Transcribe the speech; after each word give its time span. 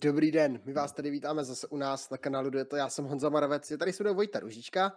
Dobrý 0.00 0.30
den, 0.30 0.60
my 0.64 0.72
vás 0.72 0.92
tady 0.92 1.10
vítáme 1.10 1.44
zase 1.44 1.66
u 1.66 1.76
nás 1.76 2.10
na 2.10 2.16
kanálu 2.16 2.50
Dueto. 2.50 2.76
Já 2.76 2.88
jsem 2.88 3.04
Honza 3.04 3.28
Maravec, 3.28 3.70
je 3.70 3.78
tady 3.78 3.92
se 3.92 4.12
Vojta 4.12 4.40
Ružička. 4.40 4.92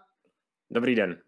Dobrý 0.72 0.96
den. 0.96 1.22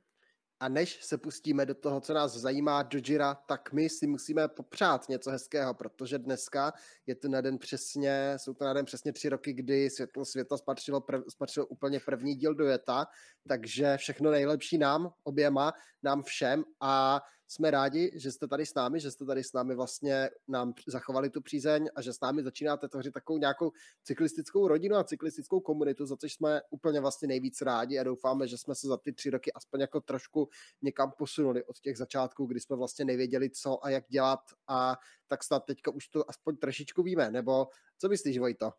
A 0.60 0.70
než 0.70 1.04
se 1.04 1.18
pustíme 1.18 1.66
do 1.66 1.76
toho, 1.76 2.02
co 2.02 2.14
nás 2.14 2.34
zajímá, 2.34 2.84
do 2.84 3.00
Jira, 3.06 3.36
tak 3.36 3.74
my 3.74 3.90
si 3.90 4.08
musíme 4.08 4.48
popřát 4.48 5.10
něco 5.10 5.32
hezkého, 5.32 5.74
protože 5.74 6.18
dneska 6.18 6.74
je 7.08 7.16
to 7.16 7.28
na 7.28 7.42
den 7.42 7.58
přesně, 7.58 8.34
jsou 8.38 8.54
to 8.54 8.66
na 8.66 8.74
den 8.74 8.86
přesně 8.86 9.14
tři 9.14 9.30
roky, 9.30 9.54
kdy 9.54 9.90
Světlo 9.90 10.26
světa 10.26 10.58
spatřilo, 10.58 11.02
prv, 11.02 11.24
spatřilo 11.30 11.66
úplně 11.66 12.00
první 12.00 12.36
díl 12.36 12.56
Dueta, 12.56 13.06
takže 13.48 13.98
všechno 13.98 14.32
nejlepší 14.32 14.78
nám, 14.78 15.14
oběma, 15.24 15.74
nám 16.04 16.24
všem 16.24 16.64
a 16.80 17.22
jsme 17.48 17.72
rádi, 17.72 18.12
že 18.16 18.32
jste 18.32 18.48
tady 18.48 18.66
s 18.66 18.74
námi, 18.74 19.00
že 19.00 19.12
jste 19.12 19.26
tady 19.26 19.44
s 19.44 19.54
námi 19.54 19.76
vlastně 19.76 20.30
nám 20.48 20.74
zachovali 20.88 21.30
tu 21.30 21.42
přízeň 21.42 21.90
a 21.96 22.02
že 22.02 22.14
s 22.14 22.20
námi 22.22 22.44
začínáte 22.44 22.88
tvořit 22.88 23.12
takovou 23.12 23.40
nějakou 23.40 23.72
cyklistickou 24.04 24.68
rodinu 24.68 24.96
a 24.96 25.04
cyklistickou 25.04 25.60
komunitu, 25.60 26.06
za 26.06 26.18
což 26.18 26.34
jsme 26.34 26.62
úplně 26.70 27.02
vlastně 27.02 27.28
nejvíc 27.28 27.62
rádi 27.62 28.00
a 28.00 28.04
doufáme, 28.04 28.48
že 28.48 28.58
jsme 28.58 28.76
se 28.76 28.88
za 28.88 28.98
ty 28.98 29.14
tři 29.14 29.30
roky 29.30 29.54
aspoň 29.54 29.82
jako 29.82 30.02
trošku 30.02 30.50
někam 30.82 31.12
posunuli 31.18 31.64
od 31.64 31.80
těch 31.80 31.98
začátků, 31.98 32.46
kdy 32.46 32.60
jsme 32.60 32.76
vlastně 32.76 33.06
nevěděli, 33.06 33.50
co 33.50 33.86
a 33.86 33.90
jak 33.90 34.04
dělat 34.10 34.40
a 34.68 34.98
tak 35.28 35.44
snad 35.44 35.66
teďka 35.66 35.92
už 35.92 36.08
to 36.08 36.30
aspoň 36.30 36.58
trošičku 36.58 37.04
víme, 37.04 37.32
nebo 37.32 37.68
co 37.98 38.10
myslíš, 38.10 38.38
Vojto? 38.38 38.72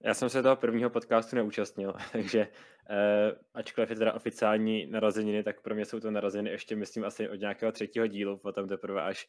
Já 0.00 0.14
jsem 0.14 0.28
se 0.28 0.42
toho 0.42 0.56
prvního 0.56 0.90
podcastu 0.90 1.36
neúčastnil, 1.36 1.94
takže 2.12 2.48
eh, 2.90 3.32
ačkoliv 3.54 3.90
je 3.90 3.96
teda 3.96 4.14
oficiální 4.14 4.86
narozeniny, 4.86 5.42
tak 5.42 5.60
pro 5.60 5.74
mě 5.74 5.84
jsou 5.84 6.00
to 6.00 6.10
narozeniny 6.10 6.50
ještě, 6.50 6.76
myslím, 6.76 7.04
asi 7.04 7.28
od 7.28 7.34
nějakého 7.34 7.72
třetího 7.72 8.06
dílu, 8.06 8.38
potom 8.38 8.68
teprve 8.68 9.02
až. 9.02 9.28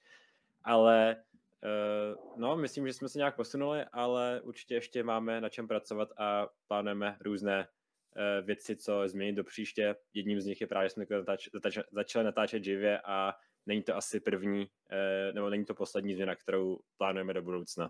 Ale 0.63 1.15
eh, 1.63 2.15
no, 2.37 2.57
myslím, 2.57 2.87
že 2.87 2.93
jsme 2.93 3.09
se 3.09 3.17
nějak 3.17 3.35
posunuli, 3.35 3.85
ale 3.91 4.41
určitě 4.43 4.73
ještě 4.73 5.03
máme 5.03 5.41
na 5.41 5.49
čem 5.49 5.67
pracovat 5.67 6.09
a 6.17 6.47
plánujeme 6.67 7.17
různé 7.21 7.67
eh, 8.15 8.41
věci, 8.41 8.75
co 8.75 9.07
změnit 9.07 9.33
do 9.33 9.43
příště. 9.43 9.95
Jedním 10.13 10.41
z 10.41 10.45
nich 10.45 10.61
je 10.61 10.67
právě, 10.67 10.89
že 10.89 10.93
jsme 10.93 11.05
zatač, 11.09 11.49
zatač, 11.53 11.77
začali 11.91 12.25
natáčet 12.25 12.63
živě 12.63 13.01
a 13.05 13.33
není 13.65 13.83
to 13.83 13.95
asi 13.95 14.19
první, 14.19 14.67
eh, 14.91 15.33
nebo 15.33 15.49
není 15.49 15.65
to 15.65 15.75
poslední 15.75 16.13
změna, 16.13 16.35
kterou 16.35 16.79
plánujeme 16.97 17.33
do 17.33 17.41
budoucna 17.41 17.89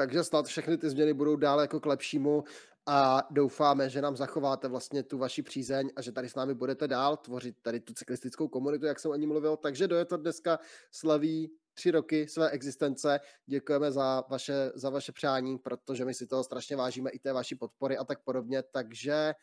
takže 0.00 0.24
snad 0.24 0.46
všechny 0.46 0.78
ty 0.78 0.90
změny 0.90 1.12
budou 1.12 1.36
dále 1.36 1.62
jako 1.62 1.80
k 1.80 1.86
lepšímu 1.86 2.44
a 2.86 3.22
doufáme, 3.30 3.90
že 3.90 4.02
nám 4.02 4.16
zachováte 4.16 4.68
vlastně 4.68 5.02
tu 5.02 5.18
vaši 5.18 5.42
přízeň 5.42 5.90
a 5.96 6.02
že 6.02 6.12
tady 6.12 6.28
s 6.28 6.34
námi 6.34 6.54
budete 6.54 6.88
dál 6.88 7.16
tvořit 7.16 7.56
tady 7.62 7.80
tu 7.80 7.94
cyklistickou 7.94 8.48
komunitu, 8.48 8.86
jak 8.86 9.00
jsem 9.00 9.10
o 9.10 9.14
ní 9.16 9.26
mluvil. 9.26 9.56
Takže 9.56 9.88
do 9.88 9.96
je 9.96 10.04
to 10.04 10.16
dneska 10.16 10.58
slaví 10.90 11.52
tři 11.74 11.90
roky 11.90 12.28
své 12.28 12.50
existence. 12.50 13.20
Děkujeme 13.46 13.92
za 13.92 14.24
vaše, 14.30 14.72
za 14.74 14.90
vaše 14.90 15.12
přání, 15.12 15.58
protože 15.58 16.04
my 16.04 16.14
si 16.14 16.26
toho 16.26 16.44
strašně 16.44 16.76
vážíme 16.76 17.10
i 17.10 17.18
té 17.18 17.32
vaší 17.32 17.54
podpory 17.54 17.98
a 17.98 18.04
tak 18.04 18.24
podobně. 18.24 18.62
Takže 18.62 19.34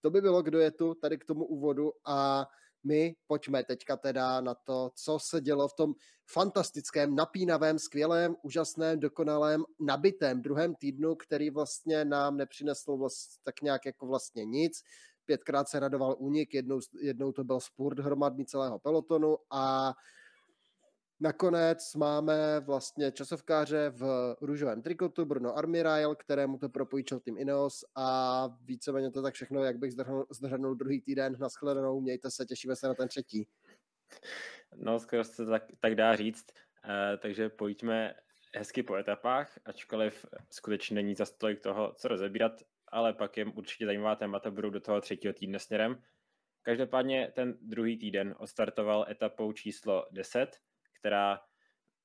to 0.00 0.10
by 0.10 0.20
bylo, 0.20 0.42
kdo 0.42 0.60
je 0.60 0.70
tu 0.70 0.94
tady 0.94 1.18
k 1.18 1.24
tomu 1.24 1.44
úvodu 1.44 1.92
a 2.06 2.46
my 2.86 3.14
pojďme 3.26 3.64
teďka 3.64 3.96
teda 3.96 4.40
na 4.40 4.54
to, 4.54 4.90
co 4.94 5.18
se 5.18 5.40
dělo 5.40 5.68
v 5.68 5.74
tom 5.74 5.94
fantastickém, 6.26 7.14
napínavém, 7.14 7.78
skvělém, 7.78 8.36
úžasném, 8.42 9.00
dokonalém, 9.00 9.64
nabitém 9.80 10.42
druhém 10.42 10.74
týdnu, 10.74 11.14
který 11.14 11.50
vlastně 11.50 12.04
nám 12.04 12.36
nepřinesl 12.36 12.96
vlast, 12.96 13.40
tak 13.44 13.62
nějak 13.62 13.86
jako 13.86 14.06
vlastně 14.06 14.44
nic. 14.44 14.82
Pětkrát 15.24 15.68
se 15.68 15.80
radoval 15.80 16.16
únik, 16.18 16.54
jednou, 16.54 16.80
jednou 17.00 17.32
to 17.32 17.44
byl 17.44 17.60
spurt 17.60 17.98
hromadný 17.98 18.46
celého 18.46 18.78
pelotonu 18.78 19.36
a 19.50 19.94
Nakonec 21.20 21.94
máme 21.94 22.60
vlastně 22.60 23.12
časovkáře 23.12 23.90
v 23.90 24.34
růžovém 24.40 24.82
trikotu 24.82 25.24
Bruno 25.24 25.56
Armirail, 25.56 26.14
kterému 26.14 26.58
to 26.58 26.68
propůjčil 26.68 27.20
tým 27.20 27.38
Ineos 27.38 27.84
a 27.94 28.48
víceméně 28.60 29.10
to 29.10 29.22
tak 29.22 29.34
všechno, 29.34 29.64
jak 29.64 29.78
bych 29.78 29.92
zdrhnul 30.30 30.74
druhý 30.74 31.00
týden. 31.00 31.36
Naschledanou, 31.38 32.00
mějte 32.00 32.30
se, 32.30 32.46
těšíme 32.46 32.76
se 32.76 32.88
na 32.88 32.94
ten 32.94 33.08
třetí. 33.08 33.48
No, 34.74 34.98
skoro 34.98 35.24
se 35.24 35.46
tak, 35.46 35.62
tak 35.80 35.94
dá 35.94 36.16
říct, 36.16 36.46
uh, 36.84 37.20
takže 37.20 37.48
pojďme 37.48 38.14
hezky 38.54 38.82
po 38.82 38.96
etapách, 38.96 39.58
ačkoliv 39.64 40.26
skutečně 40.50 40.94
není 40.94 41.14
za 41.14 41.24
tolik 41.38 41.60
toho, 41.60 41.94
co 41.96 42.08
rozebírat, 42.08 42.52
ale 42.88 43.12
pak 43.12 43.36
je 43.36 43.44
určitě 43.44 43.86
zajímavá 43.86 44.16
témata, 44.16 44.50
budou 44.50 44.70
do 44.70 44.80
toho 44.80 45.00
třetího 45.00 45.34
týdne 45.34 45.58
směrem. 45.58 46.02
Každopádně 46.62 47.32
ten 47.34 47.58
druhý 47.60 47.98
týden 47.98 48.34
ostartoval 48.38 49.06
etapou 49.10 49.52
číslo 49.52 50.06
10, 50.10 50.56
která 50.98 51.40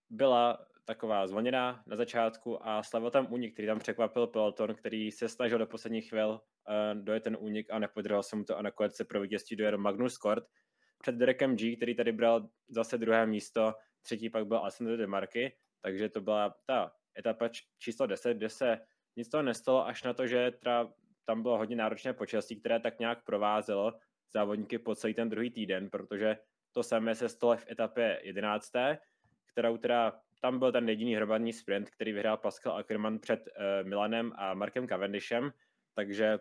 byla 0.10 0.66
taková 0.86 1.28
zvoněná 1.28 1.84
na 1.88 1.96
začátku 1.96 2.68
a 2.68 2.84
slavil 2.84 3.12
tam 3.12 3.34
únik, 3.34 3.54
který 3.54 3.68
tam 3.68 3.80
překvapil 3.80 4.28
peloton, 4.28 4.76
který 4.76 5.12
se 5.12 5.30
snažil 5.30 5.58
do 5.58 5.68
posledních 5.68 6.10
chvil 6.10 6.30
uh, 6.30 7.04
dojet 7.04 7.24
ten 7.24 7.38
únik 7.40 7.72
a 7.72 7.80
nepodařilo 7.80 8.24
se 8.24 8.36
mu 8.36 8.44
to 8.44 8.58
a 8.58 8.62
nakonec 8.62 8.96
se 8.96 9.06
pro 9.06 9.22
vítězství 9.22 9.56
dojel 9.56 9.78
Magnus 9.78 10.18
Kort. 10.18 10.44
Před 11.00 11.16
Derekem 11.16 11.56
G, 11.56 11.76
který 11.76 11.96
tady 11.96 12.12
bral 12.12 12.50
zase 12.70 12.98
druhé 12.98 13.26
místo, 13.26 13.74
třetí 14.02 14.30
pak 14.30 14.48
byl 14.48 14.58
Alessandro 14.58 14.98
De 14.98 15.08
Marky, 15.08 15.58
takže 15.82 16.10
to 16.10 16.22
byla 16.22 16.56
ta 16.66 16.92
etapa 17.20 17.50
číslo 17.78 18.08
10, 18.08 18.38
kde 18.38 18.50
se 18.50 18.80
nic 19.16 19.30
toho 19.30 19.44
nestalo, 19.44 19.88
až 19.88 20.04
na 20.04 20.14
to, 20.14 20.28
že 20.28 20.52
tam 21.26 21.42
bylo 21.42 21.58
hodně 21.58 21.76
náročné 21.76 22.14
počasí, 22.14 22.60
které 22.60 22.80
tak 22.80 23.00
nějak 23.00 23.24
provázelo 23.24 23.94
závodníky 24.34 24.80
po 24.80 24.96
celý 24.96 25.14
ten 25.14 25.30
druhý 25.30 25.52
týden, 25.52 25.90
protože 25.90 26.38
to 26.72 26.84
samé 26.84 27.16
se 27.16 27.30
stalo 27.30 27.58
v 27.58 27.66
etapě 27.72 28.20
11, 28.24 28.72
kterou 29.52 29.78
teda 29.78 30.22
tam 30.42 30.60
byl 30.60 30.72
ten 30.72 30.90
jediný 30.90 31.16
hromadný 31.16 31.54
sprint, 31.54 31.90
který 31.90 32.12
vyhrál 32.12 32.38
Pascal 32.38 32.78
Ackermann 32.78 33.20
před 33.20 33.40
uh, 33.40 33.88
Milanem 33.90 34.34
a 34.36 34.54
Markem 34.54 34.88
Cavendishem, 34.88 35.52
takže 35.96 36.40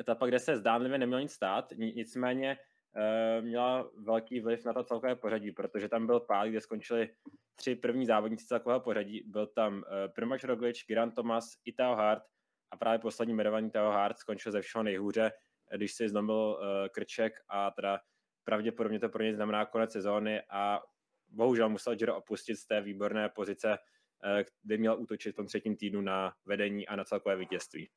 etapa, 0.00 0.26
kde 0.26 0.38
se 0.38 0.56
zdánlivě 0.56 0.98
neměl 0.98 1.20
nic 1.20 1.32
stát, 1.32 1.72
nicméně 1.76 2.58
uh, 2.58 3.44
měla 3.44 3.90
velký 3.96 4.40
vliv 4.40 4.64
na 4.64 4.72
to 4.72 4.84
celkové 4.84 5.16
pořadí, 5.16 5.52
protože 5.52 5.88
tam 5.88 6.06
byl 6.06 6.20
pád, 6.20 6.48
kde 6.48 6.60
skončili 6.60 7.14
tři 7.54 7.74
první 7.74 8.06
závodníci 8.06 8.46
celkového 8.46 8.80
pořadí. 8.80 9.22
Byl 9.26 9.46
tam 9.46 9.74
uh, 9.74 9.82
Primož 10.14 10.44
Roglič, 10.44 10.86
Giran 10.86 11.10
Thomas 11.10 11.44
i 11.64 11.72
Teo 11.72 11.94
Hart 11.94 12.22
a 12.70 12.76
právě 12.76 12.98
poslední 12.98 13.34
jmenovaný 13.34 13.70
Teo 13.70 13.90
Hart 13.90 14.18
skončil 14.18 14.52
ze 14.52 14.60
všeho 14.60 14.82
nejhůře, 14.84 15.32
když 15.76 15.92
si 15.92 16.08
zlomil 16.08 16.34
uh, 16.34 16.88
krček 16.88 17.32
a 17.48 17.70
teda 17.70 18.00
pravděpodobně 18.44 19.00
to 19.00 19.08
pro 19.08 19.22
ně 19.22 19.34
znamená 19.34 19.66
konec 19.66 19.92
sezóny 19.92 20.42
a 20.50 20.80
bohužel 21.28 21.68
musel 21.68 21.96
Giro 21.96 22.16
opustit 22.16 22.56
z 22.56 22.66
té 22.66 22.80
výborné 22.80 23.28
pozice, 23.28 23.78
eh, 24.24 24.44
kde 24.62 24.76
měl 24.76 25.00
útočit 25.00 25.32
v 25.32 25.36
tom 25.36 25.46
třetím 25.46 25.76
týdnu 25.76 26.00
na 26.00 26.32
vedení 26.46 26.88
a 26.88 26.96
na 26.96 27.04
celkové 27.04 27.36
vítězství. 27.36 27.90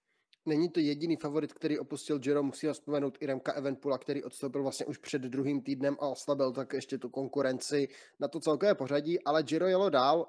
Není 0.45 0.69
to 0.69 0.79
jediný 0.79 1.15
favorit, 1.15 1.53
který 1.53 1.79
opustil 1.79 2.19
Giro, 2.19 2.43
musíme 2.43 2.73
vzpomenout 2.73 3.17
i 3.21 3.25
Remka 3.25 3.53
Evenpula, 3.53 3.97
který 3.97 4.23
odstoupil 4.23 4.63
vlastně 4.63 4.85
už 4.85 4.97
před 4.97 5.21
druhým 5.21 5.61
týdnem 5.61 5.97
a 5.99 6.07
oslabil 6.07 6.51
tak 6.51 6.73
ještě 6.73 6.97
tu 6.97 7.09
konkurenci 7.09 7.87
na 8.19 8.27
to 8.27 8.39
celkové 8.39 8.75
pořadí, 8.75 9.23
ale 9.23 9.43
Giro 9.43 9.67
jelo 9.67 9.89
dál 9.89 10.27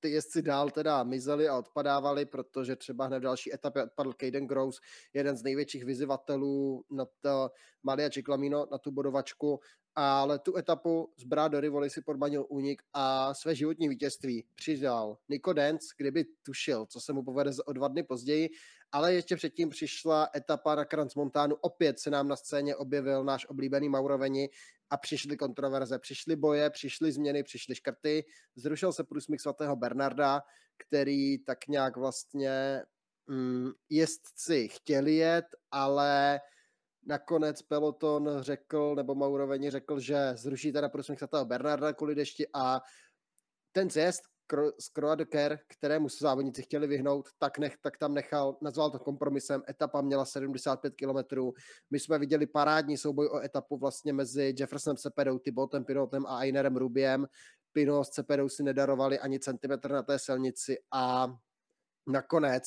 ty 0.00 0.10
jezdci 0.10 0.42
dál 0.42 0.70
teda 0.70 1.02
mizeli 1.02 1.48
a 1.48 1.58
odpadávali, 1.58 2.26
protože 2.26 2.76
třeba 2.76 3.06
hned 3.06 3.18
v 3.18 3.22
další 3.22 3.54
etapě 3.54 3.82
odpadl 3.84 4.12
Caden 4.12 4.46
Gross, 4.46 4.80
jeden 5.14 5.36
z 5.36 5.42
největších 5.42 5.84
vyzývatelů 5.84 6.84
na 6.90 7.04
to 7.20 7.50
Malia 7.82 8.10
Ciclamino, 8.10 8.66
na 8.70 8.78
tu 8.78 8.90
bodovačku, 8.90 9.60
ale 9.98 10.38
tu 10.38 10.56
etapu 10.56 11.12
z 11.16 11.24
do 11.48 11.60
Rivoli 11.60 11.90
si 11.90 12.02
podmanil 12.02 12.46
únik 12.48 12.82
a 12.92 13.34
své 13.34 13.54
životní 13.54 13.88
vítězství 13.88 14.46
přidal 14.54 15.18
Nico 15.28 15.52
Dance, 15.52 15.86
kdyby 15.96 16.24
tušil, 16.42 16.86
co 16.86 17.00
se 17.00 17.12
mu 17.12 17.22
povede 17.22 17.50
o 17.66 17.72
dva 17.72 17.88
dny 17.88 18.02
později, 18.02 18.50
ale 18.92 19.14
ještě 19.14 19.36
předtím 19.36 19.68
přišla 19.68 20.28
etapa 20.36 20.74
na 20.74 20.84
Kranz 20.84 21.14
Montánu, 21.14 21.56
opět 21.60 21.98
se 21.98 22.10
nám 22.10 22.28
na 22.28 22.36
scéně 22.36 22.76
objevil 22.76 23.24
náš 23.24 23.46
oblíbený 23.46 23.88
Mauroveni 23.88 24.48
a 24.90 24.96
přišly 24.96 25.36
kontroverze, 25.36 25.98
přišly 25.98 26.36
boje, 26.36 26.70
přišly 26.70 27.12
změny, 27.12 27.42
přišly 27.42 27.74
škrty, 27.74 28.24
zrušil 28.56 28.92
se 28.92 29.04
průsmyk 29.04 29.40
svatého 29.40 29.76
Bernarda, 29.76 30.42
který 30.76 31.38
tak 31.38 31.68
nějak 31.68 31.96
vlastně 31.96 32.82
mm, 33.26 33.70
jezdci 33.90 34.68
chtěli 34.68 35.14
jet, 35.14 35.46
ale 35.70 36.40
nakonec 37.06 37.62
peloton 37.62 38.30
řekl, 38.40 38.94
nebo 38.94 39.14
Mauroveni 39.14 39.70
řekl, 39.70 40.00
že 40.00 40.32
zruší 40.34 40.72
teda 40.72 40.88
průsmyk 40.88 41.18
svatého 41.18 41.44
Bernarda 41.44 41.92
kvůli 41.92 42.14
dešti 42.14 42.46
a 42.54 42.80
ten 43.72 43.90
zjezd 43.90 44.22
z 44.80 44.88
Croix 44.88 45.16
de 45.16 45.24
Ker, 45.24 45.58
kterému 45.68 46.08
se 46.08 46.16
závodníci 46.20 46.62
chtěli 46.62 46.86
vyhnout, 46.86 47.28
tak, 47.38 47.58
nech, 47.58 47.76
tak 47.82 47.98
tam 47.98 48.14
nechal, 48.14 48.58
nazval 48.62 48.90
to 48.90 48.98
kompromisem, 48.98 49.62
etapa 49.68 50.00
měla 50.00 50.24
75 50.24 50.94
km. 50.94 51.36
My 51.90 52.00
jsme 52.00 52.18
viděli 52.18 52.46
parádní 52.46 52.96
souboj 52.96 53.26
o 53.26 53.40
etapu 53.40 53.78
vlastně 53.78 54.12
mezi 54.12 54.54
Jeffersonem 54.58 54.96
Cepedou, 54.96 55.38
Tibotem 55.38 55.84
Pinotem 55.84 56.26
a 56.26 56.38
Ainerem 56.38 56.76
Rubiem. 56.76 57.26
Pino 57.72 58.04
s 58.04 58.08
Cepedou 58.08 58.48
si 58.48 58.62
nedarovali 58.62 59.18
ani 59.18 59.40
centimetr 59.40 59.90
na 59.90 60.02
té 60.02 60.18
silnici 60.18 60.76
a 60.92 61.34
nakonec 62.06 62.64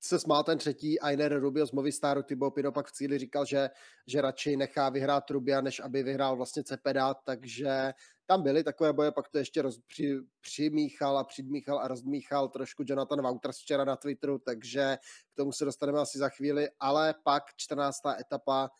se 0.00 0.18
smál 0.18 0.44
ten 0.44 0.58
třetí 0.58 1.00
Ainer 1.00 1.40
Rubio 1.40 1.66
z 1.66 1.72
Movistaru, 1.72 2.22
Tybo 2.22 2.50
Pino 2.50 2.72
pak 2.72 2.86
v 2.86 2.92
cíli 2.92 3.18
říkal, 3.18 3.44
že, 3.44 3.70
že 4.06 4.20
radši 4.20 4.56
nechá 4.56 4.88
vyhrát 4.88 5.30
Rubia, 5.30 5.60
než 5.60 5.80
aby 5.80 6.02
vyhrál 6.02 6.36
vlastně 6.36 6.64
Cepeda, 6.64 7.14
takže 7.14 7.92
tam 8.26 8.42
byly 8.42 8.64
takové 8.64 8.92
boje, 8.92 9.12
pak 9.12 9.28
to 9.28 9.38
ještě 9.38 9.62
roz, 9.62 9.78
při, 9.86 10.20
přimíchal 10.40 11.18
a 11.18 11.24
přidmíchal 11.24 11.78
a 11.78 11.88
rozdmíchal 11.88 12.48
trošku 12.48 12.82
Jonathan 12.86 13.22
Wouters 13.22 13.58
včera 13.58 13.84
na 13.84 13.96
Twitteru, 13.96 14.38
takže 14.38 14.98
k 15.32 15.36
tomu 15.36 15.52
se 15.52 15.64
dostaneme 15.64 15.98
asi 15.98 16.18
za 16.18 16.28
chvíli, 16.28 16.68
ale 16.80 17.14
pak 17.24 17.42
14. 17.56 17.98
etapa 18.20 18.70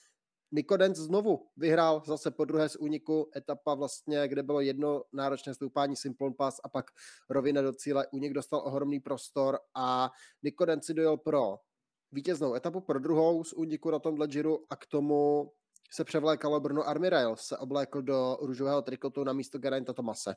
Nikodens 0.52 0.99
znovu 0.99 1.47
vyhrál 1.56 2.02
zase 2.06 2.31
po 2.31 2.44
druhé 2.44 2.69
z 2.69 2.76
úniku 2.76 3.31
etapa 3.37 3.75
vlastně, 3.75 4.29
kde 4.29 4.43
bylo 4.43 4.61
jedno 4.61 5.02
náročné 5.12 5.55
stoupání 5.55 5.97
Simplon 5.97 6.35
Pass 6.35 6.61
a 6.64 6.69
pak 6.69 6.91
rovina 7.31 7.62
do 7.62 7.73
cíle. 7.73 8.06
Únik 8.12 8.32
dostal 8.32 8.62
ohromný 8.64 9.00
prostor 9.00 9.58
a 9.75 10.11
Nikodens 10.43 10.87
si 10.87 10.94
dojel 10.94 11.17
pro 11.17 11.58
vítěznou 12.12 12.55
etapu, 12.55 12.81
pro 12.81 12.99
druhou 12.99 13.44
z 13.44 13.52
úniku 13.52 13.91
na 13.91 13.99
tomhle 13.99 14.26
džiru 14.26 14.67
a 14.70 14.76
k 14.76 14.87
tomu 14.87 15.52
se 15.93 16.05
převlékalo 16.05 16.61
Bruno 16.61 16.88
Armirail, 16.88 17.37
se 17.37 17.56
oblékl 17.56 18.03
do 18.03 18.38
růžového 18.41 18.82
trikotu 18.82 19.25
na 19.25 19.32
místo 19.32 19.58
Geraint 19.58 19.94
Tomase. 19.94 20.35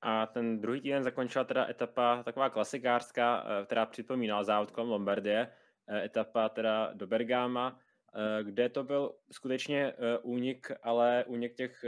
A 0.00 0.26
ten 0.26 0.60
druhý 0.60 0.80
týden 0.80 1.02
zakončila 1.02 1.44
teda 1.44 1.68
etapa 1.68 2.22
taková 2.22 2.50
klasikářská, 2.50 3.44
eh, 3.46 3.64
která 3.64 3.86
připomínala 3.86 4.44
závod 4.44 4.70
kolem 4.70 4.90
Lombardie, 4.90 5.52
eh, 5.88 6.04
etapa 6.04 6.48
teda 6.48 6.92
do 6.94 7.06
Bergama, 7.06 7.80
kde 8.42 8.68
to 8.68 8.84
byl 8.84 9.14
skutečně 9.32 9.92
únik, 10.22 10.70
ale 10.82 11.24
únik 11.26 11.54
těch 11.54 11.84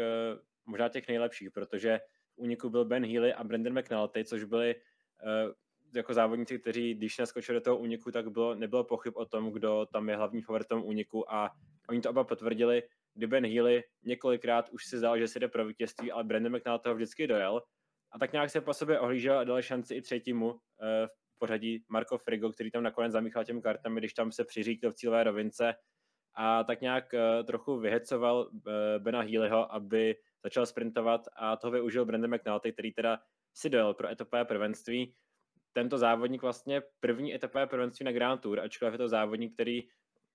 možná 0.67 0.89
těch 0.89 1.09
nejlepších, 1.09 1.51
protože 1.51 2.01
v 2.35 2.39
úniku 2.39 2.71
byl 2.71 2.85
Ben 2.85 3.07
Healy 3.07 3.35
a 3.35 3.45
Brandon 3.45 3.79
McNulty, 3.79 4.25
což 4.25 4.45
byli 4.45 4.75
jako 5.95 6.15
závodníci, 6.15 6.59
kteří 6.59 6.95
když 6.95 7.19
naskočili 7.19 7.59
do 7.59 7.65
toho 7.65 7.77
úniku, 7.77 8.11
tak 8.11 8.29
bylo, 8.29 8.55
nebylo 8.55 8.85
pochyb 8.85 9.17
o 9.17 9.25
tom, 9.25 9.51
kdo 9.51 9.87
tam 9.93 10.09
je 10.09 10.17
hlavní 10.17 10.43
favoritem 10.43 10.85
úniku 10.85 11.33
a 11.33 11.51
oni 11.89 12.01
to 12.01 12.11
oba 12.11 12.25
potvrdili, 12.25 12.83
kdy 13.15 13.27
Ben 13.27 13.47
Healy 13.47 13.85
několikrát 14.03 14.69
už 14.69 14.85
si 14.85 14.99
zdal, 14.99 15.19
že 15.19 15.29
si 15.29 15.41
jde 15.41 15.49
pro 15.49 15.67
vítězství, 15.67 16.13
ale 16.13 16.25
Brandon 16.25 16.57
McNulty 16.57 16.83
toho 16.83 16.95
vždycky 16.95 17.27
dojel. 17.27 17.63
A 18.13 18.19
tak 18.19 18.33
nějak 18.33 18.51
se 18.51 18.61
po 18.61 18.75
sobě 18.75 19.01
ohlížel 19.01 19.39
a 19.39 19.45
dal 19.45 19.63
šanci 19.63 19.95
i 19.95 20.03
třetímu 20.03 20.55
eh, 20.55 21.07
v 21.07 21.39
pořadí 21.39 21.85
Marco 21.89 22.19
Frigo, 22.19 22.53
který 22.53 22.71
tam 22.71 22.83
nakonec 22.83 23.13
zamíchal 23.13 23.45
těm 23.45 23.61
kartami, 23.61 24.01
když 24.01 24.15
tam 24.15 24.33
se 24.33 24.45
přiříkl 24.45 24.91
v 24.91 24.95
cílové 24.95 25.25
rovince 25.25 25.75
a 26.35 26.65
tak 26.65 26.81
nějak 26.81 27.15
eh, 27.15 27.45
trochu 27.45 27.79
vyhecoval 27.79 28.51
eh, 28.53 28.99
Bena 28.99 29.21
Healyho, 29.21 29.75
aby 29.75 30.17
začal 30.43 30.67
sprintovat 30.67 31.21
a 31.37 31.57
toho 31.57 31.71
využil 31.71 32.05
Brandon 32.05 32.35
McNulty, 32.35 32.73
který 32.73 32.93
teda 32.93 33.19
si 33.55 33.71
dojel 33.71 33.95
pro 33.95 34.09
etapové 34.09 34.45
prvenství. 34.45 35.15
Tento 35.73 35.99
závodník 35.99 36.43
vlastně 36.43 36.83
první 37.01 37.35
etapové 37.35 37.67
prvenství 37.67 38.05
na 38.05 38.13
Grand 38.13 38.41
Tour, 38.41 38.61
ačkoliv 38.61 38.95
je 38.95 38.99
to 38.99 39.09
závodník, 39.09 39.55
který 39.55 39.83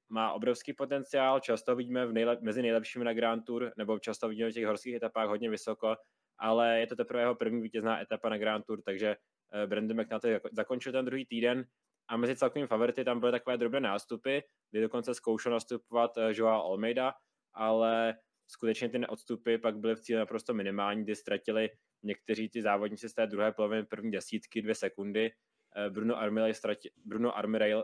má 0.10 0.34
obrovský 0.34 0.74
potenciál, 0.74 1.40
často 1.40 1.76
vidíme 1.76 2.06
v 2.06 2.14
nejlep, 2.14 2.42
mezi 2.42 2.62
nejlepšími 2.62 3.06
na 3.06 3.14
Grand 3.14 3.46
Tour, 3.46 3.72
nebo 3.78 4.00
často 4.00 4.30
vidíme 4.30 4.50
v 4.50 4.54
těch 4.54 4.66
horských 4.66 4.96
etapách 4.96 5.28
hodně 5.28 5.50
vysoko, 5.50 5.96
ale 6.38 6.80
je 6.80 6.88
to 6.88 6.96
teprve 6.96 7.22
jeho 7.22 7.36
první 7.36 7.62
vítězná 7.62 8.02
etapa 8.02 8.30
na 8.30 8.38
Grand 8.38 8.66
Tour, 8.66 8.82
takže 8.82 9.16
eh, 9.54 9.68
Brandon 9.68 10.02
McNulty 10.02 10.40
zakončil 10.52 10.92
ten 10.92 11.06
druhý 11.06 11.26
týden 11.26 11.66
a 12.08 12.18
mezi 12.18 12.36
celkovými 12.36 12.68
favority 12.68 13.04
tam 13.04 13.20
byly 13.20 13.32
takové 13.32 13.58
drobné 13.58 13.80
nástupy, 13.80 14.40
kdy 14.72 14.82
dokonce 14.82 15.14
zkoušel 15.14 15.52
nastupovat 15.52 16.18
eh, 16.18 16.32
Joao 16.34 16.72
Almeida, 16.72 17.14
ale 17.54 18.16
skutečně 18.48 18.90
ty 18.90 19.08
odstupy 19.08 19.58
pak 19.58 19.78
byly 19.78 19.96
v 19.96 20.02
cíli 20.02 20.20
naprosto 20.20 20.54
minimální, 20.54 21.04
kdy 21.04 21.16
ztratili 21.16 21.70
někteří 22.04 22.50
ty 22.50 22.62
závodníci 22.62 23.10
z 23.10 23.14
té 23.14 23.28
druhé 23.28 23.52
poloviny 23.52 23.86
první 23.86 24.12
desítky, 24.12 24.62
dvě 24.62 24.76
sekundy. 24.76 25.32
Eh, 25.76 25.90
Bruno 25.90 26.18
Armirail, 26.18 26.54
ztratil, 26.54 26.92
Bruno 27.06 27.34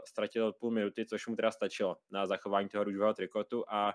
ztratil 0.07 0.53
půl 0.53 0.71
minuty, 0.71 1.05
což 1.05 1.27
mu 1.27 1.35
teda 1.35 1.51
stačilo 1.51 1.97
na 2.11 2.25
zachování 2.25 2.69
toho 2.69 2.83
růžového 2.83 3.13
trikotu 3.13 3.63
a 3.69 3.93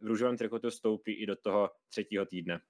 v 0.00 0.06
růžovém 0.06 0.36
trikotu 0.36 0.70
stoupí 0.70 1.12
i 1.12 1.26
do 1.26 1.36
toho 1.36 1.70
třetího 1.88 2.26
týdne. 2.26 2.60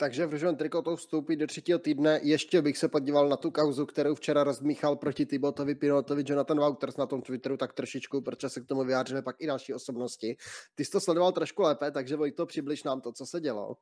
Takže 0.00 0.26
v 0.26 0.30
růžovém 0.30 0.56
trikotu 0.56 0.96
vstoupí 0.96 1.36
do 1.36 1.46
třetího 1.46 1.78
týdne. 1.78 2.20
Ještě 2.22 2.62
bych 2.62 2.78
se 2.78 2.88
podíval 2.88 3.28
na 3.28 3.36
tu 3.36 3.50
kauzu, 3.50 3.86
kterou 3.86 4.14
včera 4.14 4.44
rozmíchal 4.44 4.96
proti 4.96 5.26
Tibotovi, 5.26 5.74
Pinotovi, 5.74 6.24
Jonathan 6.26 6.60
Wouters 6.60 6.96
na 6.96 7.06
tom 7.06 7.22
Twitteru, 7.22 7.56
tak 7.56 7.72
trošičku, 7.72 8.20
protože 8.20 8.48
se 8.48 8.60
k 8.60 8.66
tomu 8.66 8.84
vyjádřili 8.84 9.22
pak 9.22 9.36
i 9.38 9.46
další 9.46 9.74
osobnosti. 9.74 10.36
Ty 10.74 10.84
jsi 10.84 10.90
to 10.90 11.00
sledoval 11.00 11.32
trošku 11.32 11.62
lépe, 11.62 11.90
takže 11.90 12.16
Vojto, 12.16 12.46
přibliž 12.46 12.84
nám 12.84 13.00
to, 13.00 13.12
co 13.12 13.26
se 13.26 13.40
dělo. 13.40 13.76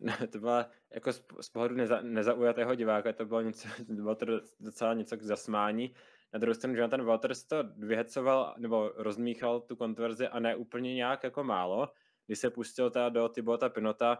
No, 0.00 0.12
to 0.30 0.38
byla 0.38 0.70
jako 0.94 1.12
z, 1.12 1.24
z 1.40 1.48
pohledu 1.48 1.74
neza, 1.74 2.00
nezaujatého 2.02 2.74
diváka, 2.74 3.12
to 3.12 3.24
bylo, 3.24 3.40
něco, 3.40 3.68
bylo 3.88 4.14
to 4.14 4.26
docela 4.60 4.94
něco 4.94 5.16
k 5.16 5.22
zasmání. 5.22 5.94
Na 6.32 6.38
druhou 6.38 6.54
stranu 6.54 6.76
Jonathan 6.76 7.04
Waters 7.04 7.44
to 7.44 7.56
vyhecoval 7.76 8.54
nebo 8.58 8.92
rozmíchal 8.96 9.60
tu 9.60 9.76
kontroverzi 9.76 10.28
a 10.28 10.40
ne 10.40 10.56
úplně 10.56 10.94
nějak 10.94 11.24
jako 11.24 11.44
málo. 11.44 11.88
Když 12.26 12.38
se 12.38 12.50
pustil 12.50 12.90
ta 12.90 13.08
do 13.08 13.28
Tibota 13.28 13.68
Pinota, 13.68 14.18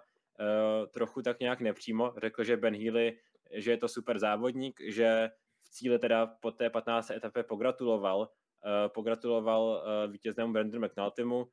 trochu 0.91 1.23
tak 1.23 1.41
nějak 1.41 1.61
nepřímo, 1.61 2.15
řekl, 2.17 2.44
že 2.44 2.56
Ben 2.56 2.75
Healy, 2.75 3.19
že 3.53 3.71
je 3.71 3.77
to 3.77 3.88
super 3.88 4.19
závodník, 4.19 4.81
že 4.88 5.31
v 5.62 5.71
cíli 5.71 5.99
teda 5.99 6.27
po 6.27 6.50
té 6.50 6.71
15. 6.71 7.11
etapě 7.11 7.43
pogratuloval, 7.43 8.19
uh, 8.19 8.29
pogratuloval 8.94 9.62
uh, 9.62 10.12
vítěznému 10.12 10.53
Brandonu 10.53 10.87
McNultymu, 10.87 11.47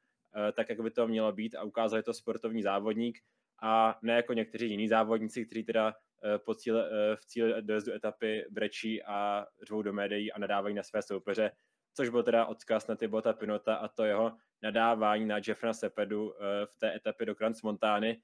tak, 0.53 0.69
jak 0.69 0.81
by 0.81 0.91
to 0.91 1.07
mělo 1.07 1.31
být 1.31 1.55
a 1.55 1.63
ukázal, 1.63 1.97
že 1.97 1.99
je 1.99 2.03
to 2.03 2.13
sportovní 2.13 2.63
závodník 2.63 3.19
a 3.61 3.99
ne 4.01 4.13
jako 4.13 4.33
někteří 4.33 4.69
jiní 4.69 4.87
závodníci, 4.87 5.45
kteří 5.45 5.63
teda 5.63 5.93
po 6.45 6.55
cíle, 6.55 6.89
v 7.15 7.25
cíli 7.25 7.61
dojezdu 7.61 7.93
etapy 7.93 8.45
brečí 8.49 9.03
a 9.03 9.45
řvou 9.63 9.81
do 9.81 9.93
médií 9.93 10.31
a 10.31 10.39
nadávají 10.39 10.75
na 10.75 10.83
své 10.83 11.01
soupeře, 11.01 11.51
což 11.93 12.09
byl 12.09 12.23
teda 12.23 12.45
odkaz 12.45 12.87
na 12.87 12.95
Tibota 12.95 13.33
Pinota 13.33 13.75
a 13.75 13.87
to 13.87 14.03
jeho 14.03 14.31
nadávání 14.63 15.25
na 15.25 15.37
Jeffrena 15.47 15.73
Sepedu 15.73 16.33
v 16.65 16.77
té 16.79 16.95
etapě 16.95 17.25
do 17.25 17.35
Crans 17.35 17.61
Montány, 17.61 18.21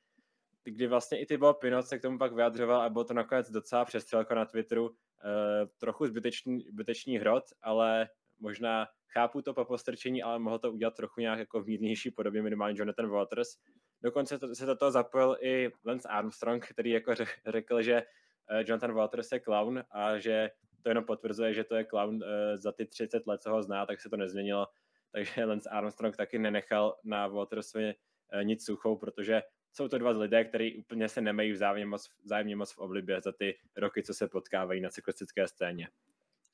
kdy 0.69 0.87
vlastně 0.87 1.21
i 1.21 1.25
Thibaut 1.25 1.57
Pinot 1.57 1.87
se 1.87 1.99
k 1.99 2.01
tomu 2.01 2.17
pak 2.17 2.33
vyjadřoval 2.33 2.81
a 2.81 2.89
bylo 2.89 3.03
to 3.03 3.13
nakonec 3.13 3.51
docela 3.51 3.85
přestřelka 3.85 4.35
na 4.35 4.45
Twitteru, 4.45 4.89
e, 4.89 5.65
trochu 5.77 6.07
zbytečný, 6.07 6.65
zbytečný 6.69 7.17
hrot, 7.17 7.43
ale 7.61 8.09
možná 8.39 8.87
chápu 9.13 9.41
to 9.41 9.53
po 9.53 9.65
postrčení, 9.65 10.23
ale 10.23 10.39
mohl 10.39 10.59
to 10.59 10.71
udělat 10.71 10.95
trochu 10.95 11.21
nějak 11.21 11.39
jako 11.39 11.61
v 11.61 11.67
mírnější 11.67 12.11
podobě 12.11 12.41
minimálně 12.41 12.79
Jonathan 12.79 13.09
Waters. 13.09 13.49
Dokonce 14.01 14.39
to, 14.39 14.55
se 14.55 14.65
do 14.65 14.75
toho 14.75 14.91
zapojil 14.91 15.37
i 15.41 15.71
Lance 15.85 16.07
Armstrong, 16.07 16.67
který 16.67 16.89
jako 16.89 17.13
řekl, 17.47 17.81
že 17.81 18.03
eh, 18.49 18.63
Jonathan 18.67 18.93
Waters 18.93 19.31
je 19.31 19.39
clown 19.39 19.83
a 19.91 20.19
že 20.19 20.49
to 20.81 20.89
jenom 20.89 21.03
potvrzuje, 21.03 21.53
že 21.53 21.63
to 21.63 21.75
je 21.75 21.85
clown 21.85 22.15
uh, 22.15 22.21
za 22.55 22.71
ty 22.71 22.85
30 22.85 23.27
let, 23.27 23.41
co 23.41 23.51
ho 23.51 23.63
zná, 23.63 23.85
tak 23.85 24.01
se 24.01 24.09
to 24.09 24.17
nezměnilo. 24.17 24.67
Takže 25.11 25.45
Lance 25.45 25.69
Armstrong 25.69 26.15
taky 26.17 26.39
nenechal 26.39 26.95
na 27.03 27.27
Watersovi 27.27 27.93
nic 28.43 28.65
suchou, 28.65 28.95
protože 28.95 29.41
jsou 29.73 29.87
to 29.87 29.97
dva 29.97 30.09
lidé, 30.09 30.45
kteří 30.45 30.77
úplně 30.77 31.09
se 31.09 31.21
nemají 31.21 31.51
vzájemně 31.51 31.85
moc, 31.85 32.09
vzájemně 32.23 32.55
moc 32.55 32.71
v 32.71 32.77
oblibě 32.77 33.21
za 33.21 33.31
ty 33.31 33.57
roky, 33.77 34.03
co 34.03 34.13
se 34.13 34.27
potkávají 34.27 34.81
na 34.81 34.89
cyklistické 34.89 35.47
scéně. 35.47 35.87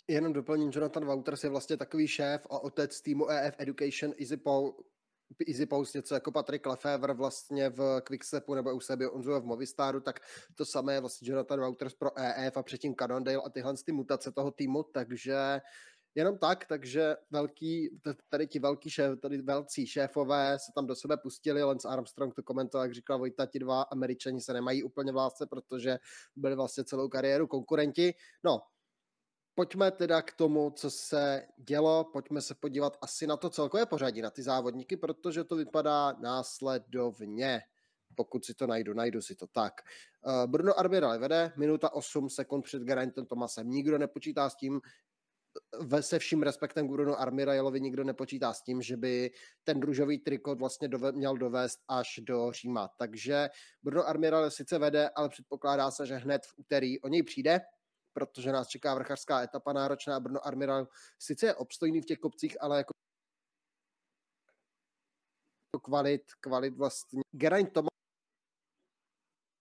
Jenom 0.08 0.34
doplním, 0.34 0.72
Jonathan 0.74 1.06
Wouters 1.06 1.44
je 1.44 1.50
vlastně 1.50 1.78
takový 1.78 2.08
šéf 2.08 2.48
a 2.50 2.60
otec 2.60 3.02
týmu 3.02 3.30
EF 3.30 3.56
Education 3.60 4.14
Easy 4.20 4.38
Paul, 4.38 4.76
Easy 5.48 5.66
Post, 5.66 5.94
něco 5.94 6.14
jako 6.14 6.32
Patrick 6.32 6.66
Lefevre 6.66 7.14
vlastně 7.14 7.70
v 7.70 8.02
Quickstepu 8.02 8.56
nebo 8.56 8.76
u 8.76 8.80
sebe 8.80 9.10
Onzua 9.10 9.40
v 9.40 9.46
Movistaru, 9.46 10.00
tak 10.00 10.20
to 10.56 10.66
samé 10.66 10.94
je 10.94 11.00
vlastně 11.00 11.30
Jonathan 11.30 11.60
Wouters 11.60 11.94
pro 11.94 12.20
EF 12.20 12.58
a 12.58 12.64
předtím 12.64 12.96
Cannondale 12.96 13.42
a 13.46 13.50
tyhle 13.50 13.74
ty 13.86 13.92
mutace 13.92 14.32
toho 14.32 14.52
týmu, 14.52 14.84
takže 14.84 15.62
jenom 16.16 16.38
tak, 16.38 16.66
takže 16.66 17.16
velký, 17.32 18.00
tady 18.30 18.48
ti 18.48 18.60
velký 18.60 18.90
šéf, 18.90 19.20
tady 19.20 19.42
velcí 19.42 19.88
šéfové 19.88 20.60
se 20.60 20.72
tam 20.76 20.88
do 20.88 20.96
sebe 20.96 21.18
pustili, 21.18 21.64
Lance 21.64 21.88
Armstrong 21.88 22.36
to 22.36 22.44
komentoval, 22.44 22.86
jak 22.86 22.94
říkal 22.94 23.18
Vojta, 23.18 23.46
ti 23.46 23.60
dva 23.60 23.82
američani 23.82 24.42
se 24.42 24.54
nemají 24.54 24.84
úplně 24.84 25.12
v 25.12 25.16
lásce, 25.16 25.46
protože 25.46 25.98
byli 26.36 26.56
vlastně 26.56 26.84
celou 26.84 27.10
kariéru 27.10 27.48
konkurenti. 27.48 28.14
No, 28.44 28.62
pojďme 29.56 29.92
teda 29.92 30.22
k 30.22 30.34
tomu, 30.34 30.72
co 30.72 30.92
se 30.92 31.48
dělo, 31.58 32.04
pojďme 32.04 32.42
se 32.42 32.56
podívat 32.56 32.98
asi 33.02 33.28
na 33.28 33.38
to 33.38 33.50
celkové 33.50 33.86
pořadí, 33.86 34.22
na 34.22 34.30
ty 34.30 34.44
závodníky, 34.44 34.98
protože 34.98 35.44
to 35.44 35.56
vypadá 35.56 36.14
následovně 36.20 37.62
pokud 38.16 38.46
si 38.46 38.54
to 38.54 38.68
najdu, 38.68 38.94
najdu 38.94 39.22
si 39.22 39.36
to 39.36 39.48
tak. 39.48 39.82
Uh, 40.26 40.52
Bruno 40.52 40.80
Arbirale 40.80 41.18
vede, 41.18 41.54
minuta 41.56 41.94
8 41.94 42.30
sekund 42.30 42.62
před 42.62 42.84
Garantem 42.84 43.26
Tomasem. 43.26 43.70
Nikdo 43.70 43.98
nepočítá 43.98 44.50
s 44.50 44.56
tím, 44.56 44.82
ve 45.80 46.04
se 46.04 46.20
vším 46.20 46.44
respektem 46.44 46.88
k 46.88 46.92
Bruno 46.92 47.20
Armirailovi 47.20 47.82
nikdo 47.82 48.04
nepočítá 48.04 48.54
s 48.54 48.64
tím, 48.64 48.82
že 48.82 48.98
by 48.98 49.32
ten 49.64 49.80
družový 49.80 50.20
trikot 50.20 50.60
vlastně 50.60 50.88
dove, 50.88 51.12
měl 51.12 51.38
dovést 51.38 51.80
až 51.88 52.20
do 52.24 52.52
Říma. 52.52 52.90
Takže 52.98 53.50
Bruno 53.84 54.08
Armirail 54.08 54.52
sice 54.52 54.80
vede, 54.80 55.10
ale 55.10 55.30
předpokládá 55.30 55.92
se, 55.92 56.06
že 56.06 56.16
hned 56.16 56.46
v 56.46 56.54
úterý 56.58 57.02
o 57.02 57.08
něj 57.08 57.24
přijde, 57.24 57.62
protože 58.14 58.52
nás 58.52 58.68
čeká 58.68 58.96
vrchařská 58.96 59.44
etapa 59.44 59.74
náročná. 59.74 60.20
Bruno 60.20 60.48
Armirail 60.48 60.88
sice 61.20 61.46
je 61.46 61.56
obstojný 61.56 62.02
v 62.02 62.06
těch 62.06 62.20
kopcích, 62.20 62.58
ale 62.62 62.78
jako 62.78 62.94
kvalit, 65.84 66.22
kvalit 66.40 66.78
vlastně. 66.78 67.22
Geraint 67.32 67.74
Thomas 67.74 67.95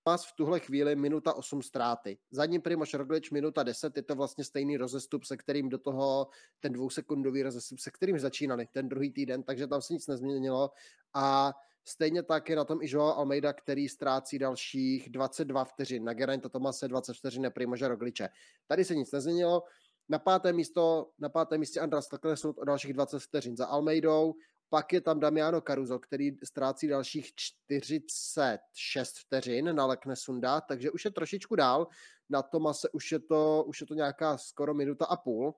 Tomas 0.06 0.26
v 0.26 0.32
tuhle 0.32 0.60
chvíli 0.60 0.96
minuta 0.96 1.34
8 1.34 1.62
ztráty. 1.62 2.18
Za 2.30 2.46
ním 2.46 2.62
Primoš 2.62 2.94
Roglič 2.94 3.30
minuta 3.30 3.62
10, 3.62 3.96
je 3.96 4.02
to 4.02 4.14
vlastně 4.14 4.44
stejný 4.44 4.76
rozestup, 4.76 5.24
se 5.24 5.36
kterým 5.36 5.68
do 5.68 5.78
toho 5.78 6.28
ten 6.60 6.72
dvousekundový 6.72 7.42
rozestup, 7.42 7.78
se 7.78 7.90
kterým 7.90 8.18
začínali 8.18 8.66
ten 8.72 8.88
druhý 8.88 9.12
týden, 9.12 9.42
takže 9.42 9.66
tam 9.66 9.82
se 9.82 9.92
nic 9.92 10.06
nezměnilo 10.06 10.70
a 11.14 11.52
Stejně 11.86 12.22
tak 12.22 12.48
je 12.48 12.56
na 12.56 12.64
tom 12.64 12.82
i 12.82 12.86
Joao 12.88 13.18
Almeida, 13.18 13.52
který 13.52 13.88
ztrácí 13.88 14.38
dalších 14.38 15.10
22 15.10 15.64
vteřin. 15.64 16.04
Na 16.04 16.12
Geraint 16.12 16.52
Tomase 16.52 16.88
20 16.88 17.16
vteřin 17.16 17.50
Primože 17.54 17.88
Rogliče. 17.88 18.28
Tady 18.66 18.84
se 18.84 18.94
nic 18.94 19.12
nezměnilo. 19.12 19.62
Na 20.08 20.18
páté 20.18 20.52
místo, 20.52 21.10
na 21.18 21.28
páté 21.28 21.58
místě 21.58 21.80
Andras 21.80 22.08
klesnut 22.08 22.58
o 22.58 22.64
dalších 22.64 22.92
20 22.92 23.18
vteřin 23.18 23.56
za 23.56 23.66
Almeidou. 23.66 24.34
Pak 24.74 24.92
je 24.92 25.00
tam 25.00 25.20
Damiano 25.20 25.60
Caruso, 25.60 25.98
který 25.98 26.30
ztrácí 26.44 26.88
dalších 26.88 27.34
46 27.34 29.18
vteřin 29.18 29.74
na 29.74 29.86
Lekne 29.86 30.16
Sunda, 30.16 30.60
takže 30.60 30.90
už 30.90 31.04
je 31.04 31.10
trošičku 31.10 31.56
dál. 31.56 31.86
Na 32.30 32.42
Tomase 32.42 32.88
už 32.90 33.12
je 33.12 33.20
to, 33.20 33.64
už 33.66 33.80
je 33.80 33.86
to 33.86 33.94
nějaká 33.94 34.38
skoro 34.38 34.74
minuta 34.74 35.06
a 35.06 35.16
půl. 35.16 35.54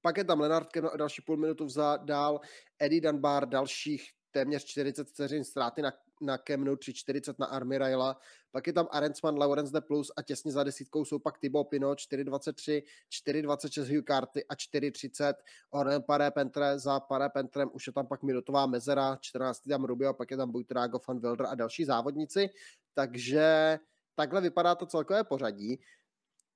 Pak 0.00 0.16
je 0.16 0.24
tam 0.24 0.40
Lenard 0.40 0.68
další 0.96 1.22
půl 1.22 1.36
minutu 1.36 1.64
vzad 1.64 2.04
dál, 2.04 2.40
Eddie 2.78 3.00
Dunbar 3.00 3.48
dalších 3.48 4.10
téměř 4.30 4.64
40 4.64 5.08
vteřin 5.08 5.44
ztráty 5.44 5.82
na, 5.82 5.92
na 6.20 6.38
Kemnu, 6.38 6.74
3,40 6.74 7.34
na 7.38 7.46
Armiraila, 7.46 8.20
pak 8.50 8.66
je 8.66 8.72
tam 8.72 8.88
Arensman, 8.90 9.38
Lawrence 9.38 9.72
de 9.72 9.80
Plus 9.80 10.12
a 10.16 10.22
těsně 10.22 10.52
za 10.52 10.64
desítkou 10.64 11.04
jsou 11.04 11.18
pak 11.18 11.38
Thibaut 11.38 11.68
Pinot, 11.68 11.98
4,23, 11.98 12.82
4,26 13.26 13.96
Hugh 13.96 14.04
Carty 14.04 14.44
a 14.44 14.54
4,30 14.54 15.34
Orem 15.70 16.02
Paré 16.02 16.30
Pentre, 16.30 16.78
za 16.78 17.00
Paré 17.00 17.28
Pentrem 17.28 17.70
už 17.72 17.86
je 17.86 17.92
tam 17.92 18.06
pak 18.06 18.22
minutová 18.22 18.66
mezera, 18.66 19.18
14 19.20 19.60
tam 19.68 19.84
Rubio, 19.84 20.14
pak 20.14 20.30
je 20.30 20.36
tam 20.36 20.50
Buitrago, 20.50 21.00
Van 21.08 21.20
Wilder 21.20 21.46
a 21.46 21.54
další 21.54 21.84
závodníci, 21.84 22.50
takže 22.94 23.78
takhle 24.14 24.40
vypadá 24.40 24.74
to 24.74 24.86
celkové 24.86 25.24
pořadí. 25.24 25.80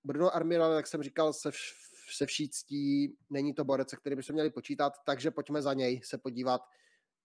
Bruno 0.05 0.37
Armirail, 0.37 0.73
jak 0.73 0.87
jsem 0.87 1.03
říkal, 1.03 1.33
se, 1.33 1.51
vš- 1.51 1.75
se 2.17 2.27
vší 2.27 2.49
ctí, 2.49 3.17
není 3.31 3.55
to 3.55 3.65
borec, 3.65 3.91
se 3.91 3.97
kterým 3.97 4.17
bychom 4.17 4.35
měli 4.35 4.51
počítat, 4.51 4.93
takže 5.05 5.31
pojďme 5.31 5.63
za 5.63 5.75
něj 5.75 6.01
se 6.05 6.19
podívat, 6.19 6.63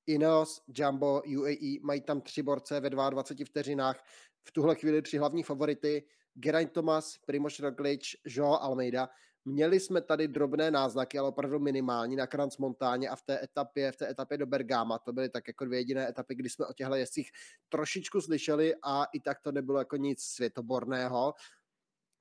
Ineos, 0.09 0.61
Jumbo, 0.67 1.21
UAE, 1.37 1.79
mají 1.81 2.01
tam 2.01 2.21
tři 2.21 2.43
borce 2.43 2.79
ve 2.79 2.89
22 2.89 3.45
vteřinách. 3.45 4.03
V 4.43 4.51
tuhle 4.51 4.75
chvíli 4.75 5.01
tři 5.01 5.17
hlavní 5.17 5.43
favority, 5.43 6.03
Geraint 6.33 6.71
Thomas, 6.71 7.17
Primož 7.25 7.59
Roglic, 7.59 8.01
Joao 8.25 8.61
Almeida. 8.61 9.09
Měli 9.45 9.79
jsme 9.79 10.01
tady 10.01 10.27
drobné 10.27 10.71
náznaky, 10.71 11.19
ale 11.19 11.29
opravdu 11.29 11.59
minimální 11.59 12.15
na 12.15 12.27
Kranz 12.27 12.57
Montáně 12.57 13.09
a 13.09 13.15
v 13.15 13.21
té 13.21 13.43
etapě, 13.43 13.91
v 13.91 13.97
té 13.97 14.09
etapě 14.09 14.37
do 14.37 14.45
Bergama. 14.45 14.99
To 14.99 15.13
byly 15.13 15.29
tak 15.29 15.47
jako 15.47 15.65
dvě 15.65 15.79
jediné 15.79 16.09
etapy, 16.09 16.35
kdy 16.35 16.49
jsme 16.49 16.65
o 16.65 16.73
těchto 16.73 16.95
jezdcích 16.95 17.31
trošičku 17.69 18.21
slyšeli 18.21 18.75
a 18.83 19.05
i 19.13 19.19
tak 19.19 19.39
to 19.41 19.51
nebylo 19.51 19.79
jako 19.79 19.97
nic 19.97 20.21
světoborného. 20.21 21.33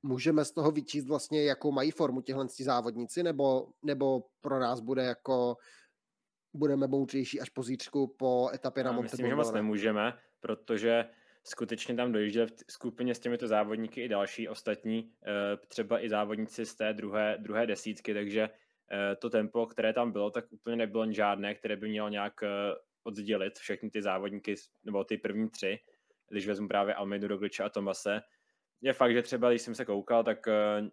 Můžeme 0.03 0.45
z 0.45 0.53
toho 0.53 0.71
vyčíst 0.71 1.09
vlastně, 1.09 1.45
jakou 1.45 1.73
mají 1.73 1.91
formu 1.91 2.21
těchto 2.21 2.47
závodníci, 2.63 3.23
nebo, 3.23 3.69
nebo 3.83 4.25
pro 4.41 4.59
nás 4.61 4.81
bude 4.81 5.05
jako 5.05 5.57
budeme 6.55 6.87
moudřejší 6.87 7.41
až 7.41 7.51
po 7.51 7.63
zítřku 7.63 8.15
po 8.19 8.51
etapě 8.55 8.85
na 8.85 8.93
Monte 8.93 9.05
Myslím, 9.05 9.27
že 9.27 9.35
moc 9.35 9.53
nemůžeme, 9.53 10.19
protože 10.41 11.05
skutečně 11.45 11.95
tam 11.95 12.13
dojížděl 12.13 12.47
v 12.47 12.53
skupině 12.71 13.15
s 13.15 13.19
těmito 13.19 13.49
závodníky 13.49 14.01
i 14.01 14.09
další 14.09 14.49
ostatní, 14.49 15.13
eh, 15.27 15.57
třeba 15.69 16.05
i 16.05 16.09
závodníci 16.09 16.67
z 16.67 16.75
té 16.75 16.93
druhé, 16.93 17.37
druhé 17.41 17.67
desítky, 17.67 18.15
takže 18.15 18.51
eh, 18.93 19.17
to 19.17 19.31
tempo, 19.31 19.67
které 19.67 19.93
tam 19.93 20.13
bylo, 20.13 20.31
tak 20.31 20.53
úplně 20.53 20.77
nebylo 20.77 21.13
žádné, 21.13 21.55
které 21.55 21.77
by 21.77 21.89
mělo 21.89 22.09
nějak 22.09 22.43
eh, 22.43 22.49
oddělit 23.05 23.59
všechny 23.59 23.91
ty 23.91 24.03
závodníky, 24.03 24.55
nebo 24.85 25.05
ty 25.05 25.17
první 25.17 25.51
tři, 25.51 25.79
když 26.31 26.47
vezmu 26.47 26.69
právě 26.69 26.95
Almeidu, 26.95 27.29
Rogliče 27.29 27.63
a 27.63 27.69
Tomase. 27.69 28.21
Je 28.81 28.93
fakt, 28.93 29.13
že 29.13 29.23
třeba, 29.23 29.51
když 29.51 29.63
jsem 29.63 29.75
se 29.75 29.85
koukal, 29.85 30.25
tak 30.25 30.47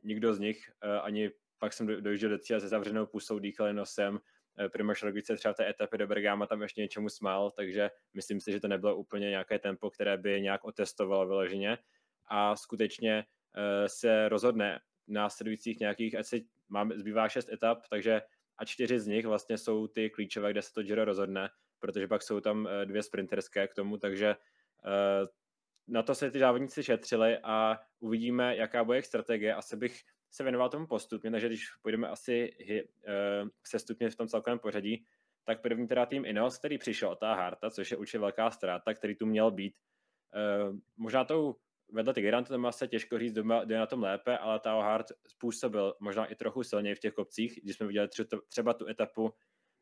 nikdo 0.04 0.34
z 0.34 0.40
nich 0.40 0.72
ani 1.02 1.32
pak 1.60 1.74
jsem 1.74 1.88
dojížděl 1.88 2.30
do 2.30 2.38
cíle 2.38 2.60
se 2.60 2.68
zavřenou 2.68 3.06
pusou, 3.06 3.40
dýchali 3.40 3.74
nosem, 3.74 4.20
Eh, 4.60 4.70
Primož 4.70 5.04
Roglic 5.04 5.32
třeba 5.38 5.54
v 5.54 5.58
té 5.58 5.70
etapě 5.70 5.98
do 5.98 6.08
Bergama 6.08 6.48
tam 6.48 6.62
ještě 6.62 6.82
něčemu 6.82 7.10
smál, 7.10 7.52
takže 7.52 7.92
myslím 8.14 8.42
si, 8.42 8.52
že 8.52 8.60
to 8.60 8.68
nebylo 8.68 8.96
úplně 8.96 9.30
nějaké 9.30 9.60
tempo, 9.60 9.90
které 9.90 10.18
by 10.18 10.42
nějak 10.42 10.64
otestovalo 10.64 11.28
vyloženě 11.28 11.78
a 12.26 12.56
skutečně 12.56 13.26
eh, 13.56 13.90
se 13.90 14.30
rozhodne 14.30 14.80
následujících 15.08 15.80
nějakých, 15.80 16.16
ať 16.16 16.26
si 16.26 16.46
máme, 16.70 16.98
zbývá 16.98 17.30
šest 17.30 17.50
etap, 17.50 17.80
takže 17.90 18.22
a 18.58 18.66
čtyři 18.66 19.00
z 19.00 19.08
nich 19.08 19.26
vlastně 19.26 19.58
jsou 19.58 19.88
ty 19.88 20.10
klíčové, 20.10 20.52
kde 20.52 20.62
se 20.62 20.74
to 20.74 20.84
Giro 20.84 21.06
rozhodne, 21.06 21.50
protože 21.80 22.08
pak 22.08 22.22
jsou 22.22 22.40
tam 22.40 22.68
eh, 22.68 22.86
dvě 22.86 23.04
sprinterské 23.04 23.68
k 23.68 23.74
tomu, 23.74 23.98
takže 23.98 24.36
na 25.88 26.04
to 26.04 26.16
se 26.16 26.32
ty 26.32 26.40
závodníci 26.40 26.84
šetřili 26.84 27.38
a 27.44 27.80
uvidíme, 28.00 28.56
jaká 28.56 28.84
bude 28.84 28.96
jejich 28.96 29.06
strategie. 29.06 29.56
Asi 29.56 29.78
bych 29.78 30.02
se 30.36 30.44
věnoval 30.44 30.70
tomu 30.70 30.88
postupně, 30.88 31.32
takže 31.32 31.48
když 31.48 31.70
půjdeme 31.82 32.08
asi 32.08 32.52
uh, 32.52 33.50
sestupně 33.64 34.10
v 34.10 34.16
tom 34.16 34.28
celkovém 34.28 34.60
pořadí, 34.60 35.06
tak 35.44 35.62
první 35.62 35.88
teda 35.88 36.06
tým 36.06 36.26
Ineos, 36.26 36.58
který 36.58 36.78
přišel 36.78 37.10
od 37.10 37.24
Harta, 37.24 37.70
což 37.70 37.92
je 37.92 37.98
určitě 37.98 38.20
velká 38.20 38.52
ztráta, 38.52 38.94
který 38.94 39.16
tu 39.16 39.26
měl 39.26 39.52
být. 39.52 39.76
Uh, 40.36 40.76
možná 40.98 41.26
tou 41.26 41.56
vedle 41.92 42.14
Tigrantu 42.14 42.54
to 42.54 42.72
se 42.72 42.88
těžko 42.88 43.20
říct, 43.20 43.34
kdo 43.34 43.74
je 43.74 43.80
na 43.80 43.86
tom 43.86 44.04
lépe, 44.04 44.38
ale 44.38 44.60
Tao 44.60 44.82
Hart 44.82 45.06
způsobil 45.28 45.94
možná 46.00 46.26
i 46.26 46.36
trochu 46.36 46.64
silněji 46.64 46.96
v 46.96 47.00
těch 47.00 47.14
kopcích. 47.14 47.60
Když 47.64 47.76
jsme 47.76 47.88
viděli 47.88 48.08
třeba 48.50 48.74
tu 48.74 48.88
etapu, 48.88 49.34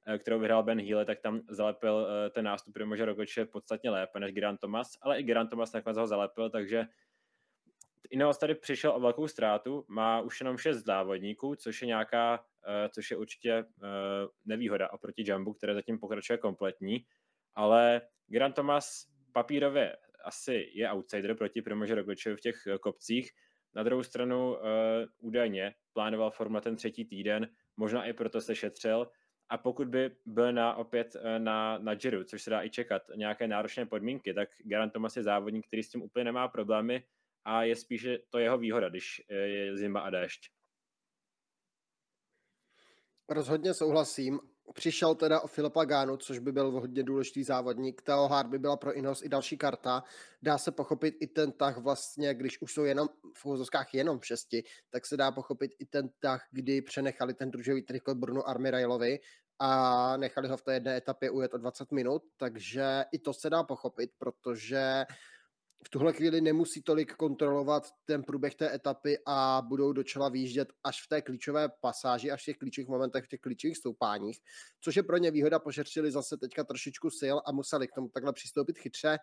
eh, 0.07 0.17
kterou 0.17 0.39
vyhrál 0.39 0.63
Ben 0.63 0.81
Healy, 0.81 1.05
tak 1.05 1.19
tam 1.19 1.41
zalepil 1.49 2.07
ten 2.31 2.45
nástup 2.45 2.73
Primože 2.73 3.05
Rogoče 3.05 3.45
podstatně 3.45 3.89
lépe 3.89 4.19
než 4.19 4.33
Grant 4.33 4.59
Thomas, 4.59 4.97
ale 5.01 5.19
i 5.19 5.23
Grant 5.23 5.49
Thomas 5.49 5.73
nakonec 5.73 5.97
ho 5.97 6.07
zalepil, 6.07 6.49
takže 6.49 6.85
Ineos 8.09 8.37
tady 8.37 8.55
přišel 8.55 8.91
o 8.95 8.99
velkou 8.99 9.27
ztrátu, 9.27 9.85
má 9.87 10.21
už 10.21 10.39
jenom 10.39 10.57
šest 10.57 10.83
závodníků, 10.83 11.55
což 11.55 11.81
je 11.81 11.87
nějaká, 11.87 12.39
uh, 12.39 12.89
což 12.89 13.11
je 13.11 13.17
určitě 13.17 13.63
uh, 13.63 13.89
nevýhoda 14.45 14.91
oproti 14.91 15.23
Jumbu, 15.27 15.53
které 15.53 15.73
zatím 15.73 15.99
pokračuje 15.99 16.37
kompletní, 16.37 17.05
ale 17.55 18.01
Grant 18.27 18.55
Thomas 18.55 19.07
papírově 19.33 19.97
asi 20.23 20.69
je 20.73 20.91
outsider 20.91 21.35
proti 21.35 21.61
Primože 21.61 21.95
Rogličovi 21.95 22.35
v 22.35 22.41
těch 22.41 22.55
uh, 22.67 22.77
kopcích, 22.77 23.31
na 23.75 23.83
druhou 23.83 24.03
stranu 24.03 24.57
údajně 25.19 25.75
plánoval 25.93 26.31
forma 26.31 26.61
ten 26.61 26.75
třetí 26.75 27.05
týden, 27.05 27.47
možná 27.77 28.05
i 28.05 28.13
proto 28.13 28.41
se 28.41 28.55
šetřil, 28.55 29.07
a 29.49 29.57
pokud 29.57 29.87
by 29.87 30.11
byl 30.25 30.53
na, 30.53 30.75
opět 30.75 31.15
na, 31.37 31.77
na 31.77 31.95
Giro, 31.95 32.23
což 32.23 32.41
se 32.43 32.49
dá 32.49 32.63
i 32.63 32.69
čekat, 32.69 33.01
nějaké 33.15 33.47
náročné 33.47 33.85
podmínky, 33.85 34.33
tak 34.33 34.49
Garant 34.63 34.93
Thomas 34.93 35.17
je 35.17 35.23
závodník, 35.23 35.67
který 35.67 35.83
s 35.83 35.89
tím 35.89 36.01
úplně 36.01 36.25
nemá 36.25 36.47
problémy, 36.47 37.03
a 37.45 37.63
je 37.63 37.75
spíše 37.75 38.17
to 38.29 38.39
jeho 38.39 38.57
výhoda, 38.57 38.89
když 38.89 39.21
eh, 39.29 39.35
je 39.35 39.77
zima 39.77 39.99
a 39.99 40.09
déšť. 40.09 40.49
Rozhodně 43.29 43.73
souhlasím. 43.73 44.39
Přišel 44.73 45.15
teda 45.15 45.39
o 45.39 45.47
Filipa 45.47 45.85
Gánu, 45.85 46.17
což 46.17 46.39
by 46.39 46.51
byl 46.51 46.71
hodně 46.71 47.03
důležitý 47.03 47.43
závodník. 47.43 48.01
Teo 48.01 48.27
Hart 48.27 48.49
by 48.49 48.59
byla 48.59 48.77
pro 48.77 48.93
Inos 48.93 49.21
i 49.21 49.29
další 49.29 49.57
karta. 49.57 50.03
Dá 50.41 50.57
se 50.57 50.71
pochopit 50.71 51.15
i 51.19 51.27
ten 51.27 51.51
tah 51.51 51.77
vlastně, 51.77 52.33
když 52.33 52.61
už 52.61 52.73
jsou 52.73 52.83
jenom 52.83 53.09
v 53.33 53.45
úvozovkách 53.45 53.93
jenom 53.93 54.19
v 54.19 54.25
šesti, 54.25 54.63
tak 54.89 55.05
se 55.05 55.17
dá 55.17 55.31
pochopit 55.31 55.71
i 55.79 55.85
ten 55.85 56.09
tah, 56.19 56.47
kdy 56.51 56.81
přenechali 56.81 57.33
ten 57.33 57.51
družový 57.51 57.81
trikot 57.81 58.17
Bruno 58.17 58.49
Armirailovi 58.49 59.19
a 59.59 60.17
nechali 60.17 60.47
ho 60.47 60.57
v 60.57 60.61
té 60.61 60.73
jedné 60.73 60.97
etapě 60.97 61.31
ujet 61.31 61.53
o 61.53 61.57
20 61.57 61.91
minut, 61.91 62.23
takže 62.37 63.05
i 63.11 63.19
to 63.19 63.33
se 63.33 63.49
dá 63.49 63.63
pochopit, 63.63 64.11
protože 64.17 65.05
v 65.85 65.89
tuhle 65.89 66.13
chvíli 66.13 66.41
nemusí 66.41 66.81
tolik 66.81 67.13
kontrolovat 67.13 67.83
ten 68.05 68.23
průběh 68.23 68.55
té 68.55 68.75
etapy 68.75 69.17
a 69.25 69.61
budou 69.67 69.93
do 69.93 70.03
čela 70.03 70.29
výjíždět 70.29 70.73
až 70.83 71.05
v 71.05 71.07
té 71.07 71.21
klíčové 71.21 71.69
pasáži, 71.69 72.31
až 72.31 72.41
v 72.41 72.45
těch 72.45 72.57
klíčových 72.57 72.87
momentech, 72.87 73.25
v 73.25 73.27
těch 73.27 73.39
klíčových 73.39 73.77
stoupáních, 73.77 74.39
což 74.81 74.95
je 74.95 75.03
pro 75.03 75.17
ně 75.17 75.31
výhoda, 75.31 75.59
pošetřili 75.59 76.11
zase 76.11 76.37
teďka 76.37 76.63
trošičku 76.63 77.09
sil 77.19 77.37
a 77.45 77.51
museli 77.51 77.87
k 77.87 77.93
tomu 77.95 78.09
takhle 78.09 78.33
přistoupit 78.33 78.77
chytře. 78.77 79.17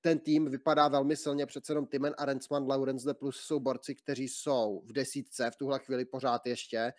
Ten 0.00 0.18
tým 0.18 0.50
vypadá 0.50 0.88
velmi 0.88 1.16
silně, 1.16 1.46
přece 1.46 1.72
jenom 1.72 1.86
Timen 1.86 2.14
a 2.18 2.24
Rensman, 2.24 2.66
Laurens 2.66 3.02
de 3.02 3.14
Plus 3.14 3.36
jsou 3.36 3.60
borci, 3.60 3.94
kteří 3.94 4.28
jsou 4.28 4.82
v 4.84 4.92
desítce 4.92 5.50
v 5.50 5.56
tuhle 5.56 5.78
chvíli 5.78 6.04
pořád 6.04 6.46
ještě. 6.46 6.92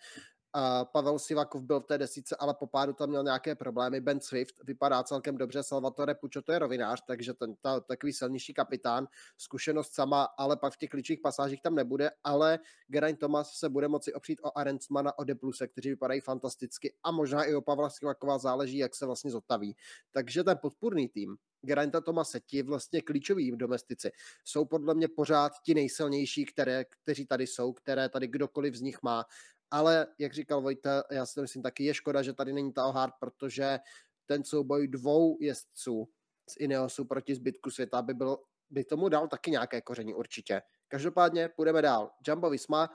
Pavel 0.92 1.18
Sivakov 1.18 1.62
byl 1.62 1.80
v 1.80 1.86
té 1.86 1.98
desíce, 1.98 2.36
ale 2.36 2.54
po 2.54 2.66
pádu 2.66 2.92
tam 2.92 3.08
měl 3.08 3.24
nějaké 3.24 3.54
problémy. 3.54 4.00
Ben 4.00 4.20
Swift 4.20 4.54
vypadá 4.64 5.02
celkem 5.02 5.38
dobře, 5.38 5.62
Salvatore 5.62 6.14
Pučo 6.14 6.42
to 6.42 6.52
je 6.52 6.58
rovinář, 6.58 7.02
takže 7.06 7.34
ten 7.34 7.54
ta, 7.60 7.80
takový 7.80 8.12
silnější 8.12 8.54
kapitán, 8.54 9.08
zkušenost 9.38 9.94
sama, 9.94 10.22
ale 10.22 10.56
pak 10.56 10.72
v 10.72 10.76
těch 10.76 10.90
klíčových 10.90 11.20
pasážích 11.20 11.62
tam 11.62 11.74
nebude, 11.74 12.10
ale 12.24 12.58
Geraint 12.88 13.18
Thomas 13.18 13.52
se 13.52 13.68
bude 13.68 13.88
moci 13.88 14.14
opřít 14.14 14.40
o 14.42 14.58
Arendsmana, 14.58 15.18
o 15.18 15.24
Depluse, 15.24 15.68
kteří 15.68 15.90
vypadají 15.90 16.20
fantasticky 16.20 16.94
a 17.02 17.10
možná 17.10 17.44
i 17.44 17.54
o 17.54 17.62
Pavla 17.62 17.90
Sivakova 17.90 18.38
záleží, 18.38 18.78
jak 18.78 18.94
se 18.94 19.06
vlastně 19.06 19.30
zotaví. 19.30 19.76
Takže 20.12 20.44
ten 20.44 20.58
podpůrný 20.62 21.08
tým 21.08 21.36
Gerainta 21.62 22.00
Tomase, 22.00 22.40
ti 22.40 22.62
vlastně 22.62 23.02
klíčoví 23.02 23.56
domestici, 23.56 24.10
jsou 24.44 24.64
podle 24.64 24.94
mě 24.94 25.08
pořád 25.08 25.52
ti 25.64 25.74
nejsilnější, 25.74 26.44
které, 26.44 26.84
kteří 26.84 27.26
tady 27.26 27.46
jsou, 27.46 27.72
které 27.72 28.08
tady 28.08 28.26
kdokoliv 28.26 28.74
z 28.74 28.80
nich 28.80 29.02
má 29.02 29.24
ale 29.72 30.06
jak 30.18 30.32
říkal 30.32 30.60
Vojta, 30.62 31.04
já 31.10 31.26
si 31.26 31.34
to 31.34 31.40
myslím 31.42 31.62
taky, 31.62 31.84
je 31.84 31.94
škoda, 31.94 32.22
že 32.22 32.32
tady 32.32 32.52
není 32.52 32.72
Hart, 32.76 33.14
protože 33.20 33.78
ten 34.26 34.44
souboj 34.44 34.88
dvou 34.88 35.38
jezdců 35.40 36.08
z 36.50 36.56
Ineosu 36.58 37.04
proti 37.04 37.34
zbytku 37.34 37.70
světa 37.70 38.02
by 38.02 38.14
byl 38.14 38.38
by 38.70 38.84
tomu 38.84 39.08
dal 39.08 39.28
taky 39.28 39.50
nějaké 39.50 39.80
koření 39.80 40.14
určitě. 40.14 40.62
Každopádně 40.88 41.48
půjdeme 41.48 41.82
dál. 41.82 42.10
Jumbo 42.28 42.50
Visma 42.50 42.90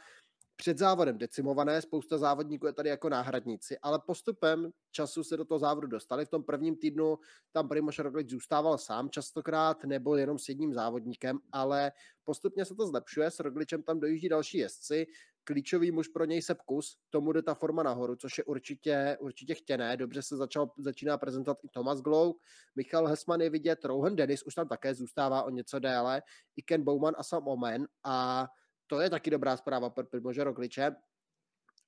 před 0.55 0.77
závodem 0.77 1.17
decimované, 1.17 1.81
spousta 1.81 2.17
závodníků 2.17 2.67
je 2.67 2.73
tady 2.73 2.89
jako 2.89 3.09
náhradníci, 3.09 3.77
ale 3.81 3.99
postupem 4.05 4.71
času 4.91 5.23
se 5.23 5.37
do 5.37 5.45
toho 5.45 5.59
závodu 5.59 5.87
dostali. 5.87 6.25
V 6.25 6.29
tom 6.29 6.43
prvním 6.43 6.75
týdnu 6.75 7.17
tam 7.51 7.67
Primoš 7.67 7.99
Roglic 7.99 8.29
zůstával 8.29 8.77
sám 8.77 9.09
častokrát, 9.09 9.83
nebo 9.83 10.15
jenom 10.15 10.39
s 10.39 10.49
jedním 10.49 10.73
závodníkem, 10.73 11.39
ale 11.51 11.91
postupně 12.23 12.65
se 12.65 12.75
to 12.75 12.87
zlepšuje, 12.87 13.31
s 13.31 13.39
Rogličem 13.39 13.83
tam 13.83 13.99
dojíždí 13.99 14.29
další 14.29 14.57
jezdci, 14.57 15.07
klíčový 15.47 15.91
muž 15.91 16.07
pro 16.07 16.25
něj 16.25 16.41
Sepkus, 16.41 16.97
tomu 17.09 17.31
jde 17.31 17.41
ta 17.41 17.53
forma 17.53 17.83
nahoru, 17.83 18.15
což 18.15 18.37
je 18.37 18.43
určitě, 18.43 19.17
určitě 19.19 19.55
chtěné, 19.55 19.97
dobře 19.97 20.21
se 20.21 20.37
začal, 20.37 20.71
začíná 20.77 21.17
prezentovat 21.17 21.57
i 21.63 21.67
Thomas 21.69 22.01
Glow, 22.01 22.33
Michal 22.75 23.07
Hesman 23.07 23.41
je 23.41 23.49
vidět, 23.49 23.85
Rohan 23.85 24.15
Dennis 24.15 24.43
už 24.43 24.55
tam 24.55 24.67
také 24.67 24.95
zůstává 24.95 25.43
o 25.43 25.49
něco 25.49 25.79
déle, 25.79 26.21
i 26.55 26.61
Ken 26.61 26.83
Bowman 26.83 27.13
a 27.17 27.23
Sam 27.23 27.47
Omen. 27.47 27.87
A 28.03 28.47
to 28.87 29.01
je 29.01 29.09
taky 29.09 29.29
dobrá 29.29 29.57
zpráva 29.57 29.89
pro 29.89 30.05
Primože 30.05 30.43
Rogliče, 30.43 30.95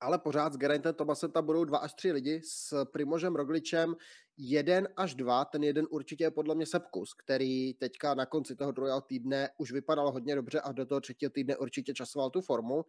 ale 0.00 0.18
pořád 0.18 0.52
s 0.52 0.56
Gerantem 0.56 0.94
Tomasem 0.94 1.30
tam 1.30 1.46
budou 1.46 1.64
dva 1.64 1.78
až 1.78 1.94
tři 1.94 2.12
lidi, 2.12 2.40
s 2.44 2.84
Primožem 2.84 3.36
Rogličem 3.36 3.96
jeden 4.36 4.88
až 4.96 5.14
dva, 5.14 5.44
ten 5.44 5.62
jeden 5.62 5.86
určitě 5.90 6.24
je 6.24 6.30
podle 6.30 6.54
mě 6.54 6.66
Sepkus, 6.66 7.14
který 7.14 7.74
teďka 7.74 8.14
na 8.14 8.26
konci 8.26 8.56
toho 8.56 8.72
druhého 8.72 9.00
týdne 9.00 9.50
už 9.58 9.72
vypadal 9.72 10.12
hodně 10.12 10.34
dobře 10.34 10.60
a 10.60 10.72
do 10.72 10.86
toho 10.86 11.00
třetího 11.00 11.30
týdne 11.30 11.56
určitě 11.56 11.94
časoval 11.94 12.30
tu 12.30 12.40
formu. 12.40 12.84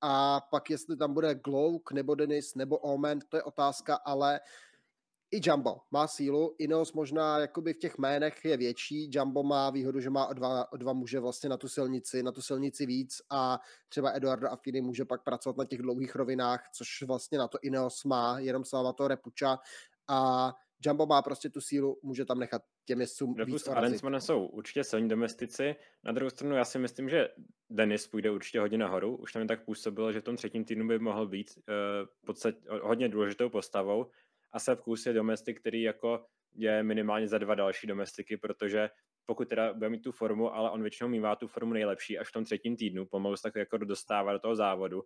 A 0.00 0.40
pak 0.50 0.70
jestli 0.70 0.96
tam 0.96 1.14
bude 1.14 1.34
Glouk 1.34 1.92
nebo 1.92 2.14
Denis 2.14 2.54
nebo 2.54 2.78
Omen, 2.78 3.18
to 3.28 3.36
je 3.36 3.42
otázka, 3.42 3.94
ale 3.94 4.40
i 5.36 5.40
Jumbo 5.42 5.76
má 5.90 6.08
sílu, 6.08 6.54
Ineos 6.58 6.92
možná 6.92 7.38
jakoby 7.38 7.72
v 7.72 7.78
těch 7.78 7.98
jménech 7.98 8.44
je 8.44 8.56
větší, 8.56 9.10
Jumbo 9.12 9.42
má 9.42 9.70
výhodu, 9.70 10.00
že 10.00 10.10
má 10.10 10.26
o 10.26 10.32
dva, 10.32 10.72
o 10.72 10.76
dva 10.76 10.92
muže 10.92 11.20
vlastně 11.20 11.48
na 11.48 11.56
tu 11.56 11.68
silnici, 11.68 12.22
na 12.22 12.32
tu 12.32 12.42
silnici 12.42 12.86
víc 12.86 13.22
a 13.30 13.60
třeba 13.88 14.16
Eduardo 14.16 14.48
Affini 14.48 14.80
může 14.80 15.04
pak 15.04 15.24
pracovat 15.24 15.56
na 15.56 15.64
těch 15.64 15.82
dlouhých 15.82 16.16
rovinách, 16.16 16.64
což 16.74 17.02
vlastně 17.02 17.38
na 17.38 17.48
to 17.48 17.58
Ineos 17.62 18.04
má, 18.04 18.38
jenom 18.38 18.64
Salvatore 18.64 19.16
Puča 19.16 19.58
a 20.08 20.52
Jumbo 20.86 21.06
má 21.06 21.22
prostě 21.22 21.50
tu 21.50 21.60
sílu, 21.60 22.00
může 22.02 22.24
tam 22.24 22.38
nechat 22.38 22.62
těm 22.84 23.00
jezdcům 23.00 23.34
víc 23.44 23.68
Arensmanem 23.68 24.20
jsou 24.20 24.46
určitě 24.46 24.84
silní 24.84 25.08
domestici. 25.08 25.76
Na 26.04 26.12
druhou 26.12 26.30
stranu 26.30 26.56
já 26.56 26.64
si 26.64 26.78
myslím, 26.78 27.08
že 27.08 27.28
Denis 27.70 28.06
půjde 28.06 28.30
určitě 28.30 28.60
hodně 28.60 28.78
nahoru. 28.78 29.16
Už 29.16 29.32
tam 29.32 29.40
jen 29.40 29.48
tak 29.48 29.64
působilo, 29.64 30.12
že 30.12 30.20
v 30.20 30.24
tom 30.24 30.36
třetím 30.36 30.64
týdnu 30.64 30.88
by 30.88 30.98
mohl 30.98 31.26
být 31.26 31.50
uh, 31.56 31.64
v 32.22 32.26
podstatě 32.26 32.58
hodně 32.82 33.08
důležitou 33.08 33.48
postavou 33.48 34.06
a 34.56 34.58
Sepp 34.58 34.80
Kus 34.80 35.06
je 35.06 35.12
domestik, 35.12 35.60
který 35.60 35.82
jako 35.82 36.26
je 36.54 36.82
minimálně 36.82 37.28
za 37.28 37.38
dva 37.38 37.54
další 37.54 37.86
domestiky, 37.86 38.36
protože 38.36 38.90
pokud 39.26 39.48
teda 39.48 39.72
bude 39.72 39.88
mít 39.88 40.02
tu 40.02 40.12
formu, 40.12 40.54
ale 40.54 40.70
on 40.70 40.82
většinou 40.82 41.08
mývá 41.08 41.36
tu 41.36 41.46
formu 41.46 41.72
nejlepší 41.72 42.18
až 42.18 42.28
v 42.28 42.32
tom 42.32 42.44
třetím 42.44 42.76
týdnu, 42.76 43.06
pomalu 43.06 43.36
se 43.36 43.42
tak 43.42 43.54
jako 43.54 43.78
dostává 43.78 44.32
do 44.32 44.38
toho 44.38 44.56
závodu. 44.56 45.02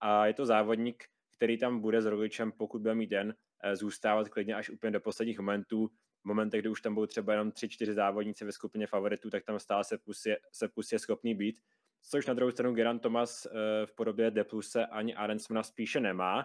A 0.00 0.26
je 0.26 0.34
to 0.34 0.46
závodník, 0.46 1.04
který 1.36 1.58
tam 1.58 1.80
bude 1.80 2.02
s 2.02 2.06
Rogličem, 2.06 2.52
pokud 2.52 2.82
bude 2.82 2.94
mít 2.94 3.10
den, 3.10 3.34
eh, 3.64 3.76
zůstávat 3.76 4.28
klidně 4.28 4.54
až 4.54 4.70
úplně 4.70 4.90
do 4.90 5.00
posledních 5.00 5.38
momentů. 5.38 5.88
V 6.22 6.24
momentech, 6.24 6.60
kdy 6.60 6.68
už 6.68 6.80
tam 6.80 6.94
budou 6.94 7.06
třeba 7.06 7.32
jenom 7.32 7.52
3-4 7.52 7.94
závodníci 7.94 8.44
ve 8.44 8.52
skupině 8.52 8.86
favoritů, 8.86 9.30
tak 9.30 9.44
tam 9.44 9.58
stále 9.58 9.84
se 9.84 9.98
pus 9.98 10.26
je, 10.26 10.38
se 10.52 10.68
pus 10.68 10.92
je 10.92 10.98
schopný 10.98 11.34
být. 11.34 11.60
Což 12.02 12.26
na 12.26 12.34
druhou 12.34 12.50
stranu 12.50 12.74
Geran 12.74 12.98
Thomas 12.98 13.46
eh, 13.46 13.50
v 13.86 13.94
podobě 13.94 14.30
Depluse 14.30 14.86
ani 14.86 15.14
Arensmana 15.14 15.62
spíše 15.62 16.00
nemá, 16.00 16.44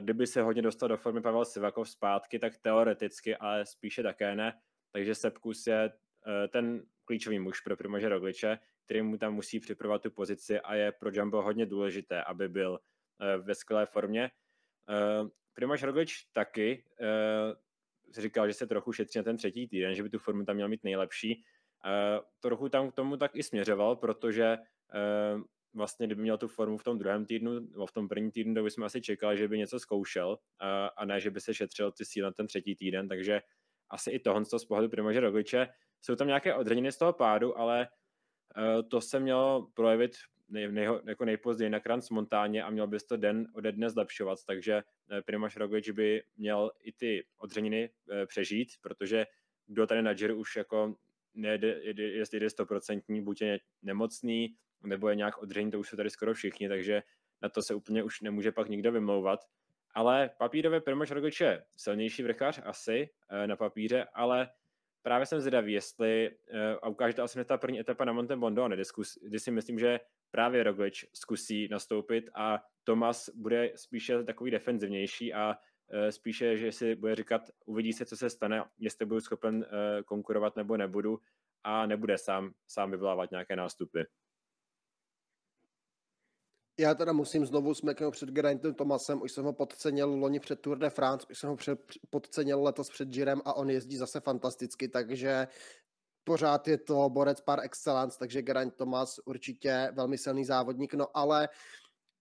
kdyby 0.00 0.26
se 0.26 0.42
hodně 0.42 0.62
dostal 0.62 0.88
do 0.88 0.96
formy 0.96 1.20
Pavel 1.20 1.44
Sivakov 1.44 1.90
zpátky, 1.90 2.38
tak 2.38 2.56
teoreticky, 2.56 3.36
ale 3.36 3.66
spíše 3.66 4.02
také 4.02 4.34
ne. 4.34 4.60
Takže 4.92 5.14
Sepkus 5.14 5.66
je 5.66 5.92
eh, 6.26 6.48
ten 6.48 6.82
klíčový 7.04 7.38
muž 7.38 7.60
pro 7.60 7.76
Primože 7.76 8.08
Rogliče, 8.08 8.58
který 8.84 9.02
mu 9.02 9.18
tam 9.18 9.34
musí 9.34 9.60
připravovat 9.60 10.02
tu 10.02 10.10
pozici 10.10 10.60
a 10.60 10.74
je 10.74 10.92
pro 10.92 11.10
Jumbo 11.12 11.42
hodně 11.42 11.66
důležité, 11.66 12.24
aby 12.24 12.48
byl 12.48 12.78
eh, 13.20 13.38
ve 13.38 13.54
skvělé 13.54 13.86
formě. 13.86 14.30
Primož 15.54 15.82
Roglič 15.82 16.24
taky 16.32 16.84
říkal, 18.18 18.46
že 18.48 18.54
se 18.54 18.66
trochu 18.66 18.92
šetří 18.92 19.18
na 19.18 19.22
ten 19.22 19.36
třetí 19.36 19.68
týden, 19.68 19.94
že 19.94 20.02
by 20.02 20.10
tu 20.10 20.18
formu 20.18 20.44
tam 20.44 20.56
měl 20.56 20.68
mít 20.68 20.84
nejlepší. 20.84 21.44
Trochu 22.40 22.68
tam 22.68 22.90
k 22.90 22.94
tomu 22.94 23.16
tak 23.16 23.36
i 23.36 23.42
směřoval, 23.42 23.96
protože 23.96 24.58
vlastně, 25.74 26.06
kdyby 26.06 26.22
měl 26.22 26.38
tu 26.38 26.48
formu 26.48 26.78
v 26.78 26.84
tom 26.84 26.98
druhém 26.98 27.26
týdnu, 27.26 27.60
nebo 27.60 27.86
v 27.86 27.92
tom 27.92 28.08
prvním 28.08 28.30
týdnu, 28.30 28.54
tak 28.54 28.64
bychom 28.64 28.84
asi 28.84 29.00
čekali, 29.00 29.38
že 29.38 29.48
by 29.48 29.58
něco 29.58 29.80
zkoušel 29.80 30.38
a, 30.58 30.86
a 30.86 31.04
ne, 31.04 31.20
že 31.20 31.30
by 31.30 31.40
se 31.40 31.54
šetřil 31.54 31.92
ty 31.92 32.04
síly 32.04 32.24
na 32.24 32.32
ten 32.32 32.46
třetí 32.46 32.76
týden, 32.76 33.08
takže 33.08 33.40
asi 33.90 34.10
i 34.10 34.18
tohle 34.18 34.44
z 34.44 34.64
pohledu 34.64 34.88
Primože 34.88 35.20
Rogliče. 35.20 35.68
Jsou 36.00 36.16
tam 36.16 36.26
nějaké 36.26 36.54
odřeniny 36.54 36.92
z 36.92 36.98
toho 36.98 37.12
pádu, 37.12 37.58
ale 37.58 37.88
uh, 38.56 38.88
to 38.88 39.00
se 39.00 39.20
mělo 39.20 39.70
projevit 39.74 40.12
nej, 40.48 40.72
nej, 40.72 40.88
jako 41.06 41.24
nejpozději 41.24 41.70
na 41.70 41.80
Kranz 41.80 42.10
Montáně 42.10 42.62
a 42.62 42.70
měl 42.70 42.86
by 42.86 42.98
to 42.98 43.16
den 43.16 43.46
ode 43.54 43.72
dne 43.72 43.90
zlepšovat, 43.90 44.38
takže 44.46 44.82
uh, 44.82 45.20
Primož 45.20 45.56
Roglič 45.56 45.90
by 45.90 46.22
měl 46.36 46.70
i 46.82 46.92
ty 46.92 47.26
odřeniny 47.38 47.90
uh, 47.90 48.26
přežít, 48.26 48.68
protože 48.80 49.26
kdo 49.66 49.86
tady 49.86 50.02
na 50.02 50.14
Giro 50.14 50.36
už 50.36 50.56
jako 50.56 50.94
nejde, 51.34 51.80
jestli 51.96 52.40
jde 52.40 52.50
stoprocentní, 52.50 53.22
buď 53.22 53.40
je 53.40 53.58
nemocný, 53.82 54.56
nebo 54.84 55.08
je 55.08 55.16
nějak 55.16 55.42
odření, 55.42 55.70
to 55.70 55.78
už 55.78 55.88
jsou 55.88 55.96
tady 55.96 56.10
skoro 56.10 56.34
všichni, 56.34 56.68
takže 56.68 57.02
na 57.42 57.48
to 57.48 57.62
se 57.62 57.74
úplně 57.74 58.02
už 58.02 58.20
nemůže 58.20 58.52
pak 58.52 58.68
nikdo 58.68 58.92
vymlouvat. 58.92 59.40
Ale 59.94 60.30
papírově 60.38 60.80
Primož 60.80 61.10
Roglič 61.10 61.40
je 61.40 61.64
silnější 61.76 62.22
vrchář 62.22 62.60
asi 62.64 63.10
eh, 63.30 63.46
na 63.46 63.56
papíře, 63.56 64.06
ale 64.14 64.50
právě 65.02 65.26
jsem 65.26 65.40
zvědavý, 65.40 65.72
jestli, 65.72 66.30
eh, 66.50 66.72
a 66.82 66.88
ukáže 66.88 67.14
to 67.14 67.22
asi 67.22 67.44
ta 67.44 67.58
první 67.58 67.80
etapa 67.80 68.04
na 68.04 68.12
Monte 68.12 68.84
zkus, 68.84 69.18
kdy 69.22 69.38
si 69.38 69.50
myslím, 69.50 69.78
že 69.78 70.00
právě 70.30 70.62
Roglič 70.62 71.06
zkusí 71.12 71.68
nastoupit 71.70 72.24
a 72.34 72.58
Tomas 72.84 73.30
bude 73.34 73.72
spíše 73.76 74.24
takový 74.24 74.50
defenzivnější 74.50 75.34
a 75.34 75.56
eh, 75.90 76.12
spíše, 76.12 76.56
že 76.56 76.72
si 76.72 76.94
bude 76.94 77.14
říkat, 77.14 77.42
uvidí 77.66 77.92
se, 77.92 78.06
co 78.06 78.16
se 78.16 78.30
stane, 78.30 78.64
jestli 78.78 79.06
budu 79.06 79.20
schopen 79.20 79.66
konkurovat 80.04 80.56
nebo 80.56 80.76
nebudu 80.76 81.18
a 81.64 81.86
nebude 81.86 82.18
sám, 82.18 82.52
sám 82.66 82.90
vyvolávat 82.90 83.30
nějaké 83.30 83.56
nástupy. 83.56 84.00
Já 86.80 86.94
teda 86.94 87.12
musím 87.12 87.46
znovu 87.46 87.74
smeknout 87.74 88.10
před 88.10 88.28
Gerantem 88.28 88.74
Tomasem, 88.74 89.22
už 89.22 89.32
jsem 89.32 89.44
ho 89.44 89.52
podcenil 89.52 90.14
loni 90.14 90.40
před 90.40 90.60
Tour 90.60 90.78
de 90.78 90.90
France, 90.90 91.26
už 91.30 91.38
jsem 91.38 91.50
ho 91.50 91.56
před, 91.56 91.80
podcenil 92.10 92.62
letos 92.62 92.88
před 92.90 93.08
Girem 93.08 93.42
a 93.44 93.54
on 93.54 93.70
jezdí 93.70 93.96
zase 93.96 94.20
fantasticky, 94.20 94.88
takže 94.88 95.48
pořád 96.24 96.68
je 96.68 96.78
to 96.78 97.08
borec 97.08 97.40
par 97.40 97.60
excellence, 97.60 98.18
takže 98.18 98.42
Geraint 98.42 98.74
Tomas 98.74 99.20
určitě 99.24 99.88
velmi 99.92 100.18
silný 100.18 100.44
závodník, 100.44 100.94
no 100.94 101.06
ale 101.14 101.48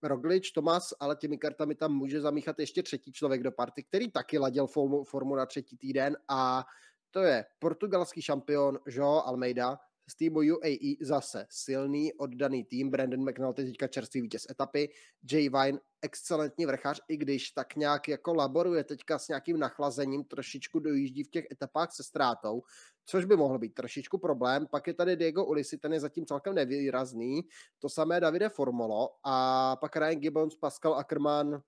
Roglič, 0.03 0.51
Tomas, 0.51 0.93
ale 0.99 1.15
těmi 1.15 1.37
kartami 1.37 1.75
tam 1.75 1.93
může 1.93 2.21
zamíchat 2.21 2.59
ještě 2.59 2.83
třetí 2.83 3.11
člověk 3.11 3.43
do 3.43 3.51
party, 3.51 3.83
který 3.83 4.11
taky 4.11 4.37
ladil 4.37 4.67
formu, 4.67 5.03
formu 5.03 5.35
na 5.35 5.45
třetí 5.45 5.77
týden 5.77 6.17
a 6.27 6.65
to 7.11 7.19
je 7.19 7.45
portugalský 7.59 8.21
šampion 8.21 8.79
João 8.87 9.21
Almeida, 9.25 9.77
z 10.09 10.15
týmu 10.15 10.39
UAE 10.39 10.95
zase 11.01 11.45
silný, 11.49 12.13
oddaný 12.13 12.63
tým. 12.63 12.89
Brandon 12.89 13.29
McNulty 13.29 13.65
teďka 13.65 13.87
čerstvý 13.87 14.21
vítěz 14.21 14.47
etapy. 14.49 14.89
Jay 15.31 15.49
Vine, 15.49 15.79
excelentní 16.01 16.65
vrchař, 16.65 17.01
i 17.07 17.17
když 17.17 17.51
tak 17.51 17.75
nějak 17.75 18.07
jako 18.07 18.33
laboruje 18.33 18.83
teďka 18.83 19.19
s 19.19 19.27
nějakým 19.27 19.59
nachlazením, 19.59 20.23
trošičku 20.23 20.79
dojíždí 20.79 21.23
v 21.23 21.29
těch 21.29 21.45
etapách 21.51 21.91
se 21.91 22.03
ztrátou, 22.03 22.61
což 23.05 23.25
by 23.25 23.35
mohl 23.35 23.59
být 23.59 23.73
trošičku 23.73 24.17
problém. 24.17 24.67
Pak 24.67 24.87
je 24.87 24.93
tady 24.93 25.15
Diego 25.15 25.45
Ulisi, 25.45 25.77
ten 25.77 25.93
je 25.93 25.99
zatím 25.99 26.25
celkem 26.25 26.55
nevýrazný. 26.55 27.41
To 27.79 27.89
samé 27.89 28.19
Davide 28.19 28.49
Formolo 28.49 29.09
a 29.23 29.75
pak 29.75 29.95
Ryan 29.95 30.19
Gibbons, 30.19 30.55
Pascal 30.55 30.93
Ackermann, 30.93 31.61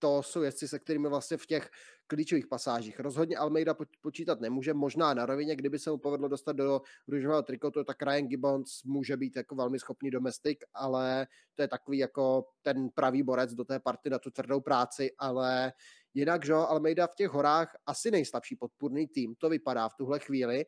to 0.00 0.22
jsou 0.22 0.42
jezdci, 0.42 0.68
se 0.68 0.78
kterými 0.78 1.08
vlastně 1.08 1.36
v 1.36 1.46
těch 1.46 1.70
klíčových 2.06 2.46
pasážích. 2.46 3.00
Rozhodně 3.00 3.36
Almeida 3.36 3.74
počítat 4.00 4.40
nemůže, 4.40 4.74
možná 4.74 5.14
na 5.14 5.26
rovině, 5.26 5.56
kdyby 5.56 5.78
se 5.78 5.90
mu 5.90 5.98
povedlo 5.98 6.28
dostat 6.28 6.52
do 6.52 6.80
růžového 7.08 7.42
trikotu, 7.42 7.84
tak 7.84 8.02
Ryan 8.02 8.26
Gibbons 8.26 8.82
může 8.84 9.16
být 9.16 9.36
jako 9.36 9.54
velmi 9.54 9.78
schopný 9.78 10.10
domestik, 10.10 10.64
ale 10.74 11.26
to 11.54 11.62
je 11.62 11.68
takový 11.68 11.98
jako 11.98 12.44
ten 12.62 12.88
pravý 12.88 13.22
borec 13.22 13.54
do 13.54 13.64
té 13.64 13.80
party 13.80 14.10
na 14.10 14.18
tu 14.18 14.30
tvrdou 14.30 14.60
práci, 14.60 15.10
ale 15.18 15.72
jinak, 16.14 16.44
že 16.44 16.52
Almeida 16.52 17.06
v 17.06 17.14
těch 17.14 17.28
horách 17.28 17.76
asi 17.86 18.10
nejslabší 18.10 18.56
podpůrný 18.56 19.08
tým, 19.08 19.34
to 19.34 19.48
vypadá 19.48 19.88
v 19.88 19.94
tuhle 19.94 20.18
chvíli, 20.18 20.66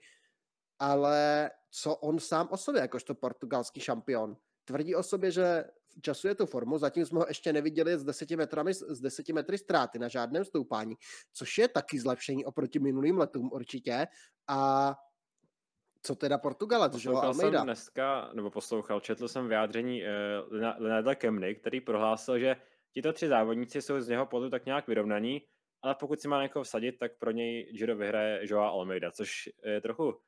ale 0.79 1.51
co 1.71 1.97
on 1.97 2.19
sám 2.19 2.49
o 2.51 2.57
sobě, 2.57 2.81
jakožto 2.81 3.15
portugalský 3.15 3.81
šampion, 3.81 4.37
tvrdí 4.65 4.95
o 4.95 5.03
sobě, 5.03 5.31
že 5.31 5.65
časuje 6.01 6.35
tu 6.35 6.47
formu, 6.47 6.79
zatím 6.79 7.07
jsme 7.07 7.19
ho 7.19 7.25
ještě 7.29 7.53
neviděli 7.53 7.99
s 7.99 8.05
10 8.05 8.31
metrami, 8.31 8.75
s 8.75 9.01
10 9.01 9.29
metry 9.29 9.59
ztráty 9.59 9.99
na 9.99 10.09
žádném 10.09 10.45
stoupání, 10.45 10.95
což 11.33 11.59
je 11.59 11.69
taky 11.69 12.01
zlepšení 12.01 12.45
oproti 12.45 12.79
minulým 12.79 13.19
letům 13.19 13.51
určitě 13.53 14.07
a 14.49 14.95
co 16.03 16.15
teda 16.15 16.39
Portugalec, 16.39 16.95
že 16.95 17.09
Almeida? 17.11 17.59
jsem 17.59 17.67
dneska, 17.67 18.31
nebo 18.35 18.51
poslouchal, 18.51 19.01
četl 19.01 19.29
jsem 19.29 19.49
vyjádření 19.49 20.03
uh, 20.03 20.57
Leonarda 20.79 21.15
Kemny, 21.15 21.55
který 21.55 21.81
prohlásil, 21.81 22.39
že 22.39 22.57
tito 22.93 23.13
tři 23.13 23.29
závodníci 23.29 23.83
jsou 23.83 24.01
z 24.01 24.09
něho 24.09 24.27
pohledu 24.27 24.51
tak 24.51 24.67
nějak 24.67 24.87
vyrovnaní, 24.87 25.43
ale 25.83 25.95
pokud 25.95 26.21
si 26.21 26.29
má 26.29 26.43
někoho 26.43 26.63
vsadit, 26.63 26.93
tak 26.93 27.19
pro 27.19 27.31
něj 27.31 27.73
Giro 27.73 27.97
vyhraje 27.97 28.41
Joa 28.43 28.69
Almeida, 28.69 29.11
což 29.11 29.49
je 29.65 29.81
trochu 29.81 30.21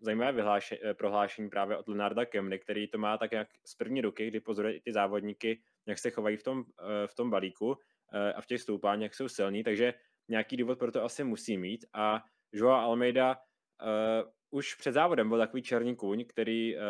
zajímavé 0.00 0.32
vyhláše, 0.32 0.78
eh, 0.82 0.94
prohlášení 0.94 1.50
právě 1.50 1.76
od 1.76 1.88
Lenarda 1.88 2.24
Kemny, 2.24 2.58
který 2.58 2.88
to 2.88 2.98
má 2.98 3.18
tak 3.18 3.32
jak 3.32 3.48
z 3.64 3.74
první 3.74 4.00
ruky, 4.00 4.26
kdy 4.26 4.40
pozoruje 4.40 4.80
ty 4.80 4.92
závodníky, 4.92 5.62
jak 5.86 5.98
se 5.98 6.10
chovají 6.10 6.36
v 6.36 6.42
tom, 6.42 6.64
eh, 6.80 7.06
v 7.06 7.14
tom 7.14 7.30
balíku 7.30 7.76
a 8.34 8.40
v 8.40 8.46
těch 8.46 8.60
stoupáních, 8.60 9.02
jak 9.02 9.14
jsou 9.14 9.28
silní, 9.28 9.64
takže 9.64 9.94
nějaký 10.28 10.56
důvod 10.56 10.78
pro 10.78 10.92
to 10.92 11.04
asi 11.04 11.24
musí 11.24 11.58
mít 11.58 11.84
a 11.92 12.24
Joao 12.52 12.80
Almeida 12.80 13.36
uh, 13.36 14.30
už 14.50 14.74
před 14.74 14.92
závodem 14.92 15.28
byl 15.28 15.38
takový 15.38 15.62
černý 15.62 15.96
kůň, 15.96 16.24
který 16.24 16.76
uh, 16.76 16.82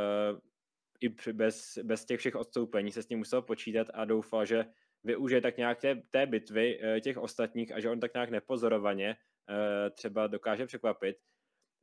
i 1.00 1.32
bez, 1.32 1.78
bez 1.82 2.04
těch 2.04 2.20
všech 2.20 2.34
odstoupení 2.34 2.92
se 2.92 3.02
s 3.02 3.08
ním 3.08 3.18
musel 3.18 3.42
počítat 3.42 3.86
a 3.94 4.04
doufal, 4.04 4.44
že 4.44 4.64
využije 5.04 5.40
tak 5.40 5.56
nějak 5.56 5.80
té, 5.80 6.02
té 6.10 6.26
bitvy 6.26 6.80
uh, 6.80 7.00
těch 7.00 7.18
ostatních 7.18 7.72
a 7.72 7.80
že 7.80 7.90
on 7.90 8.00
tak 8.00 8.14
nějak 8.14 8.30
nepozorovaně 8.30 9.16
uh, 9.48 9.94
třeba 9.94 10.26
dokáže 10.26 10.66
překvapit. 10.66 11.16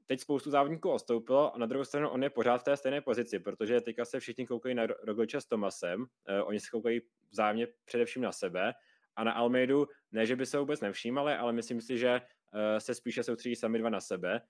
Teď 0.08 0.20
spoustu 0.20 0.52
závodníků 0.52 0.90
odstoupilo 0.90 1.56
a 1.56 1.58
na 1.58 1.66
druhou 1.66 1.86
stranu 1.86 2.10
on 2.10 2.24
je 2.24 2.30
pořád 2.30 2.58
v 2.58 2.64
té 2.64 2.78
stejné 2.78 3.02
pozici, 3.02 3.40
protože 3.40 3.82
teďka 3.82 4.06
se 4.06 4.20
všichni 4.20 4.48
koukají 4.48 4.76
na 4.76 4.88
Rogliče 5.04 5.42
s 5.42 5.46
Tomasem, 5.46 6.02
uh, 6.02 6.08
oni 6.48 6.60
se 6.60 6.68
koukají 6.72 7.02
vzájemně 7.32 7.68
především 7.86 8.22
na 8.22 8.32
sebe 8.32 8.74
a 9.16 9.24
na 9.24 9.32
Almeidu 9.32 9.88
ne, 10.12 10.26
že 10.26 10.36
by 10.36 10.46
se 10.46 10.60
vůbec 10.60 10.82
nevšímali, 10.82 11.34
ale 11.34 11.54
myslím 11.54 11.82
si, 11.82 11.98
že 11.98 12.22
uh, 12.22 12.60
se 12.78 12.96
spíše 12.96 13.24
soustředí 13.24 13.56
sami 13.56 13.80
dva 13.80 13.90
na 13.90 14.02
sebe 14.02 14.42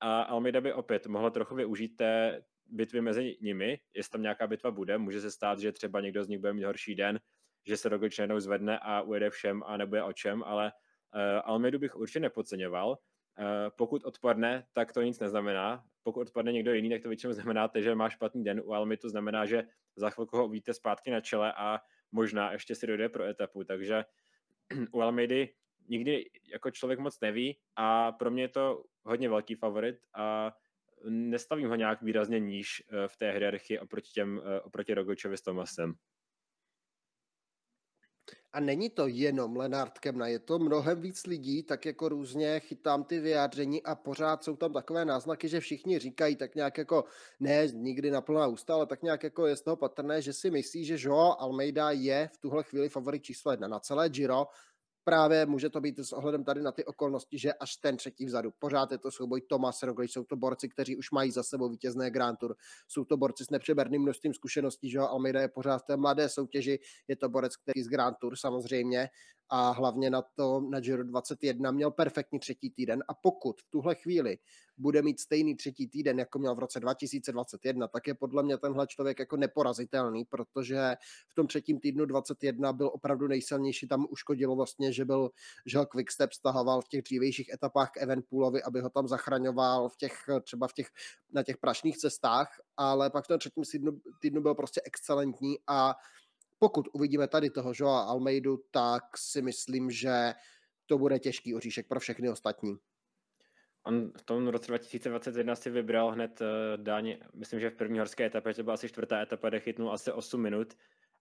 a 0.00 0.22
Almeida 0.22 0.60
by 0.60 0.72
opět 0.72 1.06
mohla 1.06 1.30
trochu 1.30 1.54
využít 1.54 1.96
té 1.96 2.42
bitvy 2.66 3.00
mezi 3.00 3.36
nimi, 3.40 3.78
jestli 3.94 4.10
tam 4.10 4.22
nějaká 4.22 4.46
bitva 4.46 4.70
bude, 4.70 4.98
může 4.98 5.20
se 5.20 5.30
stát, 5.30 5.58
že 5.58 5.72
třeba 5.72 6.00
někdo 6.00 6.24
z 6.24 6.28
nich 6.28 6.38
bude 6.38 6.52
mít 6.52 6.64
horší 6.64 6.94
den, 6.94 7.20
že 7.66 7.76
se 7.76 7.88
Roglič 7.88 8.18
najednou 8.18 8.40
zvedne 8.40 8.78
a 8.78 9.00
ujede 9.00 9.30
všem 9.30 9.62
a 9.66 9.76
nebude 9.76 10.02
o 10.02 10.12
čem, 10.12 10.42
ale 10.42 10.72
uh, 11.14 11.20
Almeidu 11.44 11.78
bych 11.78 11.96
určitě 11.96 12.20
nepodceňoval. 12.20 12.98
Uh, 13.38 13.44
pokud 13.76 14.04
odpadne, 14.04 14.66
tak 14.72 14.92
to 14.92 15.02
nic 15.02 15.18
neznamená. 15.20 15.84
Pokud 16.02 16.20
odpadne 16.20 16.52
někdo 16.52 16.74
jiný, 16.74 16.90
tak 16.90 17.02
to 17.02 17.08
většinou 17.08 17.32
znamená, 17.32 17.70
že 17.78 17.94
má 17.94 18.08
špatný 18.08 18.44
den. 18.44 18.62
U 18.64 18.72
Almy 18.72 18.96
to 18.96 19.08
znamená, 19.08 19.46
že 19.46 19.64
za 19.96 20.10
chvilku 20.10 20.36
ho 20.36 20.46
uvidíte 20.46 20.74
zpátky 20.74 21.10
na 21.10 21.20
čele 21.20 21.52
a 21.56 21.80
možná 22.12 22.52
ještě 22.52 22.74
si 22.74 22.86
dojde 22.86 23.08
pro 23.08 23.24
etapu. 23.24 23.64
Takže 23.64 24.04
u 24.92 25.00
Almeidy 25.00 25.48
nikdy 25.88 26.30
jako 26.52 26.70
člověk 26.70 26.98
moc 26.98 27.20
neví 27.20 27.58
a 27.76 28.12
pro 28.12 28.30
mě 28.30 28.42
je 28.42 28.48
to 28.48 28.84
hodně 29.04 29.28
velký 29.28 29.54
favorit 29.54 29.96
a 30.14 30.52
nestavím 31.08 31.68
ho 31.68 31.74
nějak 31.74 32.02
výrazně 32.02 32.40
níž 32.40 32.82
eh, 32.88 33.08
v 33.08 33.16
té 33.16 33.30
hierarchii 33.30 33.78
oproti, 33.78 34.10
těm, 34.12 34.42
eh, 34.44 34.60
oproti 34.60 34.94
Rogočovi 34.94 35.36
s 35.36 35.42
Tomasem. 35.42 35.94
A 38.54 38.60
není 38.60 38.90
to 38.90 39.06
jenom 39.06 39.56
Lenard 39.56 39.98
Kemna, 39.98 40.26
je 40.26 40.38
to 40.38 40.58
mnohem 40.58 41.00
víc 41.00 41.26
lidí, 41.26 41.62
tak 41.62 41.86
jako 41.86 42.08
různě 42.08 42.60
chytám 42.60 43.04
ty 43.04 43.20
vyjádření 43.20 43.82
a 43.82 43.94
pořád 43.94 44.44
jsou 44.44 44.56
tam 44.56 44.72
takové 44.72 45.04
náznaky, 45.04 45.48
že 45.48 45.60
všichni 45.60 45.98
říkají 45.98 46.36
tak 46.36 46.54
nějak 46.54 46.78
jako, 46.78 47.04
ne 47.40 47.66
nikdy 47.72 48.10
na 48.10 48.20
plná 48.20 48.46
ústa, 48.46 48.74
ale 48.74 48.86
tak 48.86 49.02
nějak 49.02 49.22
jako 49.22 49.46
je 49.46 49.56
z 49.56 49.62
toho 49.62 49.76
patrné, 49.76 50.22
že 50.22 50.32
si 50.32 50.50
myslí, 50.50 50.84
že 50.84 50.96
Joao 50.98 51.40
Almeida 51.40 51.90
je 51.90 52.30
v 52.34 52.38
tuhle 52.38 52.62
chvíli 52.62 52.88
favorit 52.88 53.22
číslo 53.22 53.50
jedna 53.50 53.68
na 53.68 53.80
celé 53.80 54.08
Giro 54.08 54.46
právě 55.04 55.46
může 55.46 55.70
to 55.70 55.80
být 55.80 55.98
s 55.98 56.12
ohledem 56.12 56.44
tady 56.44 56.62
na 56.62 56.72
ty 56.72 56.84
okolnosti, 56.84 57.38
že 57.38 57.52
až 57.52 57.76
ten 57.76 57.96
třetí 57.96 58.26
vzadu. 58.26 58.50
Pořád 58.58 58.92
je 58.92 58.98
to 58.98 59.10
souboj 59.10 59.40
Tomas 59.40 59.82
Roglič, 59.82 60.12
jsou 60.12 60.24
to 60.24 60.36
borci, 60.36 60.68
kteří 60.68 60.96
už 60.96 61.10
mají 61.10 61.30
za 61.30 61.42
sebou 61.42 61.68
vítězné 61.68 62.10
Grand 62.10 62.38
Tour, 62.38 62.56
jsou 62.88 63.04
to 63.04 63.16
borci 63.16 63.44
s 63.44 63.50
nepřeberným 63.50 64.02
množstvím 64.02 64.34
zkušeností, 64.34 64.90
že 64.90 64.98
Almeida 64.98 65.40
je 65.40 65.48
pořád 65.48 65.78
v 65.78 65.86
té 65.86 65.96
mladé 65.96 66.28
soutěži, 66.28 66.78
je 67.08 67.16
to 67.16 67.28
borec, 67.28 67.56
který 67.56 67.82
z 67.82 67.88
Grand 67.88 68.16
Tour 68.20 68.36
samozřejmě 68.36 69.08
a 69.48 69.70
hlavně 69.70 70.10
na 70.10 70.22
to 70.22 70.60
na 70.60 70.80
Giro 70.80 71.04
21 71.04 71.70
měl 71.70 71.90
perfektní 71.90 72.38
třetí 72.38 72.70
týden. 72.70 73.04
A 73.08 73.14
pokud 73.14 73.60
v 73.60 73.70
tuhle 73.70 73.94
chvíli 73.94 74.38
bude 74.76 75.02
mít 75.02 75.20
stejný 75.20 75.56
třetí 75.56 75.88
týden, 75.88 76.18
jako 76.18 76.38
měl 76.38 76.54
v 76.54 76.58
roce 76.58 76.80
2021, 76.80 77.88
tak 77.88 78.06
je 78.06 78.14
podle 78.14 78.42
mě 78.42 78.58
tenhle 78.58 78.86
člověk 78.86 79.18
jako 79.18 79.36
neporazitelný, 79.36 80.24
protože 80.24 80.96
v 81.28 81.34
tom 81.34 81.46
třetím 81.46 81.80
týdnu 81.80 82.04
21 82.04 82.72
byl 82.72 82.90
opravdu 82.94 83.28
nejsilnější, 83.28 83.88
tam 83.88 84.06
uškodilo 84.10 84.56
vlastně, 84.56 84.92
že 84.92 85.04
byl, 85.04 85.30
že 85.66 85.78
ho 85.78 85.86
Quickstep 85.86 86.32
stahoval 86.32 86.80
v 86.80 86.88
těch 86.88 87.02
dřívějších 87.02 87.52
etapách 87.52 87.90
k 87.90 87.96
Evenpoolovi, 87.96 88.62
aby 88.62 88.80
ho 88.80 88.90
tam 88.90 89.08
zachraňoval 89.08 89.88
v 89.88 89.96
těch, 89.96 90.18
třeba 90.42 90.68
v 90.68 90.72
těch, 90.72 90.88
na 91.32 91.42
těch 91.42 91.58
prašných 91.58 91.98
cestách, 91.98 92.60
ale 92.76 93.10
pak 93.10 93.24
v 93.24 93.28
tom 93.28 93.38
třetím 93.38 93.64
týdnu, 93.64 94.00
týdnu 94.20 94.42
byl 94.42 94.54
prostě 94.54 94.80
excelentní 94.84 95.58
a 95.66 95.94
pokud 96.64 96.88
uvidíme 96.92 97.28
tady 97.28 97.50
toho 97.50 97.72
Joa 97.74 98.02
Almeidu, 98.02 98.56
tak 98.70 99.18
si 99.18 99.42
myslím, 99.42 99.90
že 99.90 100.32
to 100.86 100.98
bude 100.98 101.18
těžký 101.18 101.54
oříšek 101.54 101.88
pro 101.88 102.00
všechny 102.00 102.30
ostatní. 102.30 102.76
On 103.86 104.12
v 104.18 104.22
tom 104.22 104.48
roce 104.48 104.66
2021 104.66 105.54
si 105.54 105.70
vybral 105.70 106.10
hned 106.10 106.40
uh, 106.40 106.46
daň, 106.76 107.16
myslím, 107.34 107.60
že 107.60 107.70
v 107.70 107.76
první 107.76 107.98
horské 107.98 108.24
etapě, 108.24 108.54
to 108.54 108.62
byla 108.62 108.74
asi 108.74 108.88
čtvrtá 108.88 109.22
etapa, 109.22 109.48
kde 109.48 109.60
chytnul 109.60 109.92
asi 109.92 110.12
8 110.12 110.42
minut 110.42 110.74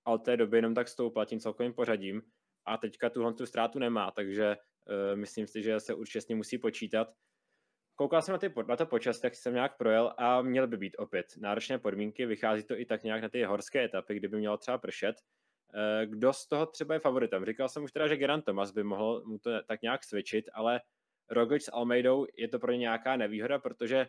a 0.05 0.11
od 0.11 0.17
té 0.17 0.37
doby 0.37 0.57
jenom 0.57 0.75
tak 0.75 0.87
stoupal 0.87 1.25
tím 1.25 1.39
celkovým 1.39 1.73
pořadím 1.73 2.21
a 2.65 2.77
teďka 2.77 3.09
tuhle 3.09 3.33
tu 3.33 3.45
ztrátu 3.45 3.79
nemá, 3.79 4.11
takže 4.11 4.55
uh, 4.55 5.19
myslím 5.19 5.47
si, 5.47 5.63
že 5.63 5.79
se 5.79 5.93
určitě 5.93 6.21
s 6.21 6.27
ním 6.27 6.37
musí 6.37 6.57
počítat. 6.57 7.07
Koukal 7.95 8.21
jsem 8.21 8.33
na, 8.33 8.37
ty, 8.37 8.53
na 8.67 8.75
to 8.75 8.85
počas, 8.85 9.19
tak 9.19 9.35
jsem 9.35 9.53
nějak 9.53 9.77
projel 9.77 10.13
a 10.17 10.41
měl 10.41 10.67
by 10.67 10.77
být 10.77 10.95
opět 10.97 11.25
náročné 11.37 11.79
podmínky, 11.79 12.25
vychází 12.25 12.63
to 12.63 12.79
i 12.79 12.85
tak 12.85 13.03
nějak 13.03 13.21
na 13.21 13.29
ty 13.29 13.43
horské 13.43 13.83
etapy, 13.83 14.15
kdyby 14.15 14.37
mělo 14.37 14.57
třeba 14.57 14.77
pršet. 14.77 15.15
Eh, 15.75 16.05
kdo 16.05 16.33
z 16.33 16.47
toho 16.47 16.65
třeba 16.65 16.93
je 16.93 16.99
favoritem? 16.99 17.45
Říkal 17.45 17.69
jsem 17.69 17.83
už 17.83 17.91
teda, 17.91 18.07
že 18.07 18.17
Geran 18.17 18.41
Thomas 18.41 18.71
by 18.71 18.83
mohl 18.83 19.23
mu 19.25 19.37
to 19.39 19.63
tak 19.63 19.81
nějak 19.81 20.03
svičit, 20.03 20.45
ale 20.53 20.81
Roglič 21.29 21.63
s 21.63 21.71
Almeidou 21.73 22.25
je 22.37 22.47
to 22.47 22.59
pro 22.59 22.71
ně 22.71 22.77
nějaká 22.77 23.15
nevýhoda, 23.15 23.59
protože 23.59 24.07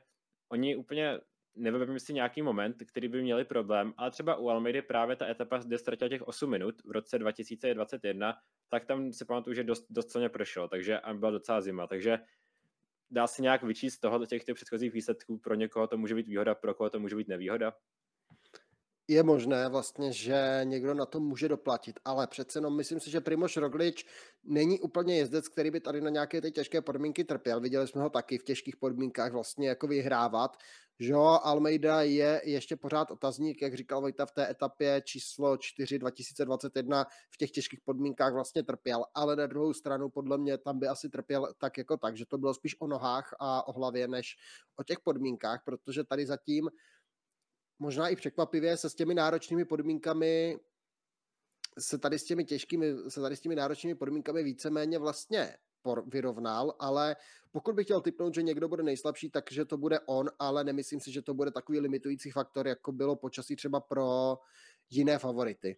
oni 0.48 0.76
úplně 0.76 1.20
nevybavím 1.56 1.98
si 1.98 2.14
nějaký 2.14 2.42
moment, 2.42 2.76
který 2.88 3.08
by 3.08 3.22
měli 3.22 3.44
problém, 3.44 3.94
ale 3.96 4.10
třeba 4.10 4.36
u 4.36 4.48
Almeidy 4.48 4.82
právě 4.82 5.16
ta 5.16 5.28
etapa, 5.28 5.58
kde 5.58 5.78
ztratil 5.78 6.08
těch 6.08 6.22
8 6.22 6.50
minut 6.50 6.74
v 6.84 6.90
roce 6.90 7.18
2021, 7.18 8.34
tak 8.68 8.84
tam 8.84 9.12
si 9.12 9.24
pamatuju, 9.24 9.54
že 9.54 9.64
dost, 9.64 9.86
dost 9.90 10.10
silně 10.10 10.28
prošel, 10.28 10.68
takže 10.68 10.98
a 11.00 11.14
byla 11.14 11.30
docela 11.30 11.60
zima, 11.60 11.86
takže 11.86 12.18
dá 13.10 13.26
se 13.26 13.42
nějak 13.42 13.62
vyčíst 13.62 13.96
z 13.96 14.00
toho 14.00 14.26
těch, 14.26 14.44
těch 14.44 14.54
předchozích 14.54 14.92
výsledků, 14.92 15.38
pro 15.38 15.54
někoho 15.54 15.86
to 15.86 15.98
může 15.98 16.14
být 16.14 16.28
výhoda, 16.28 16.54
pro 16.54 16.74
koho 16.74 16.90
to 16.90 17.00
může 17.00 17.16
být 17.16 17.28
nevýhoda? 17.28 17.76
Je 19.08 19.22
možné 19.22 19.68
vlastně, 19.68 20.12
že 20.12 20.60
někdo 20.64 20.94
na 20.94 21.06
to 21.06 21.20
může 21.20 21.48
doplatit, 21.48 22.00
ale 22.04 22.26
přece 22.26 22.58
jenom 22.58 22.76
myslím 22.76 23.00
si, 23.00 23.10
že 23.10 23.20
Primoš 23.20 23.56
Roglič 23.56 24.06
není 24.44 24.80
úplně 24.80 25.16
jezdec, 25.16 25.48
který 25.48 25.70
by 25.70 25.80
tady 25.80 26.00
na 26.00 26.10
nějaké 26.10 26.40
ty 26.40 26.50
těžké 26.50 26.80
podmínky 26.80 27.24
trpěl. 27.24 27.60
Viděli 27.60 27.88
jsme 27.88 28.02
ho 28.02 28.10
taky 28.10 28.38
v 28.38 28.44
těžkých 28.44 28.76
podmínkách 28.76 29.32
vlastně 29.32 29.68
jako 29.68 29.86
vyhrávat. 29.86 30.56
Že 30.98 31.14
Almeida 31.14 32.02
je 32.02 32.42
ještě 32.44 32.76
pořád 32.76 33.10
otazník, 33.10 33.62
jak 33.62 33.74
říkal 33.74 34.00
Vojta 34.00 34.26
v 34.26 34.32
té 34.32 34.50
etapě 34.50 35.02
číslo 35.04 35.56
4 35.56 35.98
2021 35.98 37.06
v 37.30 37.36
těch 37.36 37.50
těžkých 37.50 37.80
podmínkách 37.80 38.32
vlastně 38.32 38.62
trpěl, 38.62 39.04
ale 39.14 39.36
na 39.36 39.46
druhou 39.46 39.72
stranu 39.72 40.08
podle 40.08 40.38
mě 40.38 40.58
tam 40.58 40.78
by 40.78 40.86
asi 40.86 41.08
trpěl 41.08 41.52
tak 41.58 41.78
jako 41.78 41.96
tak, 41.96 42.16
že 42.16 42.26
to 42.26 42.38
bylo 42.38 42.54
spíš 42.54 42.80
o 42.80 42.86
nohách 42.86 43.34
a 43.40 43.68
o 43.68 43.72
hlavě 43.72 44.08
než 44.08 44.36
o 44.76 44.82
těch 44.82 45.00
podmínkách, 45.00 45.62
protože 45.64 46.04
tady 46.04 46.26
zatím 46.26 46.70
možná 47.78 48.08
i 48.08 48.16
překvapivě 48.16 48.76
se 48.76 48.90
s 48.90 48.94
těmi 48.94 49.14
náročnými 49.14 49.64
podmínkami 49.64 50.58
se 51.78 51.98
tady 51.98 52.18
s 52.18 52.24
těmi 52.24 52.44
těžkými, 52.44 52.94
se 53.08 53.20
tady 53.20 53.36
s 53.36 53.40
těmi 53.40 53.54
náročnými 53.54 53.94
podmínkami 53.94 54.42
víceméně 54.42 54.98
vlastně 54.98 55.56
vyrovnal, 56.06 56.74
ale 56.78 57.16
pokud 57.52 57.74
bych 57.74 57.86
chtěl 57.86 58.00
typnout, 58.00 58.34
že 58.34 58.42
někdo 58.42 58.68
bude 58.68 58.82
nejslabší, 58.82 59.30
takže 59.30 59.64
to 59.64 59.76
bude 59.76 60.00
on, 60.00 60.30
ale 60.38 60.64
nemyslím 60.64 61.00
si, 61.00 61.12
že 61.12 61.22
to 61.22 61.34
bude 61.34 61.50
takový 61.50 61.80
limitující 61.80 62.30
faktor, 62.30 62.68
jako 62.68 62.92
bylo 62.92 63.16
počasí 63.16 63.56
třeba 63.56 63.80
pro 63.80 64.38
jiné 64.90 65.18
favority. 65.18 65.76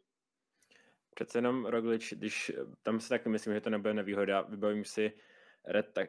Přece 1.14 1.38
jenom 1.38 1.66
Roglič, 1.66 2.12
když 2.12 2.52
tam 2.82 3.00
si 3.00 3.08
taky 3.08 3.28
myslím, 3.28 3.54
že 3.54 3.60
to 3.60 3.70
nebude 3.70 3.94
nevýhoda, 3.94 4.40
vybavím 4.40 4.84
si 4.84 5.12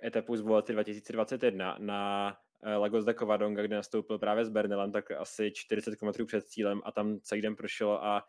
etapu 0.03 0.37
z 0.37 0.41
Vuelty 0.41 0.73
2021 0.73 1.77
na 1.79 2.37
Lagos 2.63 3.05
de 3.05 3.13
Covadonga, 3.13 3.63
kde 3.63 3.75
nastoupil 3.75 4.19
právě 4.19 4.45
s 4.45 4.49
Bernelem, 4.49 4.91
tak 4.91 5.11
asi 5.11 5.51
40 5.51 5.95
km 5.95 6.25
před 6.25 6.47
cílem 6.47 6.81
a 6.85 6.91
tam 6.91 7.19
celý 7.19 7.41
den 7.41 7.55
prošel 7.55 7.91
a 7.91 8.27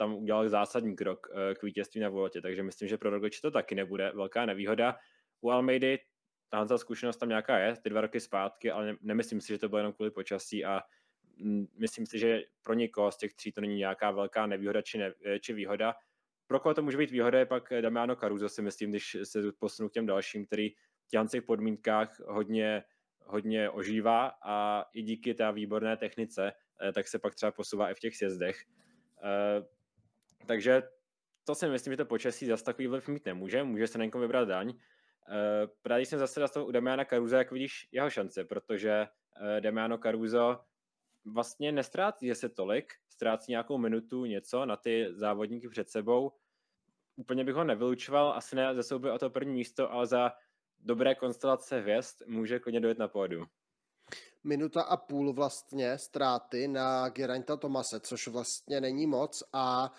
tam 0.00 0.14
udělal 0.14 0.48
zásadní 0.48 0.96
krok 0.96 1.26
eh, 1.32 1.54
k 1.54 1.62
vítězství 1.62 2.00
na 2.00 2.08
Vueltě, 2.08 2.40
takže 2.40 2.62
myslím, 2.62 2.88
že 2.88 2.98
pro 2.98 3.10
Roglič 3.10 3.40
to 3.40 3.50
taky 3.50 3.74
nebude 3.74 4.12
velká 4.14 4.46
nevýhoda. 4.46 4.96
U 5.40 5.50
Almeidy 5.50 5.98
tahle 6.48 6.78
zkušenost 6.78 7.16
tam 7.16 7.28
nějaká 7.28 7.58
je, 7.58 7.76
ty 7.82 7.90
dva 7.90 8.00
roky 8.00 8.20
zpátky, 8.20 8.70
ale 8.70 8.96
nemyslím 9.00 9.40
si, 9.40 9.48
že 9.48 9.58
to 9.58 9.68
bylo 9.68 9.78
jenom 9.78 9.92
kvůli 9.92 10.10
počasí 10.10 10.64
a 10.64 10.80
myslím 11.78 12.06
si, 12.06 12.18
že 12.18 12.42
pro 12.62 12.74
někoho 12.74 13.12
z 13.12 13.16
těch 13.16 13.34
tří 13.34 13.52
to 13.52 13.60
není 13.60 13.76
nějaká 13.76 14.10
velká 14.10 14.46
nevýhoda 14.46 14.82
či, 14.82 14.98
ne, 14.98 15.12
eh, 15.24 15.38
či 15.38 15.52
výhoda. 15.52 15.94
Pro 16.46 16.60
koho 16.60 16.74
to 16.74 16.82
může 16.82 16.98
být 16.98 17.10
výhoda 17.10 17.38
je 17.38 17.46
pak 17.46 17.72
Damiano 17.80 18.16
Caruso, 18.16 18.48
si 18.48 18.62
myslím, 18.62 18.90
když 18.90 19.16
se 19.24 19.52
posunu 19.58 19.88
k 19.88 19.92
těm 19.92 20.06
dalším, 20.06 20.46
který 20.46 20.70
v 20.70 21.28
těch 21.30 21.42
podmínkách 21.42 22.20
hodně 22.20 22.84
hodně 23.30 23.70
ožívá 23.70 24.32
a 24.42 24.84
i 24.94 25.02
díky 25.02 25.34
té 25.34 25.52
výborné 25.52 25.96
technice, 25.96 26.52
eh, 26.82 26.92
tak 26.92 27.08
se 27.08 27.18
pak 27.18 27.34
třeba 27.34 27.52
posouvá 27.52 27.90
i 27.90 27.94
v 27.94 27.98
těch 27.98 28.16
sjezdech. 28.16 28.64
Eh, 29.24 29.66
takže 30.46 30.82
to 31.44 31.54
si 31.54 31.68
myslím, 31.68 31.92
že 31.92 31.96
to 31.96 32.04
počasí 32.04 32.46
zase 32.46 32.64
takový 32.64 32.86
vliv 32.86 33.08
mít 33.08 33.26
nemůže, 33.26 33.62
může 33.62 33.86
se 33.86 33.98
na 33.98 34.04
někomu 34.04 34.22
vybrat 34.22 34.48
daň. 34.48 34.72
Eh, 34.72 35.66
právě 35.82 36.06
jsem 36.06 36.18
zase 36.18 36.40
dostal 36.40 36.66
u 36.66 36.70
Damiana 36.70 37.04
Karuza, 37.04 37.38
jak 37.38 37.52
vidíš 37.52 37.88
jeho 37.92 38.10
šance, 38.10 38.44
protože 38.44 39.06
Damiano 39.60 39.98
Caruso 39.98 40.60
vlastně 41.24 41.72
nestrácí 41.72 42.34
se 42.34 42.48
tolik, 42.48 42.92
ztrácí 43.08 43.52
nějakou 43.52 43.78
minutu, 43.78 44.24
něco 44.24 44.66
na 44.66 44.76
ty 44.76 45.06
závodníky 45.10 45.68
před 45.68 45.90
sebou. 45.90 46.32
Úplně 47.16 47.44
bych 47.44 47.54
ho 47.54 47.64
nevylučoval, 47.64 48.32
asi 48.32 48.56
ne 48.56 48.74
ze 48.74 48.82
souboje 48.82 49.12
o 49.12 49.18
to 49.18 49.30
první 49.30 49.52
místo, 49.52 49.92
ale 49.92 50.06
za 50.06 50.32
dobré 50.80 51.14
konstelace 51.14 51.80
hvězd 51.80 52.22
může 52.26 52.58
klidně 52.58 52.80
dojet 52.80 52.98
na 52.98 53.08
pódu. 53.08 53.44
Minuta 54.44 54.82
a 54.82 54.96
půl 54.96 55.32
vlastně 55.32 55.98
ztráty 55.98 56.68
na 56.68 57.08
Geraint'a 57.08 57.56
Tomase, 57.56 58.00
což 58.00 58.28
vlastně 58.28 58.80
není 58.80 59.06
moc 59.06 59.42
a 59.52 59.92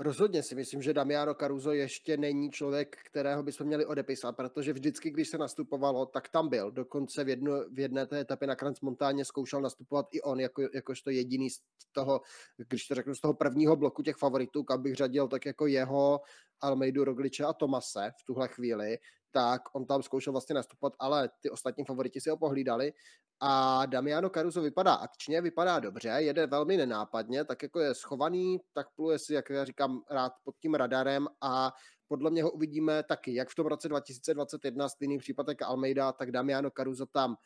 Rozhodně 0.00 0.42
si 0.42 0.54
myslím, 0.54 0.82
že 0.82 0.94
Damiano 0.94 1.34
Caruso 1.34 1.72
ještě 1.72 2.16
není 2.16 2.50
člověk, 2.50 2.96
kterého 3.04 3.42
bychom 3.42 3.66
měli 3.66 3.86
odepisat, 3.86 4.36
protože 4.36 4.72
vždycky, 4.72 5.10
když 5.10 5.28
se 5.28 5.38
nastupovalo, 5.38 6.06
tak 6.06 6.28
tam 6.28 6.48
byl. 6.48 6.70
Dokonce 6.70 7.24
v, 7.24 7.28
jedno, 7.28 7.64
v 7.70 7.78
jedné 7.78 8.06
té 8.06 8.20
etapě 8.20 8.48
na 8.48 8.54
Transmontáně 8.54 9.24
zkoušel 9.24 9.60
nastupovat 9.60 10.06
i 10.12 10.22
on, 10.22 10.40
jako, 10.40 10.62
jakožto 10.74 11.10
jediný 11.10 11.50
z 11.50 11.60
toho, 11.92 12.20
když 12.68 12.86
to 12.86 12.94
řeknu, 12.94 13.14
z 13.14 13.20
toho 13.20 13.34
prvního 13.34 13.76
bloku 13.76 14.02
těch 14.02 14.16
favoritů, 14.16 14.64
kam 14.64 14.82
bych 14.82 14.94
řadil 14.94 15.28
tak 15.28 15.46
jako 15.46 15.66
jeho, 15.66 16.20
Almeidu, 16.60 17.04
Rogliče 17.04 17.44
a 17.44 17.52
Tomase 17.52 18.12
v 18.20 18.24
tuhle 18.24 18.48
chvíli, 18.48 18.98
tak 19.30 19.74
on 19.74 19.86
tam 19.86 20.02
zkoušel 20.02 20.32
vlastně 20.32 20.54
nastupovat, 20.54 20.92
ale 20.98 21.30
ty 21.40 21.50
ostatní 21.50 21.84
favoriti 21.84 22.20
si 22.20 22.30
ho 22.30 22.36
pohlídali. 22.36 22.92
A 23.40 23.86
Damiano 23.86 24.30
Caruso 24.30 24.62
vypadá 24.62 24.94
akčně, 24.94 25.40
vypadá 25.40 25.80
dobře, 25.80 26.08
jede 26.08 26.46
velmi 26.46 26.76
nenápadně, 26.76 27.44
tak 27.44 27.62
jako 27.62 27.80
je 27.80 27.94
schovaný, 27.94 28.58
tak 28.72 28.86
pluje 28.96 29.18
si, 29.18 29.34
jak 29.34 29.50
já 29.50 29.64
říkám, 29.64 30.02
rád 30.10 30.32
pod 30.44 30.54
tím 30.58 30.74
radarem. 30.74 31.26
A 31.40 31.72
podle 32.08 32.30
mě 32.30 32.42
ho 32.42 32.50
uvidíme 32.50 33.02
taky, 33.02 33.34
jak 33.34 33.48
v 33.48 33.54
tom 33.54 33.66
roce 33.66 33.88
2021 33.88 34.88
stejný 34.88 35.18
případ 35.18 35.48
jako 35.48 35.64
Almeida, 35.64 36.12
tak 36.12 36.32
Damiano 36.32 36.70
Caruso 36.70 37.06
tam 37.06 37.36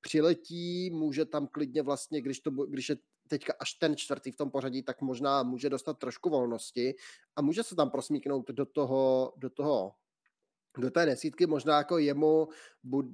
přiletí, 0.00 0.90
může 0.90 1.24
tam 1.24 1.46
klidně 1.46 1.82
vlastně, 1.82 2.20
když, 2.22 2.40
to, 2.40 2.50
když 2.50 2.88
je 2.88 2.96
teďka 3.28 3.52
až 3.60 3.74
ten 3.74 3.96
čtvrtý 3.96 4.30
v 4.32 4.36
tom 4.36 4.50
pořadí, 4.50 4.82
tak 4.82 5.00
možná 5.00 5.42
může 5.42 5.70
dostat 5.70 5.98
trošku 5.98 6.30
volnosti 6.30 6.94
a 7.36 7.42
může 7.42 7.62
se 7.62 7.76
tam 7.76 7.90
prosmíknout 7.90 8.50
do 8.50 8.66
toho, 8.66 9.32
do 9.36 9.50
toho 9.50 9.92
do 10.78 10.90
té 10.90 11.06
desítky 11.06 11.46
možná 11.46 11.78
jako 11.78 11.98
jemu 11.98 12.48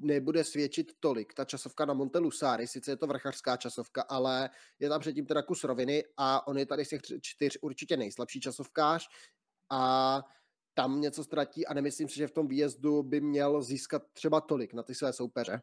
nebude 0.01 0.45
svědčit 0.45 0.93
tolik. 1.01 1.35
Ta 1.35 1.45
časovka 1.45 1.85
na 1.85 1.95
Montelusari, 1.95 2.67
sice 2.67 2.91
je 2.91 2.97
to 2.97 3.07
vrchařská 3.07 3.57
časovka, 3.57 4.03
ale 4.03 4.51
je 4.79 4.89
tam 4.89 5.01
předtím 5.01 5.27
teda 5.27 5.43
kus 5.43 5.65
roviny 5.65 6.05
a 6.17 6.47
on 6.47 6.59
je 6.59 6.67
tady 6.67 6.85
z 6.85 6.89
těch 6.89 7.01
čtyř 7.23 7.59
určitě 7.63 7.97
nejslabší 7.97 8.41
časovkář 8.41 9.09
a 9.71 10.23
tam 10.75 11.01
něco 11.01 11.25
ztratí 11.25 11.67
a 11.67 11.75
nemyslím 11.75 12.09
si, 12.09 12.17
že 12.17 12.27
v 12.27 12.33
tom 12.33 12.49
výjezdu 12.49 13.03
by 13.03 13.21
měl 13.21 13.63
získat 13.63 14.03
třeba 14.13 14.41
tolik 14.41 14.75
na 14.75 14.83
ty 14.83 14.95
své 14.95 15.13
soupeře. 15.13 15.61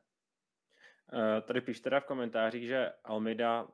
Uh, 1.13 1.41
tady 1.47 1.61
píš 1.61 1.79
teda 1.79 1.99
v 1.99 2.05
komentářích, 2.05 2.67
že 2.67 2.91
Almeida 3.03 3.67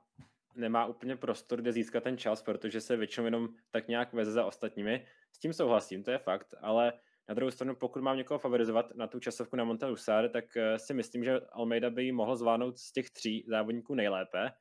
nemá 0.55 0.85
úplně 0.85 1.15
prostor, 1.15 1.61
kde 1.61 1.73
získat 1.73 2.03
ten 2.03 2.17
čas, 2.17 2.41
protože 2.41 2.81
se 2.81 2.97
většinou 2.97 3.25
jenom 3.25 3.49
tak 3.71 3.87
nějak 3.87 4.13
veze 4.13 4.31
za 4.31 4.45
ostatními. 4.45 5.05
S 5.31 5.39
tím 5.39 5.53
souhlasím, 5.53 6.03
to 6.03 6.11
je 6.11 6.17
fakt, 6.17 6.55
ale 6.61 6.93
na 7.29 7.35
druhou 7.35 7.51
stranu, 7.51 7.75
pokud 7.75 8.01
mám 8.01 8.17
někoho 8.17 8.39
favorizovat 8.39 8.95
na 8.95 9.07
tu 9.07 9.19
časovku 9.19 9.55
na 9.55 9.63
Monte 9.63 9.85
Lusar, 9.85 10.29
tak 10.29 10.57
eh, 10.57 10.79
si 10.79 10.93
myslím, 10.93 11.23
že 11.23 11.39
Almeida 11.51 11.89
by 11.89 12.03
ji 12.03 12.11
mohl 12.11 12.35
zvládnout 12.35 12.77
z 12.77 12.91
těch 12.91 13.09
tří 13.09 13.45
závodníků 13.47 13.95
nejlépe, 13.95 14.51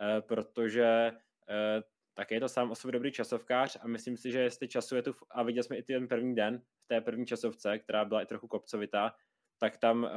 eh, 0.00 0.20
protože 0.20 1.12
eh, 1.48 1.82
také 2.14 2.34
je 2.34 2.40
to 2.40 2.48
sám 2.48 2.70
o 2.70 2.74
sobě 2.74 2.92
dobrý 2.92 3.12
časovkář 3.12 3.78
a 3.80 3.88
myslím 3.88 4.16
si, 4.16 4.30
že 4.30 4.40
jestli 4.40 4.68
časuje 4.68 5.02
tu, 5.02 5.12
a 5.30 5.42
viděli 5.42 5.64
jsme 5.64 5.76
i 5.76 5.82
ten 5.82 6.08
první 6.08 6.34
den 6.34 6.62
v 6.84 6.88
té 6.88 7.00
první 7.00 7.26
časovce, 7.26 7.78
která 7.78 8.04
byla 8.04 8.22
i 8.22 8.26
trochu 8.26 8.48
kopcovitá, 8.48 9.12
tak 9.58 9.78
tam, 9.78 10.10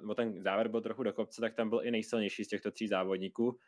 nebo 0.00 0.14
ten 0.14 0.42
závěr 0.42 0.68
byl 0.68 0.80
trochu 0.80 1.02
do 1.02 1.12
kopce, 1.12 1.40
tak 1.40 1.54
tam 1.54 1.68
byl 1.68 1.80
i 1.84 1.90
nejsilnější 1.90 2.44
z 2.44 2.48
těchto 2.48 2.70
tří 2.70 2.88
závodníků, 2.88 3.58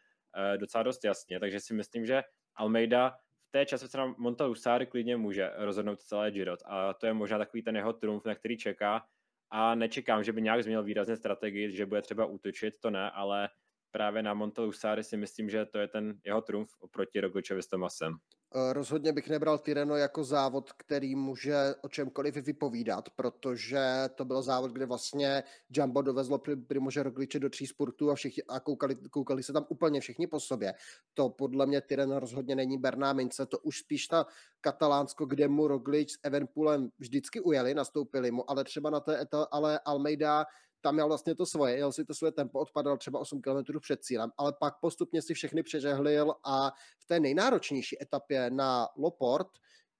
docela 0.57 0.83
dost 0.83 1.05
jasně, 1.05 1.41
takže 1.41 1.61
si 1.61 1.75
myslím, 1.75 2.07
že 2.07 2.23
Almeida 2.57 3.17
té 3.55 3.67
časovce 3.67 3.99
na 3.99 4.15
Montalusari 4.19 4.87
klidně 4.87 5.17
může 5.17 5.51
rozhodnout 5.57 6.01
celé 6.01 6.31
Girot 6.31 6.61
a 6.67 6.95
to 6.95 7.07
je 7.07 7.15
možná 7.15 7.39
takový 7.39 7.63
ten 7.63 7.77
jeho 7.77 7.93
trumf, 7.93 8.25
na 8.25 8.35
který 8.35 8.59
čeká. 8.59 9.07
A 9.51 9.75
nečekám, 9.75 10.25
že 10.25 10.33
by 10.33 10.43
nějak 10.43 10.63
změnil 10.63 10.83
výrazně 10.83 11.17
strategii, 11.17 11.71
že 11.71 11.87
bude 11.87 12.03
třeba 12.03 12.27
útočit, 12.27 12.75
to 12.81 12.91
ne, 12.91 13.11
ale 13.11 13.49
právě 13.95 14.23
na 14.23 14.35
Montelusari 14.35 15.05
si 15.05 15.17
myslím, 15.17 15.51
že 15.51 15.67
to 15.67 15.79
je 15.79 15.89
ten 15.89 16.19
jeho 16.25 16.41
trumf 16.41 16.71
oproti 16.81 17.21
Rogličovi 17.21 17.63
s 17.63 17.67
Tomasem. 17.67 18.17
Eh, 18.57 18.73
rozhodně 18.73 19.13
bych 19.13 19.29
nebral 19.29 19.59
Tireno 19.59 19.97
jako 19.97 20.25
závod, 20.25 20.73
který 20.73 21.15
může 21.15 21.75
o 21.83 21.89
čemkoliv 21.89 22.37
vypovídat, 22.37 23.11
protože 23.11 23.81
to 24.15 24.25
byl 24.25 24.43
závod, 24.43 24.71
kde 24.71 24.87
vlastně 24.87 25.43
Jumbo 25.71 26.03
dovezlo 26.03 26.43
Primože 26.67 27.03
Rogliče 27.03 27.39
do 27.39 27.51
tří 27.51 27.67
sportů 27.67 28.11
a, 28.11 28.15
všichni, 28.15 28.43
a 28.49 28.61
koukali, 28.61 28.95
koukali 28.95 29.43
se 29.43 29.53
tam 29.53 29.67
úplně 29.69 30.01
všichni 30.01 30.27
po 30.27 30.41
sobě. 30.41 30.75
To 31.15 31.31
podle 31.31 31.67
mě 31.67 31.81
Tireno 31.81 32.21
rozhodně 32.21 32.55
není 32.55 32.79
Berná 32.79 33.13
mince, 33.13 33.47
to 33.47 33.59
už 33.59 33.79
spíš 33.79 34.07
ta 34.07 34.27
Katalánsko, 34.61 35.27
kde 35.27 35.49
mu 35.49 35.69
Roglič 35.69 36.13
s 36.13 36.19
Evenpoolem 36.23 36.89
vždycky 36.99 37.41
ujeli, 37.41 37.75
nastoupili 37.75 38.31
mu, 38.31 38.51
ale 38.51 38.65
třeba 38.65 38.91
na 38.91 39.01
té, 39.01 39.27
ale 39.51 39.81
Almeida 39.85 40.47
tam 40.85 40.95
měl 40.95 41.09
vlastně 41.09 41.35
to 41.35 41.47
svoje, 41.47 41.77
jel 41.77 41.93
si 41.93 42.05
to 42.05 42.15
svoje 42.15 42.33
tempo, 42.33 42.59
odpadal 42.59 42.97
třeba 42.97 43.19
8 43.19 43.41
km 43.43 43.81
před 43.81 44.05
cílem, 44.05 44.31
ale 44.37 44.53
pak 44.61 44.81
postupně 44.81 45.23
si 45.23 45.35
všechny 45.35 45.63
přežehlil 45.63 46.35
a 46.45 46.71
v 46.99 47.05
té 47.07 47.21
nejnáročnější 47.21 48.03
etapě 48.03 48.51
na 48.51 48.89
Loport 48.97 49.49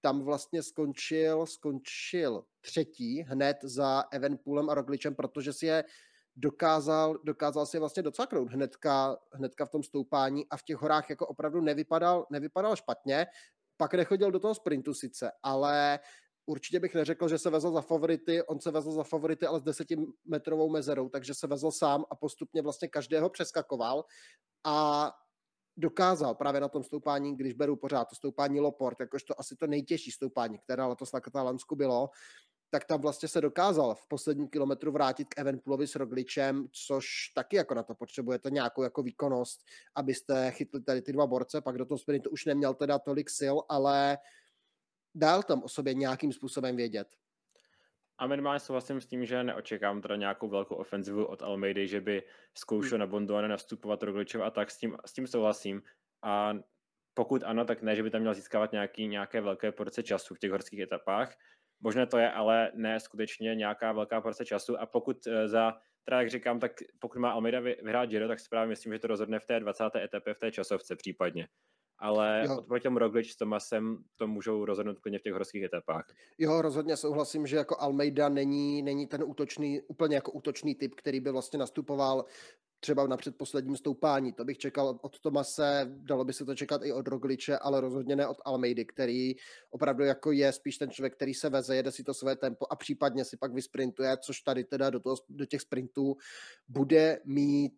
tam 0.01 0.21
vlastně 0.21 0.63
skončil, 0.63 1.45
skončil 1.45 2.43
třetí 2.61 3.21
hned 3.21 3.57
za 3.63 4.03
Evenpoolem 4.11 4.69
a 4.69 4.73
Rogličem, 4.73 5.15
protože 5.15 5.53
si 5.53 5.65
je 5.65 5.83
dokázal, 6.35 7.17
dokázal 7.23 7.65
si 7.65 7.77
je 7.77 7.79
vlastně 7.79 8.03
docaknout 8.03 8.51
hnedka, 8.51 9.17
hnedka 9.31 9.65
v 9.65 9.69
tom 9.69 9.83
stoupání 9.83 10.45
a 10.49 10.57
v 10.57 10.63
těch 10.63 10.77
horách 10.77 11.09
jako 11.09 11.27
opravdu 11.27 11.61
nevypadal, 11.61 12.27
nevypadal 12.29 12.75
špatně, 12.75 13.27
pak 13.77 13.93
nechodil 13.93 14.31
do 14.31 14.39
toho 14.39 14.55
sprintu 14.55 14.93
sice, 14.93 15.31
ale 15.43 15.99
určitě 16.45 16.79
bych 16.79 16.95
neřekl, 16.95 17.27
že 17.27 17.37
se 17.37 17.49
vezl 17.49 17.71
za 17.71 17.81
favority, 17.81 18.43
on 18.43 18.59
se 18.59 18.71
vezl 18.71 18.91
za 18.91 19.03
favority, 19.03 19.45
ale 19.45 19.59
s 19.59 19.63
desetimetrovou 19.63 20.69
mezerou, 20.69 21.09
takže 21.09 21.33
se 21.33 21.47
vezl 21.47 21.71
sám 21.71 22.05
a 22.09 22.15
postupně 22.15 22.61
vlastně 22.61 22.87
každého 22.87 23.29
přeskakoval 23.29 24.05
a 24.63 25.11
dokázal 25.77 26.35
právě 26.35 26.61
na 26.61 26.67
tom 26.67 26.83
stoupání, 26.83 27.37
když 27.37 27.53
beru 27.53 27.75
pořád 27.75 28.05
to 28.05 28.15
stoupání 28.15 28.59
Loport, 28.59 28.99
jakožto 28.99 29.39
asi 29.39 29.55
to 29.55 29.67
nejtěžší 29.67 30.11
stoupání, 30.11 30.57
které 30.59 30.83
letos 30.83 31.11
na 31.11 31.19
Katalánsku 31.19 31.75
bylo, 31.75 32.09
tak 32.69 32.85
tam 32.85 33.01
vlastně 33.01 33.29
se 33.29 33.41
dokázal 33.41 33.95
v 33.95 34.07
posledním 34.07 34.47
kilometru 34.47 34.91
vrátit 34.91 35.27
k 35.33 35.39
Evenpoolovi 35.39 35.87
s 35.87 35.95
Rogličem, 35.95 36.67
což 36.87 37.05
taky 37.35 37.55
jako 37.55 37.73
na 37.73 37.83
to 37.83 37.95
potřebujete 37.95 38.49
nějakou 38.49 38.83
jako 38.83 39.03
výkonnost, 39.03 39.59
abyste 39.95 40.51
chytli 40.51 40.81
tady 40.81 41.01
ty 41.01 41.13
dva 41.13 41.27
borce, 41.27 41.61
pak 41.61 41.77
do 41.77 41.85
toho 41.85 41.97
sprintu 41.97 42.29
už 42.29 42.45
neměl 42.45 42.73
teda 42.73 42.99
tolik 42.99 43.29
sil, 43.39 43.55
ale 43.69 44.17
dál 45.15 45.43
tam 45.43 45.63
o 45.63 45.69
sobě 45.69 45.93
nějakým 45.93 46.33
způsobem 46.33 46.75
vědět. 46.75 47.07
A 48.17 48.27
minimálně 48.27 48.59
souhlasím 48.59 49.01
s 49.01 49.05
tím, 49.05 49.25
že 49.25 49.43
neočekám 49.43 50.01
teda 50.01 50.15
nějakou 50.15 50.49
velkou 50.49 50.75
ofenzivu 50.75 51.25
od 51.25 51.41
Almeidy, 51.41 51.87
že 51.87 52.01
by 52.01 52.23
zkoušel 52.57 52.95
hmm. 52.95 52.99
na 52.99 53.07
Bonduane 53.07 53.47
nastupovat 53.47 54.03
Rogličov 54.03 54.41
a 54.41 54.49
tak 54.49 54.71
s 54.71 54.77
tím, 54.77 54.97
s 55.05 55.13
tím 55.13 55.27
souhlasím. 55.27 55.81
A 56.23 56.53
pokud 57.13 57.43
ano, 57.43 57.65
tak 57.65 57.81
ne, 57.81 57.95
že 57.95 58.03
by 58.03 58.09
tam 58.09 58.21
měl 58.21 58.33
získávat 58.33 58.71
nějaký, 58.71 59.07
nějaké 59.07 59.41
velké 59.41 59.71
porce 59.71 60.03
času 60.03 60.35
v 60.35 60.39
těch 60.39 60.51
horských 60.51 60.79
etapách. 60.79 61.35
Možná 61.81 62.05
to 62.05 62.17
je, 62.17 62.31
ale 62.31 62.71
ne 62.75 62.99
skutečně 62.99 63.55
nějaká 63.55 63.91
velká 63.91 64.21
porce 64.21 64.45
času. 64.45 64.79
A 64.79 64.85
pokud 64.85 65.27
eh, 65.27 65.47
za, 65.47 65.73
teda 66.03 66.19
jak 66.19 66.29
říkám, 66.29 66.59
tak 66.59 66.71
pokud 66.99 67.19
má 67.19 67.31
Almeida 67.31 67.59
vyhrát 67.59 68.09
Giro, 68.09 68.27
tak 68.27 68.39
si 68.39 68.49
právě 68.49 68.69
myslím, 68.69 68.93
že 68.93 68.99
to 68.99 69.07
rozhodne 69.07 69.39
v 69.39 69.45
té 69.45 69.59
20. 69.59 69.83
etapě 69.95 70.33
v 70.33 70.39
té 70.39 70.51
časovce 70.51 70.95
případně 70.95 71.47
ale 71.99 72.43
jo. 72.47 72.57
oproti 72.57 72.87
Roglič 72.87 73.31
s 73.31 73.37
Tomasem 73.37 73.97
to 74.15 74.27
můžou 74.27 74.65
rozhodnout 74.65 74.99
klidně 74.99 75.19
v 75.19 75.21
těch 75.21 75.33
horských 75.33 75.63
etapách. 75.63 76.05
Jo, 76.37 76.61
rozhodně 76.61 76.97
souhlasím, 76.97 77.47
že 77.47 77.57
jako 77.57 77.75
Almeida 77.79 78.29
není, 78.29 78.81
není 78.81 79.07
ten 79.07 79.23
útočný, 79.23 79.81
úplně 79.81 80.15
jako 80.15 80.31
útočný 80.31 80.75
typ, 80.75 80.95
který 80.95 81.19
by 81.19 81.31
vlastně 81.31 81.59
nastupoval 81.59 82.25
třeba 82.79 83.07
na 83.07 83.17
předposledním 83.17 83.77
stoupání. 83.77 84.33
To 84.33 84.45
bych 84.45 84.57
čekal 84.57 84.99
od 85.01 85.19
Tomase, 85.19 85.85
dalo 85.89 86.25
by 86.25 86.33
se 86.33 86.45
to 86.45 86.55
čekat 86.55 86.81
i 86.83 86.93
od 86.93 87.07
Rogliče, 87.07 87.57
ale 87.57 87.81
rozhodně 87.81 88.15
ne 88.15 88.27
od 88.27 88.37
Almeidy, 88.45 88.85
který 88.85 89.35
opravdu 89.69 90.03
jako 90.03 90.31
je 90.31 90.51
spíš 90.51 90.77
ten 90.77 90.89
člověk, 90.89 91.15
který 91.15 91.33
se 91.33 91.49
veze, 91.49 91.75
jede 91.75 91.91
si 91.91 92.03
to 92.03 92.13
své 92.13 92.35
tempo 92.35 92.65
a 92.69 92.75
případně 92.75 93.25
si 93.25 93.37
pak 93.37 93.53
vysprintuje, 93.53 94.17
což 94.17 94.41
tady 94.41 94.63
teda 94.63 94.89
do, 94.89 94.99
toho, 94.99 95.15
do 95.29 95.45
těch 95.45 95.61
sprintů 95.61 96.17
bude 96.67 97.19
mít 97.25 97.73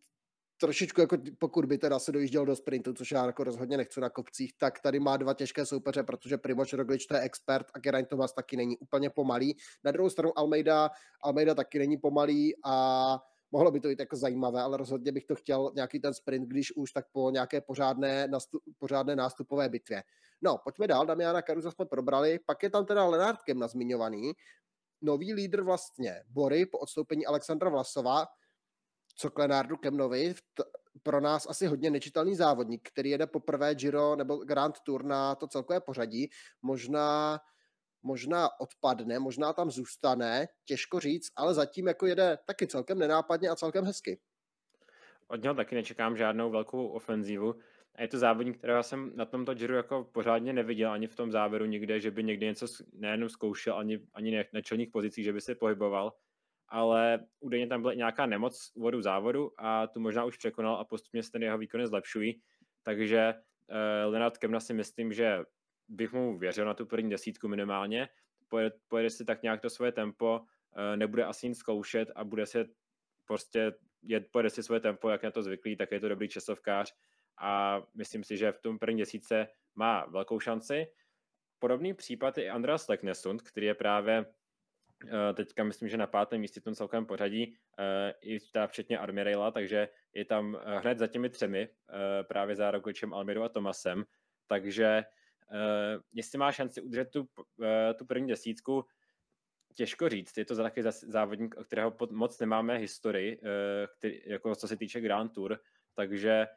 trošičku 0.57 1.01
jako 1.01 1.17
pokud 1.39 1.65
by 1.65 1.77
teda 1.77 1.99
se 1.99 2.11
dojížděl 2.11 2.45
do 2.45 2.55
sprintu, 2.55 2.93
což 2.93 3.11
já 3.11 3.25
jako 3.25 3.43
rozhodně 3.43 3.77
nechci 3.77 4.01
na 4.01 4.09
kopcích, 4.09 4.53
tak 4.57 4.79
tady 4.79 4.99
má 4.99 5.17
dva 5.17 5.33
těžké 5.33 5.65
soupeře, 5.65 6.03
protože 6.03 6.37
Primož 6.37 6.73
Roglič 6.73 7.05
to 7.05 7.15
je 7.15 7.21
expert 7.21 7.65
a 7.73 7.79
Geraint 7.79 8.09
Thomas 8.09 8.33
taky 8.33 8.57
není 8.57 8.77
úplně 8.77 9.09
pomalý. 9.09 9.57
Na 9.83 9.91
druhou 9.91 10.09
stranu 10.09 10.39
Almeida, 10.39 10.89
Almeida 11.23 11.55
taky 11.55 11.79
není 11.79 11.97
pomalý 11.97 12.53
a 12.65 13.19
mohlo 13.51 13.71
by 13.71 13.79
to 13.79 13.87
být 13.87 13.99
jako 13.99 14.15
zajímavé, 14.15 14.61
ale 14.61 14.77
rozhodně 14.77 15.11
bych 15.11 15.25
to 15.25 15.35
chtěl 15.35 15.71
nějaký 15.75 15.99
ten 15.99 16.13
sprint, 16.13 16.47
když 16.47 16.75
už 16.75 16.91
tak 16.91 17.05
po 17.11 17.29
nějaké 17.29 17.61
pořádné, 17.61 18.27
nastup, 18.27 18.61
pořádné 18.77 19.15
nástupové 19.15 19.69
bitvě. 19.69 20.03
No, 20.41 20.57
pojďme 20.63 20.87
dál, 20.87 21.05
Damiana 21.05 21.41
Karuza 21.41 21.71
jsme 21.71 21.85
probrali, 21.85 22.39
pak 22.45 22.63
je 22.63 22.69
tam 22.69 22.85
teda 22.85 23.05
Lenard 23.05 23.41
Kemna 23.41 23.67
zmiňovaný, 23.67 24.33
nový 25.01 25.33
lídr 25.33 25.61
vlastně 25.61 26.23
Bory 26.27 26.65
po 26.65 26.77
odstoupení 26.77 27.25
Alexandra 27.25 27.69
Vlasova, 27.69 28.25
co 29.17 29.31
Klenardu 29.31 29.77
Kemnovi, 29.77 30.35
pro 31.03 31.21
nás 31.21 31.47
asi 31.49 31.67
hodně 31.67 31.89
nečitelný 31.89 32.35
závodník, 32.35 32.89
který 32.89 33.09
jede 33.09 33.27
poprvé 33.27 33.75
Giro 33.75 34.15
nebo 34.15 34.37
Grand 34.37 34.79
Tour 34.79 35.05
na 35.05 35.35
to 35.35 35.47
celkové 35.47 35.81
pořadí. 35.81 36.29
Možná 36.61 37.39
možná 38.03 38.49
odpadne, 38.59 39.19
možná 39.19 39.53
tam 39.53 39.71
zůstane, 39.71 40.47
těžko 40.65 40.99
říct, 40.99 41.31
ale 41.35 41.53
zatím 41.53 41.87
jako 41.87 42.05
jede 42.05 42.37
taky 42.45 42.67
celkem 42.67 42.99
nenápadně 42.99 43.49
a 43.49 43.55
celkem 43.55 43.85
hezky. 43.85 44.19
Od 45.27 45.43
něho 45.43 45.55
taky 45.55 45.75
nečekám 45.75 46.17
žádnou 46.17 46.51
velkou 46.51 46.87
ofenzívu. 46.87 47.55
A 47.95 48.01
je 48.01 48.07
to 48.07 48.17
závodník, 48.17 48.57
kterého 48.57 48.83
jsem 48.83 49.11
na 49.15 49.25
tomto 49.25 49.53
Giro 49.53 49.75
jako 49.75 50.03
pořádně 50.03 50.53
neviděl 50.53 50.91
ani 50.91 51.07
v 51.07 51.15
tom 51.15 51.31
závěru 51.31 51.65
nikde, 51.65 51.99
že 51.99 52.11
by 52.11 52.23
někdy 52.23 52.45
něco 52.45 52.65
nejenom 52.93 53.29
zkoušel, 53.29 53.77
ani, 53.77 53.99
ani 54.13 54.45
na 54.53 54.61
čelních 54.61 54.89
pozicích, 54.89 55.25
že 55.25 55.33
by 55.33 55.41
se 55.41 55.55
pohyboval, 55.55 56.13
ale 56.69 57.25
údajně 57.39 57.67
tam 57.67 57.81
byla 57.81 57.93
nějaká 57.93 58.25
nemoc 58.25 58.71
úvodu 58.75 59.01
závodu 59.01 59.51
a 59.57 59.87
tu 59.87 59.99
možná 59.99 60.25
už 60.25 60.37
překonal 60.37 60.75
a 60.75 60.85
postupně 60.85 61.23
se 61.23 61.31
ten 61.31 61.43
jeho 61.43 61.57
výkony 61.57 61.87
zlepšují. 61.87 62.41
Takže 62.83 63.33
uh, 63.33 64.11
Leonard 64.11 64.37
Kemna 64.37 64.59
si 64.59 64.73
myslím, 64.73 65.13
že 65.13 65.39
bych 65.87 66.13
mu 66.13 66.37
věřil 66.37 66.65
na 66.65 66.73
tu 66.73 66.85
první 66.85 67.09
desítku 67.09 67.47
minimálně. 67.47 68.09
Pojede, 68.47 68.75
pojede 68.87 69.09
si 69.09 69.25
tak 69.25 69.43
nějak 69.43 69.61
to 69.61 69.69
svoje 69.69 69.91
tempo, 69.91 70.39
uh, 70.39 70.95
nebude 70.95 71.25
asi 71.25 71.49
nic 71.49 71.57
zkoušet 71.57 72.11
a 72.15 72.23
bude 72.23 72.45
se 72.45 72.65
prostě 73.25 73.73
jet, 74.03 74.27
pojede 74.31 74.49
si 74.49 74.63
svoje 74.63 74.79
tempo, 74.79 75.09
jak 75.09 75.23
na 75.23 75.31
to 75.31 75.43
zvyklý, 75.43 75.75
tak 75.75 75.91
je 75.91 75.99
to 75.99 76.09
dobrý 76.09 76.29
časovkář 76.29 76.93
a 77.37 77.81
myslím 77.95 78.23
si, 78.23 78.37
že 78.37 78.51
v 78.51 78.61
tom 78.61 78.79
první 78.79 78.95
měsíce 78.95 79.47
má 79.75 80.05
velkou 80.05 80.39
šanci. 80.39 80.87
Podobný 81.59 81.93
případ 81.93 82.37
je 82.37 82.51
Andreas 82.51 82.87
Leknesund, 82.87 83.41
který 83.41 83.65
je 83.65 83.75
právě 83.75 84.25
teďka 85.33 85.63
myslím, 85.63 85.89
že 85.89 85.97
na 85.97 86.07
pátém 86.07 86.41
místě 86.41 86.61
tom 86.61 86.75
celkovém 86.75 87.05
pořadí, 87.05 87.57
eh, 87.79 88.13
i 88.21 88.39
teda 88.39 88.67
včetně 88.67 88.99
Armirejla, 88.99 89.51
takže 89.51 89.89
je 90.13 90.25
tam 90.25 90.57
eh, 90.61 90.79
hned 90.79 90.97
za 90.97 91.07
těmi 91.07 91.29
třemi, 91.29 91.69
právě 92.27 92.55
za 92.55 92.71
Rogličem, 92.71 93.13
Almirou 93.13 93.43
a 93.43 93.49
Tomasem, 93.49 94.03
takže 94.47 95.03
jestli 96.13 96.37
má 96.37 96.51
šanci 96.51 96.81
udržet 96.81 97.11
tu, 97.11 97.27
tu 97.97 98.05
první 98.05 98.27
desítku, 98.27 98.85
těžko 99.73 100.09
říct. 100.09 100.37
Je 100.37 100.45
to 100.45 100.55
taky 100.55 100.83
závodník, 100.91 101.55
o 101.57 101.63
kterého 101.63 101.97
moc 102.11 102.39
nemáme 102.39 102.77
historii, 102.77 103.41
který, 103.97 104.21
jako 104.25 104.55
co 104.55 104.67
se 104.67 104.77
týče 104.77 105.01
Grand 105.01 105.33
Tour, 105.33 105.59
takže 105.93 106.47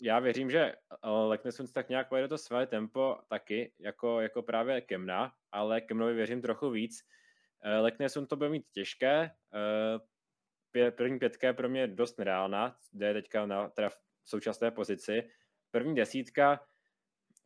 já 0.00 0.18
věřím, 0.18 0.50
že 0.50 0.74
Leknesund 1.04 1.72
tak 1.72 1.88
nějak 1.88 2.08
pojede 2.08 2.28
to 2.28 2.38
své 2.38 2.66
tempo 2.66 3.18
taky, 3.28 3.72
jako, 3.78 4.20
jako 4.20 4.42
právě 4.42 4.80
Kemna, 4.80 5.32
ale 5.52 5.80
Kemnovi 5.80 6.14
věřím 6.14 6.42
trochu 6.42 6.70
víc. 6.70 7.02
Uh, 7.64 7.84
Leknesund 7.84 8.28
to 8.28 8.36
bude 8.36 8.48
mít 8.48 8.66
těžké, 8.72 9.30
uh, 9.54 10.90
první 10.90 11.18
pětka 11.18 11.46
je 11.46 11.52
pro 11.52 11.68
mě 11.68 11.86
dost 11.86 12.18
nereálná, 12.18 12.76
kde 12.92 13.06
je 13.06 13.14
teďka 13.14 13.46
na 13.46 13.68
teda 13.68 13.88
v 13.88 13.98
současné 14.24 14.70
pozici. 14.70 15.30
První 15.70 15.94
desítka, 15.94 16.60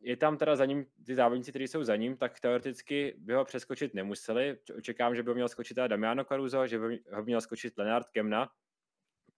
je 0.01 0.17
tam 0.17 0.37
teda 0.37 0.55
za 0.55 0.65
ním, 0.65 0.85
ty 1.05 1.15
závodníci, 1.15 1.51
kteří 1.51 1.67
jsou 1.67 1.83
za 1.83 1.95
ním, 1.95 2.17
tak 2.17 2.39
teoreticky 2.39 3.15
by 3.17 3.33
ho 3.33 3.45
přeskočit 3.45 3.93
nemuseli. 3.93 4.57
Očekám, 4.77 5.15
že 5.15 5.23
by 5.23 5.29
ho 5.29 5.35
měl 5.35 5.49
skočit 5.49 5.75
teda 5.75 5.87
Damiano 5.87 6.25
Caruso, 6.25 6.67
že 6.67 6.79
by 6.79 6.99
ho 7.13 7.23
měl 7.23 7.41
skočit 7.41 7.77
Leonard 7.77 8.09
Kemna. 8.09 8.49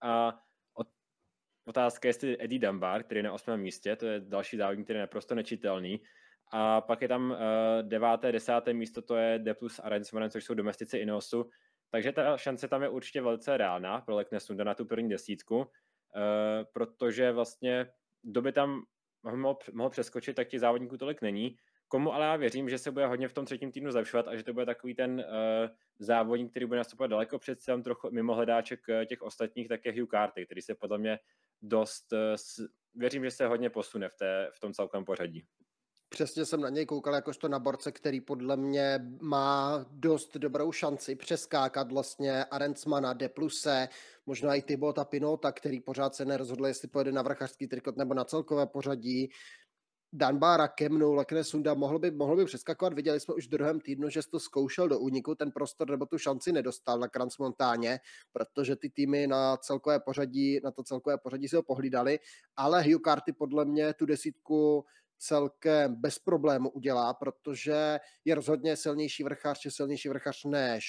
A 0.02 0.40
Otázka 1.68 2.08
je, 2.08 2.10
jestli 2.10 2.38
Eddie 2.44 2.60
Dunbar, 2.60 3.04
který 3.04 3.20
je 3.20 3.24
na 3.24 3.34
osmém 3.34 3.62
místě, 3.62 3.96
to 3.96 4.06
je 4.06 4.20
další 4.20 4.58
závodník, 4.58 4.86
který 4.86 4.98
je 4.98 5.02
naprosto 5.02 5.36
nečitelný. 5.36 6.02
A 6.52 6.82
pak 6.82 7.02
je 7.02 7.08
tam 7.08 7.32
uh, 7.32 7.38
deváté, 7.82 8.32
desáté 8.32 8.74
místo, 8.74 9.02
to 9.02 9.16
je 9.16 9.40
D 9.40 9.54
plus 9.54 9.80
a 9.84 9.90
Rensmanen, 9.90 10.30
což 10.30 10.44
jsou 10.44 10.54
domestici 10.54 10.98
Inosu. 10.98 11.50
Takže 11.90 12.12
ta 12.12 12.38
šance 12.38 12.68
tam 12.68 12.84
je 12.84 12.90
určitě 12.90 13.22
velice 13.22 13.58
reálná 13.58 14.02
pro 14.02 14.16
Leknesunda 14.16 14.64
na 14.64 14.74
tu 14.74 14.86
první 14.86 15.10
desítku, 15.10 15.58
uh, 15.58 15.66
protože 16.74 17.32
vlastně 17.32 17.88
doby 18.24 18.52
tam 18.52 18.84
mohl, 19.24 19.58
mohl 19.74 19.90
přeskočit, 19.90 20.36
tak 20.36 20.48
těch 20.48 20.60
závodníků 20.60 20.98
tolik 20.98 21.22
není. 21.22 21.56
Komu 21.88 22.14
ale 22.14 22.26
já 22.26 22.36
věřím, 22.36 22.70
že 22.70 22.78
se 22.78 22.92
bude 22.92 23.06
hodně 23.06 23.28
v 23.28 23.34
tom 23.34 23.46
třetím 23.46 23.72
týdnu 23.72 23.92
zlepšovat 23.92 24.28
a 24.28 24.36
že 24.36 24.44
to 24.44 24.54
bude 24.54 24.66
takový 24.66 24.96
ten 24.96 25.12
uh, 25.14 25.70
závodník, 26.00 26.52
který 26.52 26.66
bude 26.66 26.78
nastupovat 26.78 27.08
daleko 27.08 27.40
před 27.40 27.60
cílem, 27.60 27.84
trochu 27.84 28.12
mimo 28.12 28.36
hledáček 28.36 28.80
těch 29.06 29.22
ostatních, 29.22 29.68
tak 29.68 29.86
je 29.86 30.02
Hugh 30.02 30.10
Carty, 30.10 30.46
který 30.46 30.62
se 30.62 30.76
podle 30.76 30.98
mě 30.98 31.20
dost, 31.62 32.14
eh, 32.14 32.36
věřím, 32.96 33.24
že 33.24 33.32
se 33.32 33.48
hodně 33.48 33.70
posune 33.70 34.10
v, 34.10 34.16
té, 34.16 34.50
v 34.54 34.60
tom 34.60 34.74
celkovém 34.74 35.06
pořadí. 35.06 35.46
Přesně 36.10 36.46
jsem 36.46 36.62
na 36.62 36.70
něj 36.70 36.86
koukal 36.86 37.14
jakožto 37.14 37.48
na 37.48 37.60
borce, 37.60 37.92
který 37.92 38.22
podle 38.22 38.58
mě 38.58 39.00
má 39.22 39.86
dost 39.92 40.38
dobrou 40.38 40.72
šanci 40.72 41.16
přeskákat 41.16 41.92
vlastně 41.92 42.46
Arencmana, 42.46 43.14
Depluse, 43.14 43.90
možná 44.26 44.56
i 44.56 44.62
Tybota 44.62 45.06
Pinota, 45.06 45.52
který 45.52 45.80
pořád 45.80 46.16
se 46.16 46.26
nerozhodl, 46.26 46.68
jestli 46.68 46.88
pojede 46.88 47.12
na 47.12 47.22
vrchařský 47.22 47.68
trikot 47.68 47.98
nebo 47.98 48.14
na 48.14 48.24
celkové 48.24 48.68
pořadí. 48.68 49.30
Danbára, 50.18 50.68
Kemnu, 50.68 51.14
Leknesunda 51.14 51.74
mohl 51.74 52.00
by, 52.00 52.12
mohl 52.12 52.36
by 52.36 52.46
přeskakovat. 52.46 52.94
Viděli 52.94 53.20
jsme 53.20 53.34
už 53.34 53.48
v 53.48 53.50
druhém 53.50 53.80
týdnu, 53.80 54.10
že 54.10 54.22
to 54.32 54.40
zkoušel 54.40 54.88
do 54.88 55.00
úniku, 55.00 55.36
ten 55.36 55.52
prostor 55.52 55.90
nebo 55.90 56.06
tu 56.06 56.18
šanci 56.18 56.52
nedostal 56.52 57.00
na 57.00 57.08
Kransmontáně, 57.08 58.00
protože 58.34 58.76
ty 58.76 58.90
týmy 58.90 59.28
na 59.28 59.58
celkové 59.58 60.00
pořadí, 60.00 60.60
na 60.64 60.72
to 60.72 60.84
celkové 60.84 61.18
pořadí 61.18 61.48
si 61.48 61.56
ho 61.56 61.64
pohlídali, 61.64 62.20
ale 62.56 62.84
Hugh 62.84 63.02
Carty 63.06 63.34
podle 63.34 63.66
mě 63.66 63.94
tu 63.94 64.06
desítku 64.06 64.86
celkem 65.18 65.96
bez 65.96 66.20
problému 66.20 66.70
udělá, 66.70 67.14
protože 67.14 68.00
je 68.26 68.36
rozhodně 68.36 68.76
silnější 68.76 69.24
vrchař, 69.24 69.66
je 69.66 69.72
silnější 69.72 70.10
vrchař 70.10 70.44
než 70.46 70.86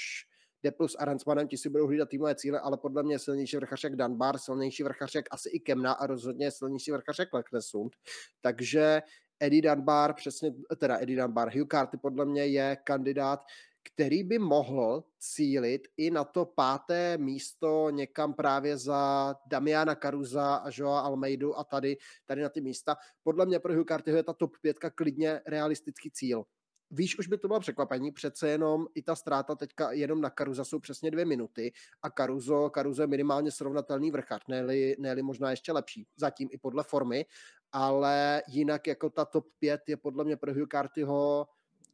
De 0.63 0.73
plus 0.73 0.97
a 0.99 1.05
Ransmanem, 1.05 1.49
ti 1.49 1.57
si 1.57 1.69
budou 1.69 1.87
hlídat 1.87 2.09
týmové 2.09 2.35
cíle, 2.35 2.61
ale 2.61 2.79
podle 2.79 3.03
mě 3.03 3.19
silnější 3.19 3.57
vrchař 3.57 3.85
jak 3.85 3.97
Danbar, 3.97 4.39
silnější 4.39 4.83
vrchař 4.83 5.15
jak 5.15 5.25
asi 5.31 5.49
i 5.49 5.61
Kemna 5.61 5.93
a 5.93 6.07
rozhodně 6.07 6.51
silnější 6.51 6.91
vrchař 6.91 7.19
jak 7.19 7.33
Leknesund. 7.33 7.93
Takže 8.41 9.03
Eddie 9.41 9.63
Dunbar, 9.63 10.15
přesně, 10.15 10.51
teda 10.77 10.99
Eddie 11.01 11.23
Dunbar, 11.23 11.59
Hugh 11.59 11.69
Carty 11.71 11.97
podle 11.97 12.25
mě 12.25 12.47
je 12.47 12.77
kandidát, 12.85 13.41
který 13.87 14.25
by 14.25 14.39
mohl 14.39 15.05
cílit 15.19 15.89
i 15.97 16.11
na 16.11 16.25
to 16.25 16.45
páté 16.45 17.19
místo 17.19 17.91
někam 17.91 18.35
právě 18.35 18.79
za 18.79 19.35
Damiana 19.47 19.95
Caruza 19.95 20.55
a 20.57 20.71
Joa 20.73 21.01
Almeidu 21.01 21.59
a 21.59 21.65
tady, 21.65 21.97
tady 22.27 22.43
na 22.43 22.49
ty 22.49 22.61
místa. 22.61 22.97
Podle 23.23 23.47
mě 23.47 23.59
pro 23.59 23.75
Hugh 23.75 23.87
je 24.07 24.23
ta 24.23 24.33
top 24.33 24.57
pětka 24.61 24.91
klidně 24.91 25.41
realistický 25.47 26.11
cíl. 26.11 26.45
Víš, 26.91 27.19
už 27.19 27.27
by 27.27 27.39
to 27.39 27.49
bylo 27.49 27.61
překvapení, 27.61 28.13
přece 28.13 28.49
jenom 28.49 28.87
i 28.95 29.03
ta 29.03 29.17
ztráta 29.17 29.55
teďka 29.55 29.93
jenom 29.93 30.21
na 30.21 30.31
Karuza 30.31 30.65
jsou 30.65 30.79
přesně 30.79 31.11
dvě 31.11 31.25
minuty 31.25 31.73
a 32.03 32.11
Karuzo, 32.11 32.71
Karuzo 32.71 33.03
je 33.03 33.07
minimálně 33.07 33.51
srovnatelný 33.51 34.11
vrchař, 34.11 34.43
ne-li, 34.49 34.97
ne 34.99 35.23
možná 35.23 35.51
ještě 35.51 35.73
lepší, 35.73 36.07
zatím 36.17 36.49
i 36.53 36.59
podle 36.59 36.83
formy, 36.83 37.27
ale 37.73 38.43
jinak 38.49 38.87
jako 38.87 39.11
ta 39.11 39.25
top 39.25 39.47
5 39.59 39.81
je 39.89 39.97
podle 39.97 40.25
mě 40.25 40.37
pro 40.37 40.55
Hugh 40.55 40.69
Cartyho 40.69 41.47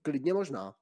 klidně 0.02 0.34
možná. 0.34 0.74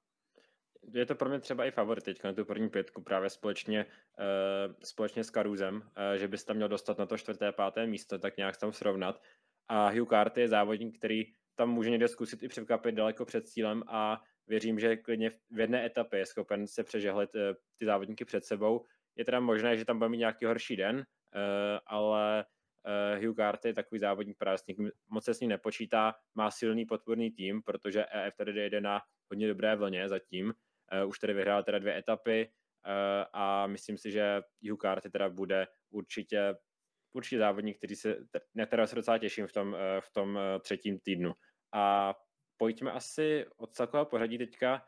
Je 0.93 1.07
to 1.07 1.15
pro 1.15 1.29
mě 1.29 1.41
třeba 1.41 1.65
i 1.65 1.71
favorit 1.71 2.05
teďka 2.05 2.29
na 2.29 2.35
tu 2.35 2.45
první 2.45 2.69
pětku 2.69 3.03
právě 3.03 3.31
společně, 3.31 3.87
uh, 3.87 4.75
společně 4.85 5.25
s 5.25 5.31
Karuzem, 5.31 5.77
uh, 5.77 6.19
že 6.19 6.29
bys 6.29 6.45
tam 6.45 6.57
měl 6.57 6.69
dostat 6.69 6.99
na 6.99 7.07
to 7.07 7.19
čtvrté, 7.19 7.53
páté 7.53 7.87
místo, 7.87 8.19
tak 8.19 8.37
nějak 8.37 8.57
tam 8.57 8.73
srovnat. 8.73 9.23
A 9.69 9.89
Hugh 9.91 10.09
Carty 10.09 10.41
je 10.41 10.49
závodník, 10.49 10.99
který 10.99 11.25
tam 11.55 11.71
může 11.71 11.91
někde 11.91 12.09
zkusit 12.09 12.43
i 12.43 12.49
překvapit 12.49 12.95
daleko 12.95 13.25
před 13.25 13.49
cílem 13.49 13.83
a 13.87 14.23
věřím, 14.47 14.79
že 14.79 14.97
klidně 14.97 15.31
v 15.51 15.61
jedné 15.61 15.87
etapě 15.87 16.19
je 16.19 16.27
schopen 16.27 16.67
se 16.67 16.85
přežehlit 16.85 17.35
eh, 17.35 17.55
ty 17.79 17.87
závodníky 17.87 18.25
před 18.25 18.45
sebou. 18.45 18.85
Je 19.17 19.25
teda 19.25 19.41
možné, 19.41 19.77
že 19.77 19.85
tam 19.85 19.99
bude 19.99 20.09
mít 20.09 20.19
nějaký 20.19 20.45
horší 20.45 20.77
den, 20.77 21.05
eh, 21.35 21.81
ale 21.87 22.45
eh, 22.87 23.27
Hugh 23.27 23.37
Carty 23.37 23.69
je 23.69 23.75
takový 23.75 23.99
závodník, 23.99 24.39
právě 24.39 24.59
s 24.59 24.67
ním, 24.67 24.91
moc 25.09 25.25
se 25.25 25.35
s 25.35 25.41
ním 25.41 25.51
nepočítá, 25.51 26.15
má 26.35 26.51
silný 26.51 26.87
podporný 26.87 27.31
tým, 27.31 27.63
protože 27.63 28.07
EF 28.13 28.37
tady 28.37 28.71
jde 28.71 28.81
na 28.81 29.01
hodně 29.31 29.49
dobré 29.49 29.77
vlně 29.77 30.09
zatím. 30.09 30.55
Už 31.07 31.19
tady 31.19 31.35
vyhrál 31.35 31.63
teda 31.63 31.79
dvě 31.79 31.99
etapy 31.99 32.53
a 33.33 33.67
myslím 33.67 33.99
si, 33.99 34.11
že 34.11 34.41
Hugh 34.71 34.81
Carty 34.81 35.11
teda 35.11 35.29
bude 35.29 35.67
určitě 35.91 36.55
určitě 37.13 37.39
závodník, 37.39 37.79
který 37.79 37.97
se, 37.97 38.17
na 38.55 38.67
kterého 38.67 38.87
se 38.87 38.97
docela 38.97 39.19
těším 39.19 39.47
v 39.47 39.53
tom, 39.53 39.77
v 40.01 40.13
tom 40.13 40.39
třetím 40.61 40.99
týdnu. 40.99 41.33
A 41.73 42.15
pojďme 42.57 42.93
asi 42.93 43.47
od 43.57 43.75
celkového 43.75 44.07
pořadí 44.07 44.39
teďka 44.39 44.83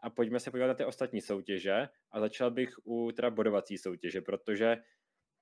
a 0.00 0.10
pojďme 0.10 0.40
se 0.40 0.50
podívat 0.50 0.66
na 0.66 0.74
ty 0.74 0.84
ostatní 0.84 1.20
soutěže 1.20 1.88
a 2.12 2.20
začal 2.20 2.50
bych 2.50 2.74
u 2.84 3.12
teda 3.12 3.30
bodovací 3.30 3.78
soutěže, 3.78 4.20
protože 4.20 4.76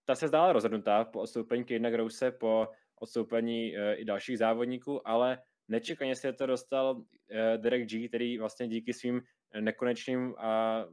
ta 0.05 0.15
se 0.15 0.29
zdála 0.29 0.53
rozhodnutá 0.53 1.05
po 1.05 1.21
odstoupení 1.21 1.65
Kejna 1.65 1.91
Grouse, 1.91 2.31
po 2.31 2.69
odstoupení 3.01 3.75
i 3.95 4.05
dalších 4.05 4.39
závodníků, 4.39 5.09
ale 5.09 5.43
nečekaně 5.69 6.17
se 6.17 6.33
to 6.33 6.47
dostal 6.47 7.03
e, 7.31 7.59
Derek 7.59 7.89
G, 7.89 8.09
který 8.09 8.39
vlastně 8.39 8.69
díky 8.69 8.93
svým 8.93 9.23
nekonečným 9.61 10.35
a 10.39 10.85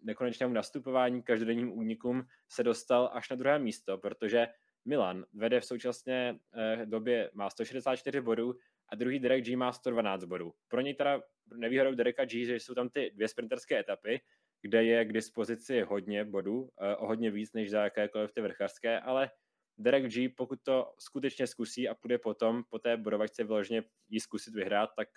nekonečnému 0.00 0.54
nastupování, 0.54 1.22
každodenním 1.22 1.78
únikům 1.78 2.22
se 2.48 2.62
dostal 2.62 3.10
až 3.12 3.30
na 3.30 3.36
druhé 3.36 3.58
místo, 3.58 3.98
protože 3.98 4.46
Milan 4.84 5.24
vede 5.32 5.60
v 5.60 5.64
současné 5.64 6.38
e, 6.54 6.86
době, 6.86 7.30
má 7.34 7.50
164 7.50 8.20
bodů, 8.20 8.54
a 8.92 8.96
druhý 8.96 9.18
Derek 9.18 9.44
G 9.44 9.56
má 9.56 9.72
112 9.72 10.24
bodů. 10.24 10.52
Pro 10.68 10.80
něj 10.80 10.94
teda 10.94 11.22
nevýhodou 11.54 11.94
Dereka 11.94 12.24
G, 12.24 12.44
že 12.44 12.54
jsou 12.54 12.74
tam 12.74 12.88
ty 12.88 13.10
dvě 13.14 13.28
sprinterské 13.28 13.78
etapy, 13.78 14.20
kde 14.62 14.84
je 14.84 15.04
k 15.04 15.12
dispozici 15.12 15.80
hodně 15.80 16.24
bodů, 16.24 16.70
o 16.98 17.06
hodně 17.06 17.30
víc 17.30 17.52
než 17.52 17.70
za 17.70 17.84
jakékoliv 17.84 18.32
ty 18.32 18.40
vrchařské, 18.40 19.00
ale 19.00 19.30
Derek 19.78 20.12
G, 20.12 20.28
pokud 20.28 20.58
to 20.62 20.94
skutečně 20.98 21.46
zkusí 21.46 21.88
a 21.88 21.94
půjde 21.94 22.18
potom 22.18 22.62
po 22.70 22.78
té 22.78 22.96
bodovačce 22.96 23.44
vyloženě 23.44 23.82
jí 24.08 24.20
zkusit 24.20 24.54
vyhrát, 24.54 24.90
tak 24.96 25.08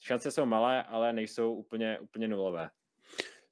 šance 0.00 0.30
jsou 0.30 0.46
malé, 0.46 0.82
ale 0.82 1.12
nejsou 1.12 1.54
úplně, 1.54 1.98
úplně 1.98 2.28
nulové. 2.28 2.70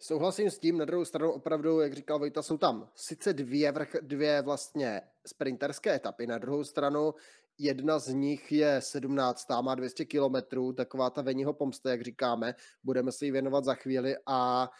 Souhlasím 0.00 0.50
s 0.50 0.58
tím, 0.58 0.78
na 0.78 0.84
druhou 0.84 1.04
stranu 1.04 1.32
opravdu, 1.32 1.80
jak 1.80 1.92
říkal 1.92 2.18
Vojta, 2.18 2.42
jsou 2.42 2.58
tam 2.58 2.88
sice 2.94 3.32
dvě, 3.32 3.72
vrch, 3.72 3.96
dvě 4.02 4.42
vlastně 4.42 5.00
sprinterské 5.26 5.94
etapy, 5.94 6.26
na 6.26 6.38
druhou 6.38 6.64
stranu 6.64 7.14
jedna 7.58 7.98
z 7.98 8.08
nich 8.08 8.52
je 8.52 8.80
17, 8.80 9.46
má 9.62 9.74
200 9.74 10.04
kilometrů, 10.04 10.72
taková 10.72 11.10
ta 11.10 11.22
Veniho 11.22 11.52
pomsta, 11.52 11.90
jak 11.90 12.02
říkáme, 12.02 12.54
budeme 12.82 13.12
se 13.12 13.24
jí 13.24 13.30
věnovat 13.30 13.64
za 13.64 13.74
chvíli 13.74 14.16
a 14.26 14.70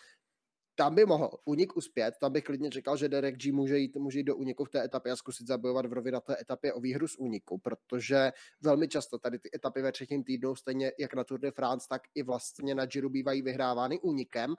tam 0.79 0.95
by 0.95 1.07
mohl 1.07 1.31
unik 1.45 1.77
uspět, 1.77 2.15
tam 2.21 2.33
bych 2.33 2.45
klidně 2.45 2.71
říkal, 2.71 2.97
že 2.97 3.09
Derek 3.09 3.37
G 3.37 3.53
může 3.53 3.79
jít, 3.79 3.97
může 3.97 4.19
jít 4.19 4.25
do 4.25 4.37
úniku 4.37 4.65
v 4.65 4.71
té 4.71 4.85
etapě 4.85 5.13
a 5.13 5.17
zkusit 5.17 5.47
zabojovat 5.47 5.87
v 5.87 5.93
rově 5.93 6.13
na 6.13 6.21
té 6.21 6.41
etapě 6.41 6.73
o 6.73 6.81
výhru 6.81 7.09
z 7.09 7.17
úniku, 7.17 7.59
protože 7.59 8.33
velmi 8.61 8.89
často 8.89 9.19
tady 9.19 9.39
ty 9.39 9.51
etapy 9.55 9.83
ve 9.83 9.93
třetím 9.93 10.25
týdnu, 10.25 10.55
stejně 10.55 10.93
jak 10.99 11.15
na 11.15 11.25
Tour 11.25 11.41
de 11.41 11.51
France, 11.51 11.87
tak 11.89 12.03
i 12.15 12.23
vlastně 12.23 12.75
na 12.75 12.87
Giro 12.87 13.09
bývají 13.09 13.43
vyhrávány 13.43 13.99
únikem. 14.01 14.55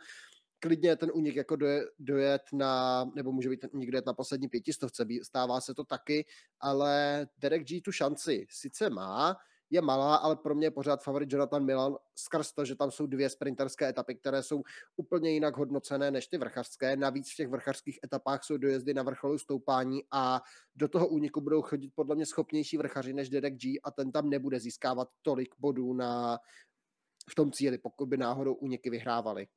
Klidně 0.59 0.95
ten 0.95 1.11
únik 1.13 1.36
jako 1.36 1.55
doje, 1.55 1.86
dojet 1.99 2.41
na, 2.53 3.05
nebo 3.15 3.32
může 3.32 3.49
být 3.49 3.59
ten 3.59 3.70
únik 3.74 3.91
dojet 3.91 4.05
na 4.05 4.13
poslední 4.13 4.47
pětistovce, 4.47 5.05
stává 5.24 5.61
se 5.61 5.74
to 5.74 5.84
taky, 5.84 6.26
ale 6.59 7.28
Derek 7.38 7.67
G 7.67 7.82
tu 7.82 7.91
šanci 7.91 8.45
sice 8.49 8.89
má, 8.89 9.36
je 9.70 9.82
malá, 9.82 10.15
ale 10.15 10.36
pro 10.36 10.55
mě 10.55 10.67
je 10.67 10.72
pořád 10.72 11.03
favorit 11.03 11.32
Jonathan 11.32 11.65
Milan 11.65 11.95
skrz 12.15 12.53
to, 12.53 12.65
že 12.65 12.76
tam 12.76 12.91
jsou 12.91 13.07
dvě 13.07 13.30
sprinterské 13.30 13.89
etapy, 13.89 14.15
které 14.15 14.43
jsou 14.43 14.63
úplně 14.97 15.32
jinak 15.32 15.57
hodnocené 15.57 16.11
než 16.11 16.28
ty 16.28 16.38
vrchařské. 16.38 16.95
Navíc 16.95 17.34
v 17.34 17.36
těch 17.36 17.47
vrchařských 17.47 17.99
etapách 18.03 18.43
jsou 18.43 18.57
dojezdy 18.57 18.93
na 18.93 19.03
vrcholu 19.03 19.38
stoupání 19.38 20.03
a 20.11 20.41
do 20.76 20.88
toho 20.88 21.07
úniku 21.07 21.41
budou 21.41 21.61
chodit 21.61 21.91
podle 21.95 22.15
mě 22.15 22.26
schopnější 22.26 22.78
vrchaři 22.78 23.13
než 23.13 23.30
Derek 23.30 23.53
G 23.53 23.80
a 23.84 23.91
ten 23.91 24.11
tam 24.11 24.30
nebude 24.30 24.59
získávat 24.59 25.07
tolik 25.22 25.55
bodů 25.59 25.93
na, 25.93 26.39
v 27.30 27.36
tom 27.36 27.51
cíli, 27.51 27.78
pokud 27.78 28.05
by 28.05 28.17
náhodou 28.17 28.53
úniky 28.53 28.89
vyhrávali. 28.89 29.47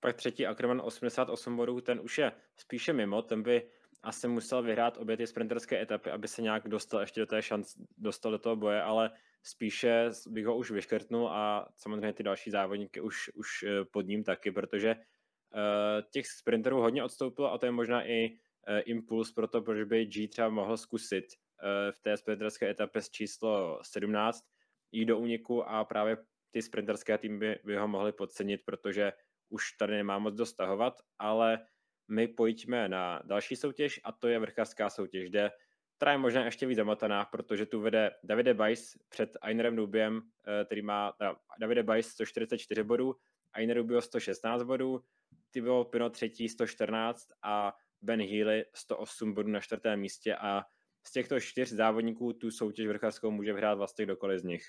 Pak 0.00 0.16
třetí 0.16 0.46
Ackerman 0.46 0.80
88 0.84 1.56
bodů, 1.56 1.80
ten 1.80 2.00
už 2.00 2.18
je 2.18 2.32
spíše 2.56 2.92
mimo, 2.92 3.22
ten 3.22 3.42
by 3.42 3.70
asi 4.04 4.28
musel 4.28 4.62
vyhrát 4.62 4.96
obě 4.96 5.16
ty 5.16 5.26
sprinterské 5.26 5.82
etapy, 5.82 6.10
aby 6.10 6.28
se 6.28 6.42
nějak 6.42 6.68
dostal 6.68 7.00
ještě 7.00 7.20
do 7.20 7.26
té 7.26 7.42
šance, 7.42 7.78
dostal 7.98 8.32
do 8.32 8.38
toho 8.38 8.56
boje, 8.56 8.82
ale 8.82 9.10
spíše 9.42 10.10
bych 10.28 10.46
ho 10.46 10.56
už 10.56 10.70
vyškrtnul 10.70 11.28
a 11.28 11.68
samozřejmě 11.76 12.12
ty 12.12 12.22
další 12.22 12.50
závodníky 12.50 13.00
už, 13.00 13.30
už 13.34 13.62
eh, 13.62 13.84
pod 13.84 14.06
ním 14.06 14.24
taky, 14.24 14.52
protože 14.52 14.94
uh, 14.94 16.10
těch 16.10 16.26
sprinterů 16.26 16.80
hodně 16.80 17.04
odstoupilo 17.04 17.52
a 17.52 17.58
to 17.58 17.66
je 17.66 17.72
možná 17.72 18.06
i 18.06 18.30
uh, 18.30 18.36
impuls 18.84 19.32
pro 19.32 19.48
to, 19.48 19.62
proč 19.62 19.88
by 19.88 20.06
G 20.06 20.28
třeba 20.28 20.48
mohl 20.48 20.76
zkusit 20.76 21.24
uh, 21.24 21.92
v 21.92 22.00
té 22.00 22.16
sprinterské 22.16 22.70
etapě 22.70 23.02
s 23.02 23.10
číslo 23.10 23.80
17 23.82 24.44
jít 24.92 25.04
do 25.04 25.18
úniku 25.18 25.62
a 25.62 25.84
právě 25.84 26.16
ty 26.50 26.62
sprinterské 26.62 27.18
týmy 27.18 27.38
by, 27.38 27.58
by 27.64 27.76
ho 27.76 27.88
mohly 27.88 28.12
podcenit, 28.12 28.60
protože 28.64 29.12
už 29.48 29.72
tady 29.72 29.92
nemá 29.92 30.18
moc 30.18 30.34
dostahovat, 30.34 30.94
ale 31.18 31.66
my 32.08 32.28
pojďme 32.28 32.88
na 32.88 33.22
další 33.24 33.56
soutěž 33.56 34.00
a 34.04 34.12
to 34.12 34.28
je 34.28 34.38
vrchařská 34.38 34.90
soutěž, 34.90 35.30
kde 35.30 35.50
která 35.96 36.12
je 36.12 36.18
možná 36.18 36.44
ještě 36.44 36.66
víc 36.66 36.76
zamotaná, 36.76 37.24
protože 37.24 37.66
tu 37.66 37.80
vede 37.80 38.10
Davide 38.24 38.54
Bajs 38.54 38.98
před 39.08 39.36
Ainerem 39.40 39.76
Rubiem, 39.76 40.22
eh, 40.46 40.64
který 40.64 40.82
má 40.82 41.12
teda 41.12 41.36
Davide 41.60 41.82
Bajs 41.82 42.08
144 42.08 42.82
bodů, 42.82 43.16
Ainer 43.52 43.76
Rubio 43.76 44.00
116 44.00 44.62
bodů, 44.62 45.04
Thibaut 45.50 45.88
Pino 45.88 46.10
třetí 46.10 46.48
114 46.48 47.28
a 47.42 47.76
Ben 48.02 48.20
Healy 48.20 48.64
108 48.74 49.34
bodů 49.34 49.48
na 49.48 49.60
čtvrtém 49.60 50.00
místě 50.00 50.36
a 50.36 50.64
z 51.06 51.12
těchto 51.12 51.40
čtyř 51.40 51.72
závodníků 51.72 52.32
tu 52.32 52.50
soutěž 52.50 52.86
vrchařskou 52.86 53.30
může 53.30 53.52
vyhrát 53.52 53.78
vlastně 53.78 54.04
kdokoliv 54.04 54.40
z 54.40 54.44
nich. 54.44 54.64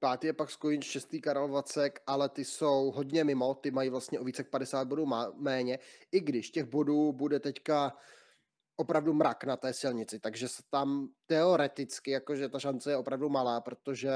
Pátý 0.00 0.26
je 0.26 0.32
pak 0.32 0.50
Skojin, 0.50 0.82
šestý 0.82 1.20
Karel 1.20 1.48
Vacek, 1.48 2.00
ale 2.06 2.28
ty 2.28 2.44
jsou 2.44 2.90
hodně 2.90 3.24
mimo, 3.24 3.54
ty 3.54 3.70
mají 3.70 3.90
vlastně 3.90 4.20
o 4.20 4.24
více 4.24 4.40
jak 4.40 4.50
50 4.50 4.88
bodů 4.88 5.06
méně, 5.36 5.78
i 6.12 6.20
když 6.20 6.50
těch 6.50 6.64
bodů 6.64 7.12
bude 7.12 7.40
teďka 7.40 7.96
opravdu 8.76 9.14
mrak 9.14 9.44
na 9.44 9.56
té 9.56 9.72
silnici, 9.72 10.20
takže 10.20 10.48
se 10.48 10.62
tam 10.70 11.08
teoreticky, 11.26 12.10
jakože 12.10 12.48
ta 12.48 12.58
šance 12.58 12.90
je 12.90 12.96
opravdu 12.96 13.28
malá, 13.28 13.60
protože 13.60 14.10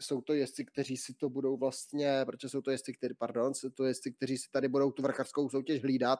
jsou 0.00 0.20
to 0.20 0.34
jezdci, 0.34 0.64
kteří 0.64 0.96
si 0.96 1.14
to 1.14 1.28
budou 1.28 1.56
vlastně, 1.56 2.24
protože 2.26 2.48
jsou 2.48 2.60
to 2.60 2.70
jezdci, 2.70 2.92
kteří, 2.92 3.14
pardon, 3.14 3.54
jsou 3.54 3.70
to 3.70 3.84
jezdci, 3.84 4.12
kteří 4.12 4.38
si 4.38 4.50
tady 4.50 4.68
budou 4.68 4.90
tu 4.90 5.02
vrchařskou 5.02 5.48
soutěž 5.48 5.82
hlídat. 5.82 6.18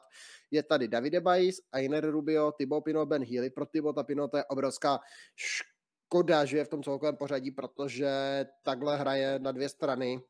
Je 0.51 0.63
tady 0.63 0.87
Davide 0.87 1.21
Bajs, 1.21 1.55
Ainer 1.71 2.11
Rubio, 2.11 2.51
Thibaut 2.51 2.83
Pino, 2.83 3.05
Ben 3.05 3.23
Healy. 3.23 3.49
Pro 3.49 3.65
Thibaut 3.65 3.95
Pino 4.07 4.27
to 4.27 4.37
je 4.37 4.45
obrovská 4.45 4.99
škoda, 5.35 5.76
že 6.43 6.57
je 6.57 6.65
v 6.65 6.69
tom 6.69 6.83
celkovém 6.83 7.15
pořadí, 7.15 7.51
protože 7.51 8.09
takhle 8.63 8.97
hraje 8.97 9.39
na 9.39 9.51
dvě 9.51 9.69
strany, 9.69 10.21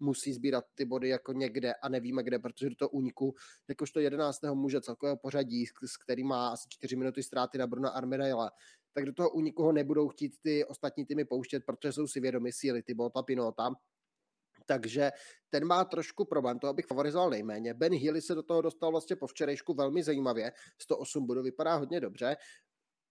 musí 0.00 0.32
sbírat 0.32 0.64
ty 0.74 0.84
body 0.84 1.08
jako 1.08 1.32
někde 1.32 1.74
a 1.74 1.88
nevíme 1.88 2.22
kde, 2.22 2.38
protože 2.38 2.68
do 2.68 2.76
toho 2.76 2.88
úniku, 2.88 3.34
jakožto 3.68 4.00
11. 4.00 4.38
muže 4.54 4.80
celkového 4.80 5.16
pořadí, 5.16 5.66
s 5.66 5.96
který 5.96 6.24
má 6.24 6.48
asi 6.48 6.68
4 6.68 6.96
minuty 6.96 7.22
ztráty 7.22 7.58
na 7.58 7.66
Bruna 7.66 7.90
Armiraila, 7.90 8.50
tak 8.92 9.04
do 9.04 9.12
toho 9.12 9.30
úniku 9.30 9.62
ho 9.62 9.72
nebudou 9.72 10.08
chtít 10.08 10.32
ty 10.42 10.64
ostatní 10.64 11.06
týmy 11.06 11.24
pouštět, 11.24 11.62
protože 11.66 11.92
jsou 11.92 12.06
si 12.06 12.20
vědomi 12.20 12.52
síly 12.52 12.82
ty 12.82 12.94
Bota 12.94 13.22
Pinota. 13.22 13.70
Takže 14.66 15.10
ten 15.50 15.64
má 15.64 15.84
trošku 15.84 16.24
problém, 16.24 16.58
to 16.58 16.72
bych 16.72 16.86
favorizoval 16.86 17.30
nejméně. 17.30 17.74
Ben 17.74 17.94
Healy 17.94 18.22
se 18.22 18.34
do 18.34 18.42
toho 18.42 18.62
dostal 18.62 18.90
vlastně 18.90 19.16
po 19.16 19.26
včerejšku 19.26 19.74
velmi 19.74 20.02
zajímavě, 20.02 20.52
108 20.78 21.26
bodů 21.26 21.42
vypadá 21.42 21.74
hodně 21.74 22.00
dobře 22.00 22.36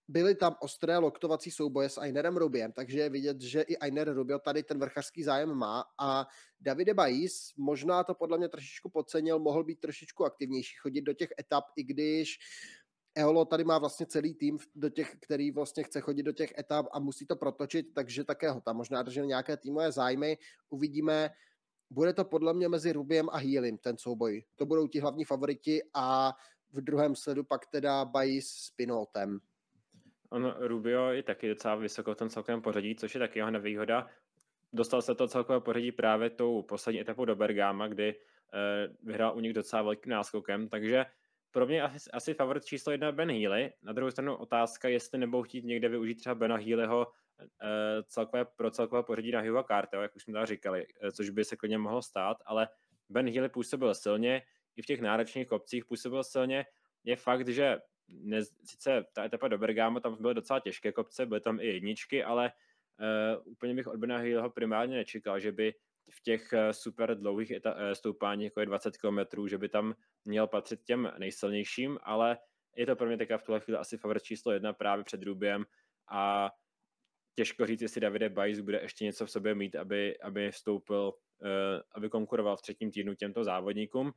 byly 0.08 0.34
tam 0.34 0.56
ostré 0.60 0.98
loktovací 0.98 1.50
souboje 1.50 1.88
s 1.88 1.98
Ainerem 1.98 2.36
Rubiem, 2.36 2.72
takže 2.72 3.00
je 3.00 3.10
vidět, 3.10 3.40
že 3.40 3.60
i 3.60 3.76
Ainer 3.76 4.14
Rubio 4.14 4.38
tady 4.38 4.62
ten 4.62 4.78
vrchařský 4.78 5.22
zájem 5.22 5.54
má 5.54 5.84
a 5.98 6.26
Davide 6.60 6.94
Bajis 6.94 7.52
možná 7.56 8.04
to 8.04 8.14
podle 8.14 8.38
mě 8.38 8.48
trošičku 8.48 8.90
podcenil, 8.90 9.38
mohl 9.38 9.64
být 9.64 9.80
trošičku 9.80 10.24
aktivnější, 10.24 10.76
chodit 10.76 11.00
do 11.00 11.12
těch 11.12 11.28
etap, 11.40 11.64
i 11.76 11.82
když 11.82 12.38
Eolo 13.14 13.44
tady 13.44 13.64
má 13.64 13.78
vlastně 13.78 14.06
celý 14.06 14.34
tým, 14.34 14.58
do 14.74 14.88
těch, 14.88 15.16
který 15.20 15.50
vlastně 15.50 15.84
chce 15.84 16.00
chodit 16.00 16.22
do 16.22 16.32
těch 16.32 16.58
etap 16.58 16.86
a 16.92 16.98
musí 16.98 17.26
to 17.26 17.36
protočit, 17.36 17.86
takže 17.94 18.24
také 18.24 18.50
ho 18.50 18.60
tam 18.60 18.76
možná 18.76 19.02
držel 19.02 19.26
nějaké 19.26 19.56
týmové 19.56 19.92
zájmy. 19.92 20.38
Uvidíme, 20.70 21.30
bude 21.90 22.12
to 22.12 22.24
podle 22.24 22.54
mě 22.54 22.68
mezi 22.68 22.92
Rubiem 22.92 23.28
a 23.32 23.38
Healim 23.38 23.78
ten 23.78 23.98
souboj. 23.98 24.44
To 24.56 24.66
budou 24.66 24.86
ti 24.86 25.00
hlavní 25.00 25.24
favoriti 25.24 25.82
a 25.94 26.32
v 26.72 26.80
druhém 26.80 27.16
sledu 27.16 27.44
pak 27.44 27.66
teda 27.66 28.04
Bajis 28.04 28.48
s 28.48 28.70
Pinotem. 28.70 29.40
On 30.32 30.54
Rubio 30.58 31.10
je 31.10 31.22
taky 31.22 31.48
docela 31.48 31.74
vysoko 31.74 32.14
v 32.14 32.16
tom 32.16 32.28
celkovém 32.28 32.62
pořadí, 32.62 32.94
což 32.94 33.14
je 33.14 33.18
taky 33.18 33.38
jeho 33.38 33.50
nevýhoda. 33.50 34.08
Dostal 34.72 35.02
se 35.02 35.14
to 35.14 35.28
celkové 35.28 35.60
pořadí 35.60 35.92
právě 35.92 36.30
tou 36.30 36.62
poslední 36.62 37.00
etapou 37.00 37.24
do 37.24 37.36
Bergama, 37.36 37.88
kdy 37.88 38.14
eh, 38.14 38.88
vyhrál 39.02 39.36
u 39.36 39.40
nich 39.40 39.52
docela 39.52 39.82
velkým 39.82 40.12
náskokem, 40.12 40.68
takže 40.68 41.06
pro 41.50 41.66
mě 41.66 41.82
asi, 41.82 42.10
asi 42.10 42.34
favorit 42.34 42.64
číslo 42.64 42.92
jedna 42.92 43.12
Ben 43.12 43.30
Healy. 43.30 43.72
Na 43.82 43.92
druhou 43.92 44.10
stranu 44.10 44.36
otázka, 44.36 44.88
jestli 44.88 45.18
nebudou 45.18 45.42
chtít 45.42 45.64
někde 45.64 45.88
využít 45.88 46.14
třeba 46.14 46.34
Bena 46.34 46.56
Healyho 46.56 47.06
eh, 47.40 48.02
celkové, 48.02 48.44
pro 48.44 48.70
celkové 48.70 49.02
pořadí 49.02 49.32
na 49.32 49.40
Hugha 49.40 49.62
Carteo, 49.62 50.02
jak 50.02 50.16
už 50.16 50.22
jsme 50.22 50.32
tady 50.32 50.46
říkali, 50.46 50.86
eh, 51.02 51.12
což 51.12 51.30
by 51.30 51.44
se 51.44 51.56
klidně 51.56 51.78
mohlo 51.78 52.02
stát, 52.02 52.36
ale 52.46 52.68
Ben 53.08 53.30
Healy 53.30 53.48
působil 53.48 53.94
silně, 53.94 54.42
i 54.76 54.82
v 54.82 54.86
těch 54.86 55.00
náročných 55.00 55.48
kopcích 55.48 55.84
působil 55.84 56.24
silně. 56.24 56.66
Je 57.04 57.16
fakt, 57.16 57.48
že 57.48 57.78
ne, 58.12 58.44
sice 58.64 59.04
ta 59.12 59.24
etapa 59.24 59.48
do 59.48 59.58
Bergamo, 59.58 60.00
tam 60.00 60.16
byly 60.20 60.34
docela 60.34 60.60
těžké 60.60 60.92
kopce, 60.92 61.26
byly 61.26 61.40
tam 61.40 61.60
i 61.60 61.66
jedničky, 61.66 62.24
ale 62.24 62.52
uh, 63.00 63.52
úplně 63.52 63.74
bych 63.74 63.86
od 63.86 63.96
Bena 63.96 64.16
Hillho 64.16 64.50
primárně 64.50 64.96
nečekal, 64.96 65.40
že 65.40 65.52
by 65.52 65.74
v 66.10 66.22
těch 66.22 66.52
uh, 66.52 66.70
super 66.70 67.18
dlouhých 67.18 67.50
eta- 67.50 67.74
uh, 67.74 67.92
stoupáních, 67.92 68.44
jako 68.44 68.60
je 68.60 68.66
20 68.66 68.96
km, 68.96 69.48
že 69.48 69.58
by 69.58 69.68
tam 69.68 69.94
měl 70.24 70.46
patřit 70.46 70.82
těm 70.84 71.12
nejsilnějším, 71.18 71.98
ale 72.02 72.38
je 72.76 72.86
to 72.86 72.96
pro 72.96 73.06
mě 73.06 73.16
teďka 73.16 73.38
v 73.38 73.42
tuhle 73.42 73.60
chvíli 73.60 73.78
asi 73.78 73.98
favorit 73.98 74.22
číslo 74.22 74.52
jedna 74.52 74.72
právě 74.72 75.04
před 75.04 75.22
Rubiem 75.22 75.64
a 76.10 76.50
těžko 77.34 77.66
říct, 77.66 77.82
jestli 77.82 78.00
Davide 78.00 78.28
Bajs 78.28 78.60
bude 78.60 78.80
ještě 78.80 79.04
něco 79.04 79.26
v 79.26 79.30
sobě 79.30 79.54
mít, 79.54 79.76
aby, 79.76 80.18
aby 80.18 80.50
vstoupil, 80.50 81.12
uh, 81.42 81.48
aby 81.92 82.08
konkuroval 82.08 82.56
v 82.56 82.62
třetím 82.62 82.90
týdnu 82.90 83.14
těmto 83.14 83.44
závodníkům. 83.44 84.06
Uh, 84.06 84.12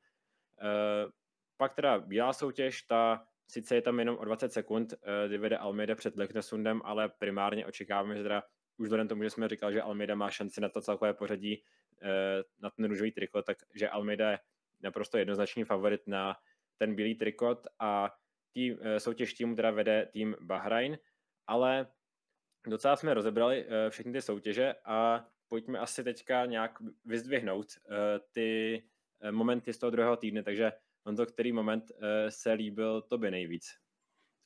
pak 1.57 1.73
teda 1.73 1.99
bílá 1.99 2.33
soutěž, 2.33 2.81
ta 2.81 3.27
Sice 3.47 3.75
je 3.75 3.81
tam 3.81 3.99
jenom 3.99 4.17
o 4.17 4.25
20 4.25 4.53
sekund, 4.53 4.93
kdy 5.27 5.37
vede 5.37 5.57
Almeida 5.57 5.95
před 5.95 6.17
Leknesundem, 6.17 6.81
ale 6.83 7.09
primárně 7.09 7.65
očekáváme, 7.65 8.15
že 8.15 8.23
teda 8.23 8.43
už 8.77 8.85
vzhledem 8.85 9.07
tomu, 9.07 9.23
že 9.23 9.29
jsme 9.29 9.47
říkali, 9.47 9.73
že 9.73 9.81
Almeida 9.81 10.15
má 10.15 10.29
šanci 10.29 10.61
na 10.61 10.69
to 10.69 10.81
celkové 10.81 11.13
pořadí, 11.13 11.63
uh, 11.63 12.07
na 12.59 12.69
ten 12.69 12.85
růžový 12.85 13.11
trikot, 13.11 13.45
takže 13.45 13.89
Almeida 13.89 14.31
je 14.31 14.39
naprosto 14.81 15.17
jednoznačný 15.17 15.63
favorit 15.63 16.01
na 16.07 16.35
ten 16.77 16.95
bílý 16.95 17.15
trikot 17.15 17.67
a 17.79 18.11
tý, 18.53 18.73
uh, 18.73 18.79
soutěž 18.97 19.33
týmu 19.33 19.55
teda 19.55 19.71
vede 19.71 20.09
tým 20.13 20.35
Bahrain, 20.41 20.97
ale 21.47 21.87
docela 22.67 22.95
jsme 22.95 23.13
rozebrali 23.13 23.65
všechny 23.89 24.11
ty 24.11 24.21
soutěže 24.21 24.75
a 24.85 25.27
pojďme 25.47 25.79
asi 25.79 26.03
teďka 26.03 26.45
nějak 26.45 26.71
vyzdvihnout 27.05 27.67
ty 28.31 28.83
momenty 29.31 29.73
z 29.73 29.77
toho 29.77 29.89
druhého 29.89 30.17
týdne, 30.17 30.43
takže 30.43 30.71
on 31.05 31.15
to 31.15 31.25
který 31.25 31.51
moment 31.51 31.91
se 32.29 32.51
líbil 32.51 33.01
tobě 33.01 33.31
nejvíc? 33.31 33.65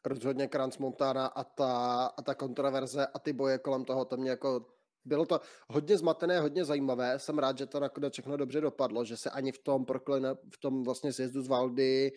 Rozhodně 0.05 0.47
Kranz 0.47 0.77
Montana 0.77 1.25
a 1.25 1.43
ta, 1.43 2.05
a 2.05 2.21
ta 2.21 2.35
kontroverze 2.35 3.07
a 3.07 3.19
ty 3.19 3.33
boje 3.33 3.57
kolem 3.57 3.85
toho, 3.85 4.05
to 4.05 4.17
mě 4.17 4.29
jako 4.29 4.65
bylo 5.05 5.25
to 5.25 5.39
hodně 5.69 5.97
zmatené, 5.97 6.39
hodně 6.39 6.65
zajímavé. 6.65 7.19
Jsem 7.19 7.39
rád, 7.39 7.57
že 7.57 7.65
to 7.65 7.79
nakonec 7.79 8.13
všechno 8.13 8.37
dobře 8.37 8.61
dopadlo, 8.61 9.05
že 9.05 9.17
se 9.17 9.29
ani 9.29 9.51
v 9.51 9.63
tom 9.63 9.85
proklene, 9.85 10.33
v 10.33 10.57
tom 10.59 10.83
vlastně 10.83 11.13
sjezdu 11.13 11.41
z 11.41 11.47
Valdy 11.47 12.11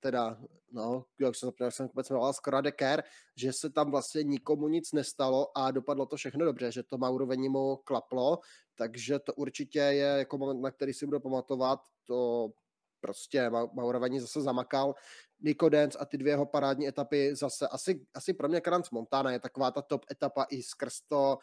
teda, 0.00 0.38
no, 0.72 1.04
jak 1.20 1.34
jsem 1.34 1.46
zapomněl, 1.46 1.70
jsem 1.70 1.86
vůbec 1.86 2.10
jmenoval, 2.10 2.32
skoro 2.32 2.60
Deker, 2.60 3.02
že 3.36 3.52
se 3.52 3.70
tam 3.70 3.90
vlastně 3.90 4.22
nikomu 4.22 4.68
nic 4.68 4.92
nestalo 4.92 5.58
a 5.58 5.70
dopadlo 5.70 6.06
to 6.06 6.16
všechno 6.16 6.44
dobře, 6.44 6.72
že 6.72 6.82
to 6.82 6.98
Maurovení 6.98 7.48
mu 7.48 7.76
klaplo, 7.76 8.38
takže 8.74 9.18
to 9.18 9.34
určitě 9.34 9.78
je 9.78 10.06
jako 10.06 10.38
moment, 10.38 10.60
na 10.60 10.70
který 10.70 10.92
si 10.92 11.06
budu 11.06 11.20
pamatovat, 11.20 11.80
to 12.06 12.48
prostě 13.04 13.50
Maurovení 13.50 14.20
zase 14.20 14.40
zamakal, 14.40 14.94
Nico 15.40 15.68
Dance 15.68 15.98
a 15.98 16.04
ty 16.04 16.18
dvě 16.18 16.32
jeho 16.32 16.46
parádní 16.46 16.88
etapy 16.88 17.34
zase, 17.36 17.68
asi, 17.68 18.06
asi 18.14 18.34
pro 18.34 18.48
mě 18.48 18.60
Kranz 18.60 18.90
Montana 18.90 19.32
je 19.32 19.40
taková 19.40 19.70
ta 19.70 19.82
top 19.82 20.04
etapa 20.10 20.46
i 20.50 20.62
skrz 20.62 21.00
to, 21.08 21.38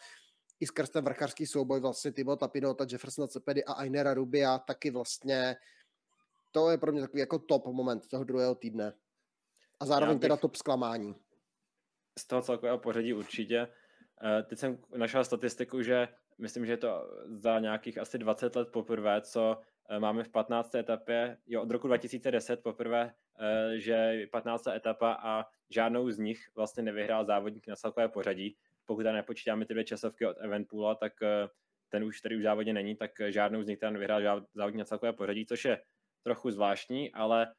i 0.60 0.66
skrz 0.66 0.90
ten 0.90 1.06
vrchářský 1.06 1.46
souboj 1.46 1.80
vlastně 1.80 2.12
Thibaut 2.12 2.40
Tapinota, 2.40 2.86
Jeffersona 2.92 3.28
Cepedy 3.28 3.66
a 3.66 3.74
Ainera 3.74 4.14
Rubia 4.14 4.58
taky 4.60 4.92
vlastně 4.92 5.56
to 6.52 6.70
je 6.70 6.78
pro 6.78 6.92
mě 6.92 7.02
takový 7.02 7.20
jako 7.20 7.40
top 7.40 7.66
moment 7.66 8.08
toho 8.08 8.24
druhého 8.24 8.56
týdne. 8.56 8.94
A 9.80 9.86
zároveň 9.86 10.20
teda 10.20 10.38
top 10.38 10.56
zklamání. 10.56 11.16
Z 12.20 12.28
toho 12.28 12.42
celkového 12.42 12.78
pořadí 12.78 13.14
určitě. 13.14 13.68
Eh, 14.24 14.44
teď 14.44 14.60
jsem 14.60 14.78
našel 14.96 15.24
statistiku, 15.24 15.82
že 15.82 16.08
myslím, 16.38 16.66
že 16.66 16.74
je 16.74 16.78
to 16.78 17.10
za 17.26 17.60
nějakých 17.60 17.98
asi 17.98 18.18
20 18.18 18.56
let 18.56 18.68
poprvé, 18.72 19.22
co 19.22 19.62
máme 20.00 20.24
v 20.24 20.30
15. 20.30 20.76
etapě, 20.76 21.38
jo, 21.48 21.62
od 21.62 21.72
roku 21.72 21.88
2010 21.88 22.64
poprvé, 22.64 23.14
eh, 23.40 23.80
že 23.80 23.92
je 23.92 24.28
15. 24.28 24.68
etapa 24.68 25.14
a 25.14 25.46
žádnou 25.70 26.12
z 26.12 26.20
nich 26.20 26.50
vlastně 26.56 26.84
nevyhrál 26.84 27.26
závodník 27.26 27.68
na 27.68 27.76
celkové 27.76 28.08
pořadí. 28.08 28.58
Pokud 28.86 29.04
tam 29.04 29.14
nepočítáme 29.14 29.66
ty 29.66 29.74
dvě 29.74 29.84
časovky 29.84 30.26
od 30.26 30.38
Eventpoola, 30.40 30.96
tak 30.96 31.14
ten 31.90 32.04
už 32.04 32.22
tady 32.22 32.36
už 32.36 32.44
závodě 32.44 32.74
není, 32.74 32.96
tak 32.96 33.12
žádnou 33.28 33.64
z 33.64 33.68
nich 33.68 33.80
tam 33.80 33.94
nevyhrál 33.94 34.22
závodník 34.54 34.80
na 34.80 34.86
celkové 34.86 35.14
pořadí, 35.14 35.46
což 35.46 35.66
je 35.66 35.82
trochu 36.24 36.52
zvláštní, 36.52 37.12
ale 37.12 37.54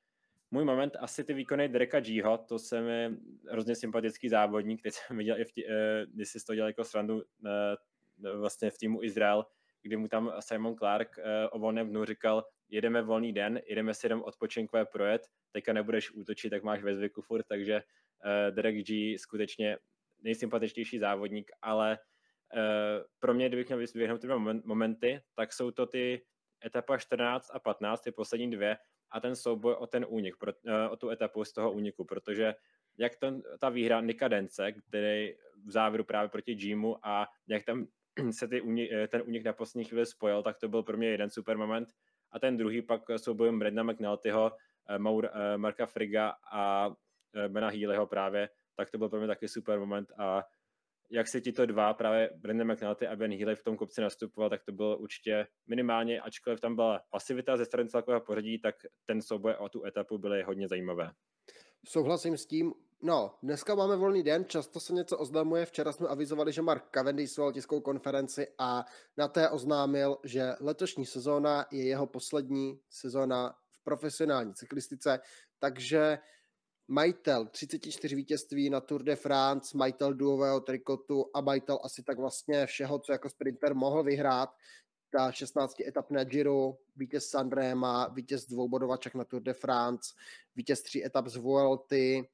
můj 0.51 0.65
moment 0.65 0.97
asi 0.99 1.25
ty 1.25 1.35
výkony 1.35 1.69
Dereka 1.69 2.01
Gho, 2.01 2.39
to 2.39 2.59
se 2.59 2.81
mi 2.81 3.17
hrozně 3.51 3.77
sympatický 3.77 4.29
závodník, 4.29 4.83
teď 4.83 4.95
jsem 4.95 5.17
viděl 5.17 5.41
i 5.41 5.45
v 5.45 5.53
tí, 5.53 5.69
eh, 5.69 6.07
když 6.15 6.29
si 6.29 6.45
to 6.47 6.55
dělal 6.55 6.69
jako 6.69 6.85
srandu 6.85 7.23
eh, 7.47 8.33
vlastně 8.37 8.71
v 8.71 8.79
týmu 8.79 9.03
Izrael, 9.03 9.47
kdy 9.83 9.97
mu 9.97 10.09
tam 10.09 10.33
Simon 10.41 10.77
Clark 10.77 11.19
eh, 11.19 11.49
o 11.49 11.59
volném 11.59 11.89
dnu 11.89 12.05
říkal, 12.05 12.45
jedeme 12.69 13.03
volný 13.03 13.33
den, 13.33 13.61
jedeme 13.67 13.95
si 13.95 14.07
jenom 14.07 14.23
odpočinkové 14.23 14.85
projet, 14.85 15.23
teďka 15.53 15.73
nebudeš 15.73 16.11
útočit, 16.11 16.51
tak 16.51 16.63
máš 16.63 16.83
ve 16.83 16.97
zvyku 16.97 17.23
furt, 17.23 17.43
takže 17.49 17.83
Derek 18.51 18.87
G. 18.87 19.19
skutečně 19.19 19.79
nejsympatičtější 20.21 20.99
závodník, 20.99 21.51
ale 21.63 21.99
pro 23.19 23.35
mě, 23.35 23.49
kdybych 23.49 23.67
měl 23.67 23.79
vyzvěhnout 23.79 24.21
ty 24.21 24.27
momenty, 24.65 25.21
tak 25.35 25.53
jsou 25.53 25.71
to 25.71 25.87
ty 25.87 26.23
etapa 26.67 26.99
14 26.99 27.51
a 27.55 27.59
15, 27.59 28.01
ty 28.01 28.13
poslední 28.13 28.51
dvě, 28.51 28.77
a 29.13 29.21
ten 29.21 29.37
souboj 29.37 29.75
o 29.75 29.87
ten 29.87 30.07
únik, 30.09 30.37
eh, 30.67 30.89
o 30.89 30.97
tu 30.97 31.11
etapu 31.11 31.45
z 31.45 31.53
toho 31.53 31.73
úniku, 31.73 32.05
protože 32.05 32.55
jak 32.99 33.17
ten, 33.17 33.43
ta 33.61 33.69
výhra 33.69 34.01
Nikadence, 34.01 34.73
který 34.73 35.35
v 35.67 35.71
závěru 35.71 36.05
právě 36.05 36.29
proti 36.29 36.53
Jimu 36.53 37.07
a 37.07 37.29
jak 37.49 37.65
tam 37.65 37.87
se 38.39 38.49
ty 38.49 38.63
eh, 38.93 39.09
ten 39.09 39.23
únik 39.27 39.45
na 39.45 39.53
poslední 39.53 39.85
chvíli 39.85 40.07
spojil, 40.07 40.43
tak 40.43 40.59
to 40.59 40.69
byl 40.69 40.83
pro 40.83 40.97
mě 40.97 41.09
jeden 41.09 41.31
super 41.31 41.59
moment. 41.59 41.89
A 42.31 42.39
ten 42.39 42.57
druhý 42.57 42.83
pak 42.83 43.03
soubojem 43.17 43.59
Bredna 43.59 43.83
McNaltyho, 43.83 44.53
eh, 44.89 44.99
Maur, 44.99 45.31
Marka 45.57 45.87
Friga 45.87 46.35
a 46.53 46.91
Bena 47.49 47.69
Healyho 47.69 48.07
právě, 48.07 48.49
tak 48.77 48.91
to 48.91 48.99
byl 48.99 49.09
pro 49.09 49.19
mě 49.19 49.29
taky 49.29 49.49
super 49.49 49.79
moment 49.79 50.13
a 50.19 50.45
jak 51.13 51.29
se 51.29 51.41
ti 51.41 51.53
to 51.53 51.67
dva, 51.67 51.95
právě 51.95 52.31
Brandon 52.37 52.73
McNulty 52.73 53.07
a 53.07 53.17
Ben 53.17 53.33
Healy 53.39 53.57
v 53.57 53.63
tom 53.63 53.77
kopci 53.77 54.01
nastupoval, 54.01 54.51
tak 54.51 54.65
to 54.65 54.73
bylo 54.73 54.99
určitě 54.99 55.47
minimálně, 55.67 56.21
ačkoliv 56.21 56.61
tam 56.61 56.75
byla 56.75 57.03
pasivita 57.11 57.57
ze 57.57 57.65
strany 57.65 57.89
celkového 57.89 58.21
pořadí, 58.21 58.59
tak 58.59 58.75
ten 59.07 59.23
souboj 59.23 59.55
o 59.59 59.69
tu 59.69 59.85
etapu 59.85 60.19
byly 60.19 60.43
hodně 60.43 60.69
zajímavé. 60.69 61.11
Souhlasím 61.89 62.37
s 62.37 62.47
tím. 62.47 62.73
No, 63.05 63.35
dneska 63.43 63.75
máme 63.75 63.97
volný 63.97 64.23
den, 64.23 64.45
často 64.45 64.81
se 64.81 64.93
něco 64.93 65.19
oznamuje. 65.19 65.67
Včera 65.67 65.93
jsme 65.93 66.09
avizovali, 66.09 66.53
že 66.53 66.63
Mark 66.63 66.85
Cavendish 66.91 67.33
svolal 67.33 67.53
tiskovou 67.53 67.81
konferenci 67.81 68.47
a 68.59 68.85
na 69.17 69.29
té 69.29 69.51
oznámil, 69.51 70.19
že 70.25 70.55
letošní 70.61 71.07
sezóna 71.07 71.67
je 71.71 71.85
jeho 71.85 72.07
poslední 72.07 72.81
sezóna 72.91 73.55
v 73.71 73.85
profesionální 73.85 74.55
cyklistice, 74.55 75.21
takže 75.59 76.19
majitel 76.89 77.47
34 77.47 78.17
vítězství 78.17 78.71
na 78.71 78.81
Tour 78.81 79.03
de 79.03 79.17
France, 79.17 79.77
majitel 79.77 80.15
duového 80.15 80.61
trikotu 80.61 81.31
a 81.35 81.41
majitel 81.41 81.79
asi 81.83 82.03
tak 82.03 82.19
vlastně 82.19 82.67
všeho, 82.67 82.99
co 82.99 83.13
jako 83.13 83.29
sprinter 83.29 83.75
mohl 83.75 84.03
vyhrát. 84.03 84.51
Ta 85.11 85.33
16 85.33 85.81
etap 85.81 86.11
na 86.11 86.25
Giro, 86.25 86.77
vítěz 86.97 87.29
Sanrema, 87.29 88.09
vítěz 88.09 88.47
dvoubodovaček 88.47 89.15
na 89.15 89.25
Tour 89.25 89.43
de 89.43 89.55
France, 89.55 90.15
vítěz 90.57 90.83
tří 90.83 91.07
etap 91.07 91.27
z 91.27 91.37
Vuelty 91.37 92.29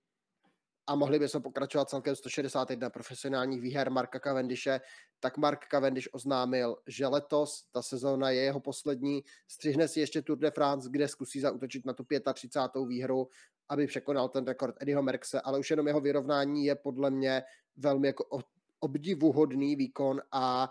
a 0.89 0.95
mohli 0.95 1.18
bychom 1.18 1.43
pokračovat 1.43 1.91
celkem 1.91 2.16
161 2.16 2.91
profesionálních 2.91 3.61
výher 3.61 3.91
Marka 3.91 4.20
Cavendishe, 4.20 4.80
tak 5.20 5.36
Mark 5.36 5.66
Cavendish 5.70 6.09
oznámil, 6.12 6.76
že 6.86 7.07
letos 7.07 7.68
ta 7.72 7.82
sezóna 7.82 8.30
je 8.30 8.43
jeho 8.43 8.61
poslední, 8.61 9.24
střihne 9.49 9.89
si 9.89 10.01
ještě 10.01 10.22
Tour 10.22 10.39
de 10.39 10.51
France, 10.51 10.89
kde 10.91 11.09
zkusí 11.09 11.41
zautočit 11.41 11.86
na 11.86 11.93
tu 11.93 12.07
35. 12.34 12.86
výhru 12.89 13.28
aby 13.68 13.86
překonal 13.86 14.28
ten 14.28 14.45
rekord 14.45 14.76
Eddieho 14.80 15.03
Merkse, 15.03 15.41
ale 15.41 15.59
už 15.59 15.70
jenom 15.70 15.86
jeho 15.86 16.01
vyrovnání 16.01 16.64
je 16.64 16.74
podle 16.74 17.11
mě 17.11 17.43
velmi 17.76 18.07
jako 18.07 18.41
obdivuhodný 18.80 19.76
výkon 19.76 20.20
a 20.32 20.70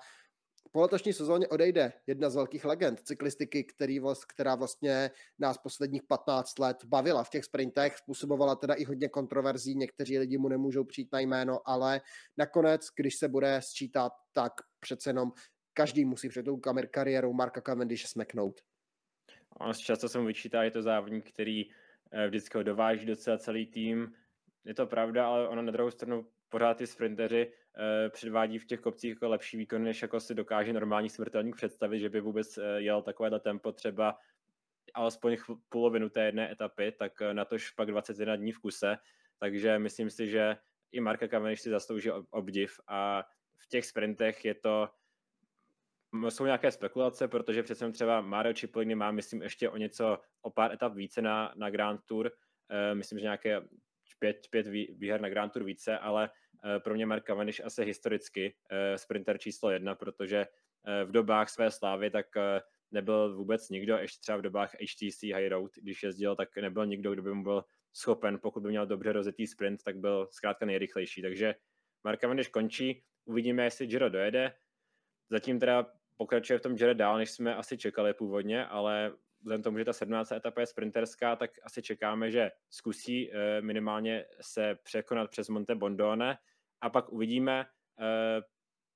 po 0.71 0.81
letošní 0.81 1.13
sezóně 1.13 1.47
odejde 1.47 1.93
jedna 2.07 2.29
z 2.29 2.35
velkých 2.35 2.65
legend 2.65 2.99
cyklistiky, 2.99 3.63
který 3.63 3.99
která 4.27 4.55
vlastně 4.55 5.11
nás 5.39 5.57
posledních 5.57 6.03
15 6.03 6.59
let 6.59 6.77
bavila 6.85 7.23
v 7.23 7.29
těch 7.29 7.45
sprintech, 7.45 7.97
způsobovala 7.97 8.55
teda 8.55 8.73
i 8.73 8.83
hodně 8.83 9.09
kontroverzí, 9.09 9.75
někteří 9.75 10.19
lidi 10.19 10.37
mu 10.37 10.47
nemůžou 10.47 10.83
přijít 10.83 11.09
na 11.13 11.19
jméno, 11.19 11.59
ale 11.65 12.01
nakonec, 12.37 12.87
když 12.95 13.15
se 13.15 13.27
bude 13.27 13.61
sčítat, 13.61 14.11
tak 14.33 14.53
přece 14.79 15.09
jenom 15.09 15.31
každý 15.73 16.05
musí 16.05 16.29
před 16.29 16.43
tou 16.43 16.59
kariérou 16.91 17.33
Marka 17.33 17.61
Cavendish 17.61 18.05
smeknout. 18.05 18.61
často 19.77 20.09
se 20.09 20.19
mu 20.19 20.25
vyčítá, 20.25 20.63
je 20.63 20.71
to 20.71 20.81
závodník, 20.81 21.29
který 21.29 21.65
Eh, 22.11 22.27
vždycky 22.27 22.57
ho 22.57 22.63
dováží 22.63 23.05
docela 23.05 23.37
celý 23.37 23.65
tým. 23.65 24.13
Je 24.65 24.73
to 24.73 24.87
pravda, 24.87 25.27
ale 25.27 25.47
ono 25.47 25.61
na 25.61 25.71
druhou 25.71 25.91
stranu 25.91 26.27
pořád 26.49 26.77
ty 26.77 26.87
sprinteři 26.87 27.51
eh, 27.77 28.09
předvádí 28.09 28.59
v 28.59 28.65
těch 28.65 28.79
kopcích 28.79 29.09
jako 29.09 29.29
lepší 29.29 29.57
výkon, 29.57 29.83
než 29.83 30.01
jako 30.01 30.19
si 30.19 30.35
dokáže 30.35 30.73
normální 30.73 31.09
smrtelník 31.09 31.55
představit, 31.55 31.99
že 31.99 32.09
by 32.09 32.21
vůbec 32.21 32.57
eh, 32.57 32.81
jel 32.81 33.01
takovéhle 33.01 33.39
tempo 33.39 33.71
třeba 33.71 34.17
alespoň 34.93 35.37
polovinu 35.69 36.09
té 36.09 36.25
jedné 36.25 36.51
etapy, 36.51 36.91
tak 36.91 37.21
na 37.33 37.45
tož 37.45 37.71
pak 37.71 37.87
21 37.87 38.35
dní 38.35 38.51
v 38.51 38.59
kuse, 38.59 38.97
takže 39.37 39.79
myslím 39.79 40.09
si, 40.09 40.27
že 40.27 40.57
i 40.91 40.99
Marka 40.99 41.27
Cavendish 41.27 41.61
si 41.61 41.69
zaslouží 41.69 42.11
obdiv 42.11 42.79
a 42.87 43.23
v 43.57 43.67
těch 43.67 43.85
sprintech 43.85 44.45
je 44.45 44.53
to 44.53 44.89
jsou 46.29 46.45
nějaké 46.45 46.71
spekulace, 46.71 47.27
protože 47.27 47.63
přece 47.63 47.91
třeba 47.91 48.21
Mario 48.21 48.53
Cipollini 48.53 48.95
má, 48.95 49.11
myslím, 49.11 49.41
ještě 49.41 49.69
o 49.69 49.77
něco, 49.77 50.19
o 50.41 50.49
pár 50.49 50.71
etap 50.71 50.93
více 50.93 51.21
na, 51.21 51.53
na 51.55 51.69
Grand 51.69 52.01
Tour, 52.05 52.25
uh, 52.25 52.97
myslím, 52.97 53.19
že 53.19 53.23
nějaké 53.23 53.61
pět, 54.19 54.47
pět 54.49 54.67
výher 54.67 55.21
na 55.21 55.29
Grand 55.29 55.53
Tour 55.53 55.63
více, 55.63 55.97
ale 55.97 56.29
uh, 56.29 56.83
pro 56.83 56.93
mě 56.93 57.05
Mark 57.05 57.25
Cavendish 57.25 57.65
asi 57.65 57.85
historicky 57.85 58.55
uh, 58.71 58.77
sprinter 58.95 59.37
číslo 59.37 59.71
jedna, 59.71 59.95
protože 59.95 60.45
uh, 60.45 61.09
v 61.09 61.11
dobách 61.11 61.49
své 61.49 61.71
slávy 61.71 62.09
tak 62.09 62.25
nebyl 62.91 63.35
vůbec 63.35 63.69
nikdo, 63.69 63.97
ještě 63.97 64.21
třeba 64.21 64.37
v 64.37 64.41
dobách 64.41 64.73
HTC 64.73 65.23
High 65.23 65.47
Road, 65.47 65.71
když 65.81 66.03
jezdil, 66.03 66.35
tak 66.35 66.57
nebyl 66.57 66.85
nikdo, 66.85 67.13
kdo 67.13 67.21
by 67.21 67.33
mu 67.33 67.43
byl 67.43 67.63
schopen, 67.93 68.39
pokud 68.39 68.63
by 68.63 68.69
měl 68.69 68.85
dobře 68.85 69.11
rozjetý 69.11 69.47
sprint, 69.47 69.83
tak 69.83 69.97
byl 69.97 70.27
zkrátka 70.31 70.65
nejrychlejší, 70.65 71.21
takže 71.21 71.55
Mark 72.03 72.19
Cavendish 72.19 72.49
končí, 72.49 73.03
uvidíme, 73.25 73.63
jestli 73.63 73.87
Giro 73.87 74.09
dojede, 74.09 74.53
Zatím 75.29 75.59
teda 75.59 75.85
pokračuje 76.17 76.59
v 76.59 76.61
tom 76.61 76.75
Jared 76.79 76.97
dál, 76.97 77.17
než 77.17 77.31
jsme 77.31 77.55
asi 77.55 77.77
čekali 77.77 78.13
původně, 78.13 78.65
ale 78.65 79.13
vzhledem 79.39 79.63
tomu, 79.63 79.77
že 79.77 79.85
ta 79.85 79.93
17. 79.93 80.31
etapa 80.31 80.61
je 80.61 80.67
sprinterská, 80.67 81.35
tak 81.35 81.51
asi 81.63 81.81
čekáme, 81.81 82.31
že 82.31 82.51
zkusí 82.69 83.31
eh, 83.31 83.61
minimálně 83.61 84.25
se 84.41 84.75
překonat 84.83 85.29
přes 85.29 85.49
Monte 85.49 85.75
Bondone 85.75 86.37
a 86.81 86.89
pak 86.89 87.09
uvidíme. 87.09 87.65
Eh, 87.99 88.41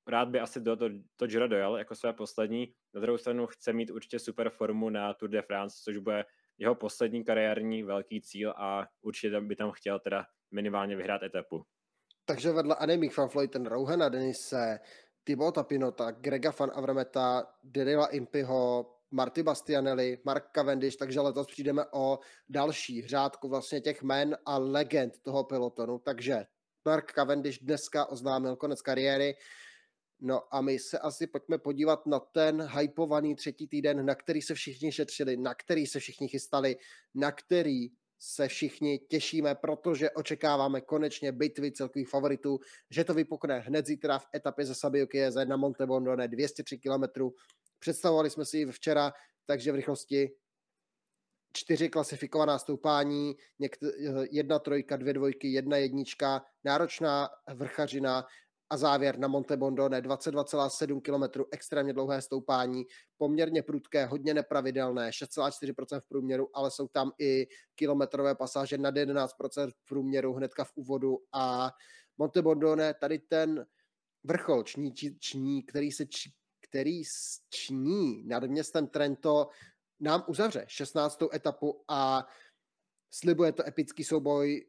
rád 0.07 0.29
by 0.29 0.39
asi 0.39 0.59
do 0.59 0.75
to, 0.75 0.89
to 1.15 1.27
Giro 1.27 1.47
dojel 1.47 1.77
jako 1.77 1.95
své 1.95 2.13
poslední. 2.13 2.73
Na 2.93 3.01
druhou 3.01 3.17
stranu 3.17 3.47
chce 3.47 3.73
mít 3.73 3.91
určitě 3.91 4.19
super 4.19 4.49
formu 4.49 4.89
na 4.89 5.13
Tour 5.13 5.29
de 5.29 5.41
France, 5.41 5.77
což 5.83 5.97
bude 5.97 6.25
jeho 6.57 6.75
poslední 6.75 7.23
kariérní 7.23 7.83
velký 7.83 8.21
cíl 8.21 8.53
a 8.57 8.87
určitě 9.01 9.41
by 9.41 9.55
tam 9.55 9.71
chtěl 9.71 9.99
teda 9.99 10.25
minimálně 10.51 10.95
vyhrát 10.95 11.23
etapu. 11.23 11.65
Takže 12.25 12.51
vedle 12.51 12.75
Annemiek 12.75 13.17
van 13.17 13.27
Vleuten, 13.27 13.65
Rouhana 13.65 14.09
Denise, 14.09 14.79
Tibota 15.23 15.63
Pinota, 15.63 16.11
Grega 16.11 16.51
Van 16.59 16.71
Avrameta, 16.75 17.47
Derila 17.63 18.07
Impiho, 18.07 18.85
Marty 19.11 19.43
Bastianelli, 19.43 20.17
Mark 20.25 20.51
Cavendish, 20.51 20.97
takže 20.97 21.19
letos 21.19 21.47
přijdeme 21.47 21.85
o 21.91 22.19
další 22.49 23.07
řádku 23.07 23.49
vlastně 23.49 23.81
těch 23.81 24.03
men 24.03 24.37
a 24.45 24.57
legend 24.57 25.13
toho 25.21 25.43
pelotonu, 25.43 25.99
takže 25.99 26.45
Mark 26.85 27.13
Cavendish 27.13 27.59
dneska 27.59 28.05
oznámil 28.05 28.55
konec 28.55 28.81
kariéry, 28.81 29.35
No 30.23 30.55
a 30.55 30.61
my 30.61 30.79
se 30.79 30.99
asi 30.99 31.27
pojďme 31.27 31.57
podívat 31.57 32.05
na 32.05 32.19
ten 32.19 32.67
hypovaný 32.79 33.35
třetí 33.35 33.67
týden, 33.67 34.05
na 34.05 34.15
který 34.15 34.41
se 34.41 34.53
všichni 34.53 34.91
šetřili, 34.91 35.37
na 35.37 35.53
který 35.53 35.87
se 35.87 35.99
všichni 35.99 36.27
chystali, 36.27 36.77
na 37.15 37.31
který 37.31 37.87
se 38.19 38.47
všichni 38.47 38.99
těšíme, 38.99 39.55
protože 39.55 40.11
očekáváme 40.11 40.81
konečně 40.81 41.31
bitvy 41.31 41.71
celkových 41.71 42.09
favoritů, 42.09 42.59
že 42.89 43.03
to 43.03 43.13
vypukne 43.13 43.59
hned 43.59 43.85
zítra 43.85 44.19
v 44.19 44.27
etapě 44.35 44.65
ze 44.65 44.75
Sabio 44.75 45.07
Chiese 45.07 45.45
na 45.45 45.57
Monte 45.57 45.85
Bondone 45.85 46.27
203 46.27 46.77
km. 46.77 47.03
Představovali 47.81 48.29
jsme 48.29 48.45
si 48.45 48.57
ji 48.57 48.65
včera, 48.65 49.13
takže 49.45 49.71
v 49.71 49.75
rychlosti 49.75 50.31
čtyři 51.53 51.89
klasifikovaná 51.89 52.59
stoupání, 52.59 53.35
jedna 54.31 54.59
trojka, 54.59 54.97
dvě 54.97 55.13
dvojky, 55.13 55.47
jedna 55.47 55.77
jednička, 55.77 56.45
náročná 56.63 57.29
vrchařina, 57.53 58.25
a 58.71 58.77
závěr 58.77 59.19
na 59.19 59.27
Monte 59.27 59.57
Bondone 59.57 60.01
22,7 60.01 61.01
km, 61.01 61.43
extrémně 61.51 61.93
dlouhé 61.93 62.21
stoupání, 62.21 62.83
poměrně 63.17 63.63
prudké, 63.63 64.05
hodně 64.05 64.33
nepravidelné, 64.33 65.09
6,4% 65.09 65.99
v 65.99 66.07
průměru, 66.07 66.49
ale 66.53 66.71
jsou 66.71 66.87
tam 66.87 67.11
i 67.19 67.47
kilometrové 67.75 68.35
pasáže 68.35 68.77
nad 68.77 68.95
11% 68.95 69.71
v 69.71 69.87
průměru 69.87 70.33
hnedka 70.33 70.63
v 70.63 70.71
úvodu 70.75 71.17
a 71.33 71.71
Monte 72.17 72.41
Bondone, 72.41 72.93
tady 72.93 73.19
ten 73.19 73.65
vrchol 74.23 74.63
ční, 74.63 74.93
ční 75.19 75.63
který 75.63 75.91
se 75.91 76.05
který 76.71 77.03
ční 77.49 78.23
nad 78.27 78.43
městem 78.43 78.87
Trento, 78.87 79.49
nám 79.99 80.23
uzavře 80.27 80.65
16. 80.67 81.19
etapu 81.33 81.83
a 81.87 82.27
slibuje 83.11 83.51
to 83.51 83.67
epický 83.67 84.03
souboj 84.03 84.65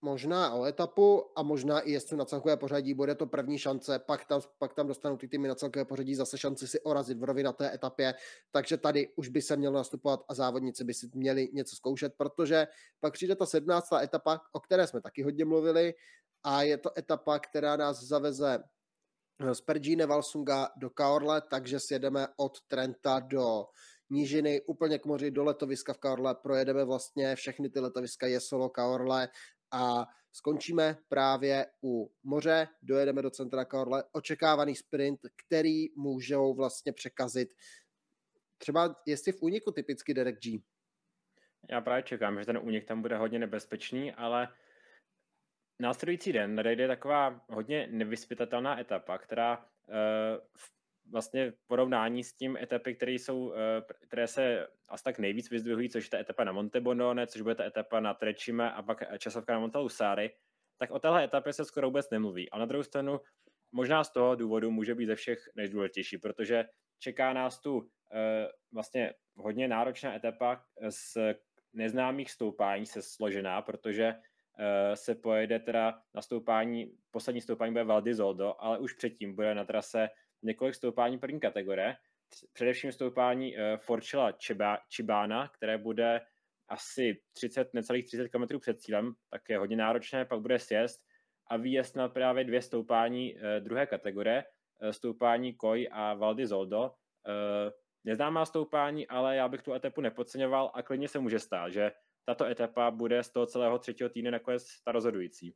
možná 0.00 0.54
o 0.54 0.64
etapu 0.64 1.38
a 1.38 1.42
možná 1.42 1.80
i 1.80 1.92
jestli 1.92 2.16
na 2.16 2.24
celkové 2.24 2.56
pořadí 2.56 2.94
bude 2.94 3.14
to 3.14 3.26
první 3.26 3.58
šance, 3.58 3.98
pak 3.98 4.24
tam, 4.24 4.40
pak 4.58 4.74
tam 4.74 4.86
dostanou 4.86 5.16
ty 5.16 5.28
týmy 5.28 5.48
na 5.48 5.54
celkové 5.54 5.84
pořadí 5.84 6.14
zase 6.14 6.38
šanci 6.38 6.68
si 6.68 6.80
orazit 6.80 7.18
v 7.18 7.24
rovinaté 7.24 7.74
etapě, 7.74 8.14
takže 8.50 8.76
tady 8.76 9.08
už 9.16 9.28
by 9.28 9.42
se 9.42 9.56
mělo 9.56 9.74
nastupovat 9.74 10.20
a 10.28 10.34
závodníci 10.34 10.84
by 10.84 10.94
si 10.94 11.10
měli 11.14 11.48
něco 11.52 11.76
zkoušet, 11.76 12.14
protože 12.16 12.66
pak 13.00 13.12
přijde 13.12 13.36
ta 13.36 13.46
17. 13.46 13.92
etapa, 14.02 14.40
o 14.52 14.60
které 14.60 14.86
jsme 14.86 15.00
taky 15.00 15.22
hodně 15.22 15.44
mluvili 15.44 15.94
a 16.44 16.62
je 16.62 16.78
to 16.78 16.98
etapa, 16.98 17.38
která 17.38 17.76
nás 17.76 18.02
zaveze 18.02 18.64
z 19.52 19.60
Pergine 19.60 20.06
Valsunga 20.06 20.68
do 20.76 20.90
Kaorle, 20.90 21.42
takže 21.50 21.80
sjedeme 21.80 22.26
od 22.36 22.60
Trenta 22.68 23.20
do 23.20 23.64
nížiny 24.10 24.60
úplně 24.66 24.98
k 24.98 25.06
moři 25.06 25.30
do 25.30 25.44
letoviska 25.44 25.92
v 25.92 25.98
Kaorle, 25.98 26.34
projedeme 26.34 26.84
vlastně 26.84 27.36
všechny 27.36 27.70
ty 27.70 27.80
letoviska 27.80 28.26
Jesolo, 28.26 28.68
Kaorle, 28.68 29.28
a 29.72 30.06
skončíme 30.32 30.96
právě 31.08 31.66
u 31.84 32.12
moře, 32.22 32.68
dojedeme 32.82 33.22
do 33.22 33.30
centra 33.30 33.64
Karle, 33.64 34.04
očekávaný 34.12 34.76
sprint, 34.76 35.20
který 35.46 35.86
můžou 35.96 36.54
vlastně 36.54 36.92
překazit 36.92 37.48
třeba 38.58 38.96
jestli 39.06 39.32
v 39.32 39.42
úniku 39.42 39.72
typicky 39.72 40.14
Derek 40.14 40.40
G. 40.40 40.62
Já 41.70 41.80
právě 41.80 42.02
čekám, 42.02 42.38
že 42.40 42.46
ten 42.46 42.58
únik 42.58 42.84
tam 42.84 43.02
bude 43.02 43.16
hodně 43.16 43.38
nebezpečný, 43.38 44.12
ale 44.12 44.48
následující 45.78 46.32
den 46.32 46.54
nadejde 46.54 46.88
taková 46.88 47.40
hodně 47.48 47.88
nevyspytatelná 47.90 48.80
etapa, 48.80 49.18
která 49.18 49.58
uh, 49.58 49.64
v 50.56 50.74
vlastně 51.10 51.52
porovnání 51.66 52.24
s 52.24 52.32
tím 52.32 52.56
etapy, 52.56 52.94
které 52.94 53.12
jsou, 53.12 53.52
eh, 53.52 53.94
které 54.06 54.26
se 54.26 54.66
asi 54.88 55.04
tak 55.04 55.18
nejvíc 55.18 55.50
vyzdvihují, 55.50 55.88
což 55.88 56.04
je 56.04 56.10
ta 56.10 56.18
etapa 56.18 56.44
na 56.44 56.52
Montebonone, 56.52 57.26
což 57.26 57.40
bude 57.42 57.54
ta 57.54 57.64
etapa 57.64 58.00
na 58.00 58.14
Trečime 58.14 58.72
a 58.72 58.82
pak 58.82 59.18
časovka 59.18 59.52
na 59.52 59.58
Montalusari, 59.58 60.30
tak 60.78 60.90
o 60.90 60.98
téhle 60.98 61.24
etapě 61.24 61.52
se 61.52 61.64
skoro 61.64 61.86
vůbec 61.86 62.10
nemluví. 62.10 62.50
A 62.50 62.58
na 62.58 62.66
druhou 62.66 62.82
stranu, 62.82 63.20
možná 63.72 64.04
z 64.04 64.12
toho 64.12 64.34
důvodu 64.34 64.70
může 64.70 64.94
být 64.94 65.06
ze 65.06 65.14
všech 65.14 65.50
nejdůležitější, 65.54 66.18
protože 66.18 66.64
čeká 66.98 67.32
nás 67.32 67.60
tu 67.60 67.88
eh, 68.12 68.48
vlastně 68.72 69.14
hodně 69.36 69.68
náročná 69.68 70.14
etapa 70.14 70.64
z 70.88 71.16
neznámých 71.72 72.30
stoupání 72.30 72.86
se 72.86 73.02
složená, 73.02 73.62
protože 73.62 74.04
eh, 74.04 74.22
se 74.94 75.14
pojede 75.14 75.58
teda 75.58 76.02
na 76.14 76.22
stoupání, 76.22 76.92
poslední 77.10 77.40
stoupání 77.40 77.72
bude 77.72 77.84
Val 77.84 78.02
di 78.02 78.14
Zoldo, 78.14 78.54
ale 78.58 78.78
už 78.78 78.92
předtím 78.92 79.34
bude 79.34 79.54
na 79.54 79.64
trase 79.64 80.08
několik 80.42 80.74
stoupání 80.74 81.18
první 81.18 81.40
kategorie, 81.40 81.96
především 82.52 82.92
stoupání 82.92 83.56
uh, 83.56 83.62
Forčela 83.76 84.32
Čibána, 84.88 85.48
které 85.48 85.78
bude 85.78 86.20
asi 86.68 87.20
30, 87.32 87.74
necelých 87.74 88.06
30 88.06 88.28
km 88.28 88.58
před 88.58 88.80
cílem, 88.80 89.14
tak 89.30 89.48
je 89.48 89.58
hodně 89.58 89.76
náročné, 89.76 90.24
pak 90.24 90.40
bude 90.40 90.58
sjezd 90.58 91.00
a 91.50 91.56
výjezd 91.56 91.96
na 91.96 92.08
právě 92.08 92.44
dvě 92.44 92.62
stoupání 92.62 93.34
uh, 93.34 93.40
druhé 93.60 93.86
kategorie, 93.86 94.44
stoupání 94.90 95.54
Koj 95.54 95.88
a 95.92 96.14
Valdy 96.14 96.46
Zoldo. 96.46 96.80
Uh, 96.80 97.72
neznámá 98.04 98.44
stoupání, 98.44 99.08
ale 99.08 99.36
já 99.36 99.48
bych 99.48 99.62
tu 99.62 99.72
etapu 99.72 100.00
nepodceňoval 100.00 100.70
a 100.74 100.82
klidně 100.82 101.08
se 101.08 101.18
může 101.18 101.38
stát, 101.38 101.72
že 101.72 101.92
tato 102.24 102.44
etapa 102.44 102.90
bude 102.90 103.22
z 103.24 103.28
toho 103.28 103.46
celého 103.46 103.78
třetího 103.78 104.08
týdne 104.08 104.30
nakonec 104.30 104.66
ta 104.84 104.92
rozhodující. 104.92 105.54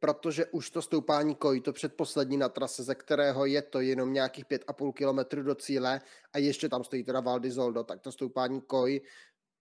Protože 0.00 0.46
už 0.46 0.70
to 0.70 0.82
stoupání 0.82 1.34
kojí, 1.34 1.60
to 1.60 1.72
předposlední 1.72 2.36
na 2.36 2.48
trase, 2.48 2.82
ze 2.82 2.94
kterého 2.94 3.46
je 3.46 3.62
to 3.62 3.80
jenom 3.80 4.12
nějakých 4.12 4.44
5,5 4.44 4.92
km 4.92 5.44
do 5.44 5.54
cíle 5.54 6.00
a 6.32 6.38
ještě 6.38 6.68
tam 6.68 6.84
stojí 6.84 7.04
teda 7.04 7.20
Valdy 7.20 7.50
Zoldo, 7.50 7.84
tak 7.84 8.00
to 8.00 8.12
stoupání 8.12 8.60
kojí 8.60 9.00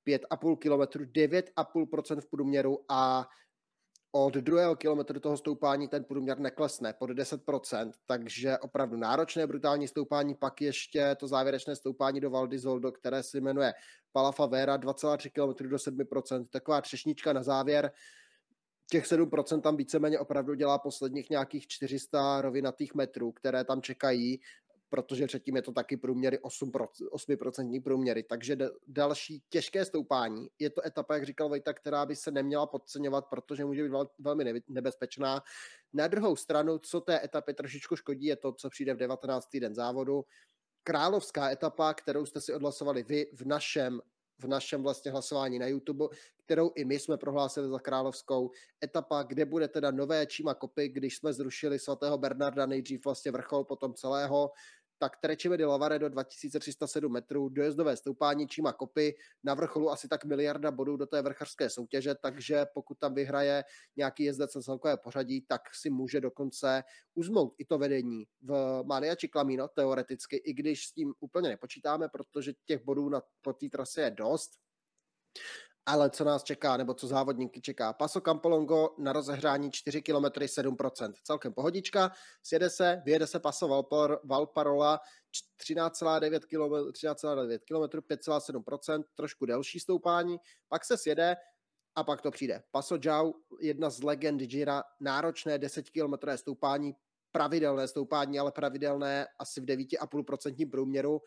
5,5 0.07 0.57
km, 0.57 1.03
9,5% 1.11 2.21
v 2.21 2.29
průměru 2.29 2.85
a 2.89 3.29
od 4.12 4.34
druhého 4.34 4.76
kilometru 4.76 5.20
toho 5.20 5.38
stoupání 5.38 5.88
ten 5.88 6.03
průměr 6.03 6.39
neklesne 6.39 6.93
pod 6.93 7.10
10%, 7.10 7.91
takže 8.05 8.58
opravdu 8.58 8.97
náročné, 8.97 9.47
brutální 9.47 9.88
stoupání, 9.88 10.36
pak 10.36 10.62
ještě 10.62 11.16
to 11.20 11.28
závěrečné 11.28 11.76
stoupání 11.76 12.20
do 12.20 12.30
Valdy 12.30 12.60
Zoldo, 12.60 12.91
které 12.91 13.24
se 13.24 13.41
jmenuje 13.41 13.74
Palafavera, 14.12 14.78
2,3 14.78 15.30
km 15.32 15.70
do 15.70 15.78
7%, 15.78 16.47
taková 16.49 16.82
třešnička 16.82 17.34
na 17.34 17.43
závěr, 17.43 17.91
těch 18.89 19.05
7% 19.05 19.62
tam 19.62 19.78
víceméně 19.78 20.20
opravdu 20.20 20.53
dělá 20.53 20.78
posledních 20.78 21.30
nějakých 21.30 21.68
400 21.68 22.41
rovinatých 22.41 22.95
metrů, 22.95 23.32
které 23.32 23.64
tam 23.64 23.82
čekají, 23.82 24.39
protože 24.89 25.27
předtím 25.27 25.55
je 25.55 25.61
to 25.61 25.71
taky 25.71 25.97
průměry 25.97 26.39
8%, 26.39 26.88
8% 27.11 27.83
průměry, 27.83 28.23
takže 28.23 28.57
další 28.88 29.43
těžké 29.49 29.85
stoupání. 29.85 30.47
Je 30.59 30.69
to 30.69 30.85
etapa, 30.85 31.13
jak 31.13 31.25
říkal 31.25 31.49
Vejta, 31.49 31.73
která 31.73 32.05
by 32.05 32.15
se 32.15 32.31
neměla 32.31 32.67
podceňovat, 32.67 33.25
protože 33.25 33.65
může 33.65 33.83
být 33.83 33.91
velmi 34.19 34.61
nebezpečná. 34.67 35.41
Na 35.93 36.07
druhou 36.07 36.35
stranu, 36.35 36.79
co 36.79 37.01
té 37.01 37.23
etapě 37.23 37.53
trošičku 37.53 37.95
škodí, 37.95 38.25
je 38.25 38.35
to, 38.35 38.51
co 38.53 38.69
přijde 38.69 38.93
v 38.93 38.97
19. 38.97 39.47
den 39.59 39.75
závodu. 39.75 40.25
Královská 40.83 41.51
etapa, 41.51 41.93
kterou 41.93 42.25
jste 42.25 42.41
si 42.41 42.53
odhlasovali 42.53 43.03
vy 43.03 43.27
v 43.33 43.45
našem 43.45 44.01
v 44.39 44.47
našem 44.47 44.83
vlastně 44.83 45.11
hlasování 45.11 45.59
na 45.59 45.67
YouTube, 45.67 46.05
kterou 46.45 46.71
i 46.75 46.85
my 46.85 46.99
jsme 46.99 47.17
prohlásili 47.17 47.69
za 47.69 47.79
královskou 47.79 48.51
etapa, 48.83 49.23
kde 49.23 49.45
bude 49.45 49.67
teda 49.67 49.91
nové 49.91 50.25
Číma 50.25 50.53
kopy, 50.53 50.89
když 50.89 51.17
jsme 51.17 51.33
zrušili 51.33 51.79
svatého 51.79 52.17
Bernarda 52.17 52.65
nejdřív 52.65 53.05
vlastně 53.05 53.31
vrchol 53.31 53.63
potom 53.63 53.93
celého 53.93 54.51
tak 55.00 55.18
Trečime 55.18 55.58
di 55.58 55.66
Lavaredo 55.66 56.10
2307 56.10 57.12
metrů, 57.12 57.50
dojezdové 57.50 57.98
stoupání 57.98 58.48
Číma 58.48 58.74
Kopy, 58.74 59.16
na 59.43 59.54
vrcholu 59.54 59.91
asi 59.91 60.08
tak 60.08 60.26
miliarda 60.26 60.72
bodů 60.72 60.98
do 60.98 61.06
té 61.06 61.22
vrchařské 61.22 61.70
soutěže, 61.70 62.16
takže 62.16 62.66
pokud 62.74 63.00
tam 63.00 63.14
vyhraje 63.14 63.64
nějaký 63.95 64.24
jezdec 64.24 64.56
na 64.56 64.62
celkové 64.62 64.98
pořadí, 64.98 65.41
tak 65.41 65.62
si 65.76 65.89
může 65.89 66.22
dokonce 66.22 66.84
uzmout 67.16 67.56
i 67.58 67.66
to 67.66 67.78
vedení 67.78 68.26
v 68.41 68.84
Mania 68.86 69.16
Ciclamino 69.16 69.68
teoreticky, 69.68 70.36
i 70.36 70.54
když 70.54 70.88
s 70.88 70.91
tím 70.91 71.14
úplně 71.20 71.50
nepočítáme, 71.50 72.10
protože 72.10 72.54
těch 72.66 72.84
bodů 72.86 73.10
na, 73.10 73.22
po 73.41 73.54
té 73.54 73.70
trase 73.70 74.02
je 74.02 74.12
dost 74.12 74.52
ale 75.88 76.09
co 76.09 76.23
nás 76.23 76.43
čeká, 76.43 76.77
nebo 76.77 76.93
co 76.93 77.07
závodníky 77.07 77.61
čeká. 77.61 77.93
Paso 77.93 78.21
Campolongo 78.21 78.95
na 78.97 79.13
rozehřání 79.13 79.71
4 79.71 80.01
km 80.01 80.25
7%. 80.25 81.13
Celkem 81.23 81.53
pohodička, 81.53 82.11
sjede 82.43 82.69
se, 82.69 83.01
vyjede 83.05 83.27
se 83.27 83.39
Paso 83.39 83.67
Valpar, 83.67 84.17
Valparola 84.23 84.99
13,9 85.63 86.39
km, 86.39 86.91
13,9 86.91 87.59
km 87.67 87.97
5,7%, 87.99 89.03
trošku 89.15 89.45
delší 89.45 89.79
stoupání, 89.79 90.38
pak 90.67 90.85
se 90.85 90.97
sjede 90.97 91.35
a 91.95 92.03
pak 92.03 92.21
to 92.21 92.31
přijde. 92.31 92.63
Paso 92.71 92.97
Jau, 93.05 93.33
jedna 93.61 93.89
z 93.89 94.03
legend 94.03 94.41
Gira, 94.41 94.83
náročné 94.99 95.57
10 95.57 95.89
km 95.89 96.13
stoupání, 96.35 96.93
pravidelné 97.31 97.88
stoupání, 97.88 98.39
ale 98.39 98.51
pravidelné 98.51 99.27
asi 99.39 99.61
v 99.61 99.65
9,5% 99.65 100.71
průměru 100.71 101.21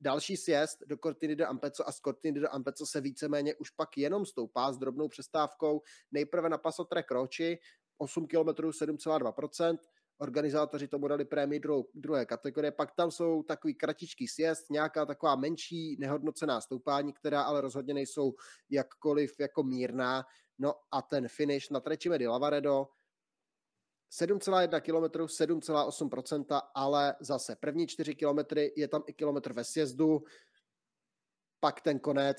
Další 0.00 0.36
sjezd 0.36 0.78
do 0.86 0.96
Cortiny 0.96 1.36
de 1.36 1.46
Ampezzo 1.46 1.88
a 1.88 1.92
z 1.92 2.00
Cortiny 2.00 2.40
de 2.40 2.48
Ampezzo 2.48 2.86
se 2.86 3.00
víceméně 3.00 3.54
už 3.54 3.70
pak 3.70 3.98
jenom 3.98 4.26
stoupá 4.26 4.72
s 4.72 4.78
drobnou 4.78 5.08
přestávkou. 5.08 5.82
Nejprve 6.12 6.48
na 6.48 6.58
Paso 6.58 6.84
Tre 6.84 7.02
Croci, 7.02 7.58
8 7.98 8.26
km 8.26 8.48
7,2%, 8.48 9.78
organizátoři 10.18 10.88
tomu 10.88 11.08
dali 11.08 11.24
prémii 11.24 11.60
druhou, 11.60 11.88
druhé 11.94 12.26
kategorie, 12.26 12.72
pak 12.72 12.94
tam 12.94 13.10
jsou 13.10 13.42
takový 13.42 13.74
kratičký 13.74 14.28
sjezd, 14.28 14.70
nějaká 14.70 15.06
taková 15.06 15.36
menší 15.36 15.96
nehodnocená 16.00 16.60
stoupání, 16.60 17.12
která 17.12 17.42
ale 17.42 17.60
rozhodně 17.60 17.94
nejsou 17.94 18.34
jakkoliv 18.70 19.34
jako 19.40 19.62
mírná, 19.62 20.24
no 20.58 20.74
a 20.90 21.02
ten 21.02 21.28
finish 21.28 21.70
na 21.70 21.80
Trečime 21.80 22.18
di 22.18 22.26
Lavaredo, 22.26 22.86
7,1 24.10 24.80
km, 24.80 25.18
7,8%, 25.18 26.60
ale 26.74 27.14
zase 27.20 27.56
první 27.56 27.86
4 27.86 28.14
km 28.14 28.38
je 28.76 28.88
tam 28.88 29.02
i 29.06 29.12
kilometr 29.12 29.52
ve 29.52 29.64
sjezdu, 29.64 30.22
pak 31.60 31.80
ten 31.80 31.98
konec, 31.98 32.38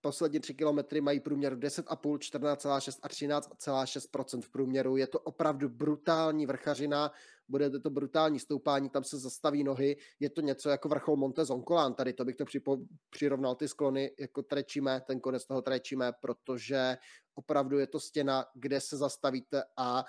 poslední 0.00 0.40
3 0.40 0.54
kilometry 0.54 1.00
mají 1.00 1.20
průměr 1.20 1.56
10,5, 1.56 2.18
14,6 2.18 2.98
a 3.02 3.08
13,6% 3.08 4.42
v 4.42 4.50
průměru. 4.50 4.96
Je 4.96 5.06
to 5.06 5.20
opravdu 5.20 5.68
brutální 5.68 6.46
vrchařina, 6.46 7.10
bude 7.48 7.70
to 7.70 7.90
brutální 7.90 8.40
stoupání, 8.40 8.90
tam 8.90 9.04
se 9.04 9.18
zastaví 9.18 9.64
nohy, 9.64 9.96
je 10.20 10.30
to 10.30 10.40
něco 10.40 10.70
jako 10.70 10.88
vrchol 10.88 11.16
Monte 11.16 11.44
Zoncolán, 11.44 11.94
tady 11.94 12.12
to 12.12 12.24
bych 12.24 12.36
to 12.36 12.44
připo, 12.44 12.78
přirovnal 13.10 13.54
ty 13.54 13.68
sklony, 13.68 14.10
jako 14.20 14.42
trečíme, 14.42 15.00
ten 15.06 15.20
konec 15.20 15.46
toho 15.46 15.62
trečíme, 15.62 16.12
protože 16.20 16.96
opravdu 17.34 17.78
je 17.78 17.86
to 17.86 18.00
stěna, 18.00 18.44
kde 18.54 18.80
se 18.80 18.96
zastavíte 18.96 19.62
a 19.76 20.04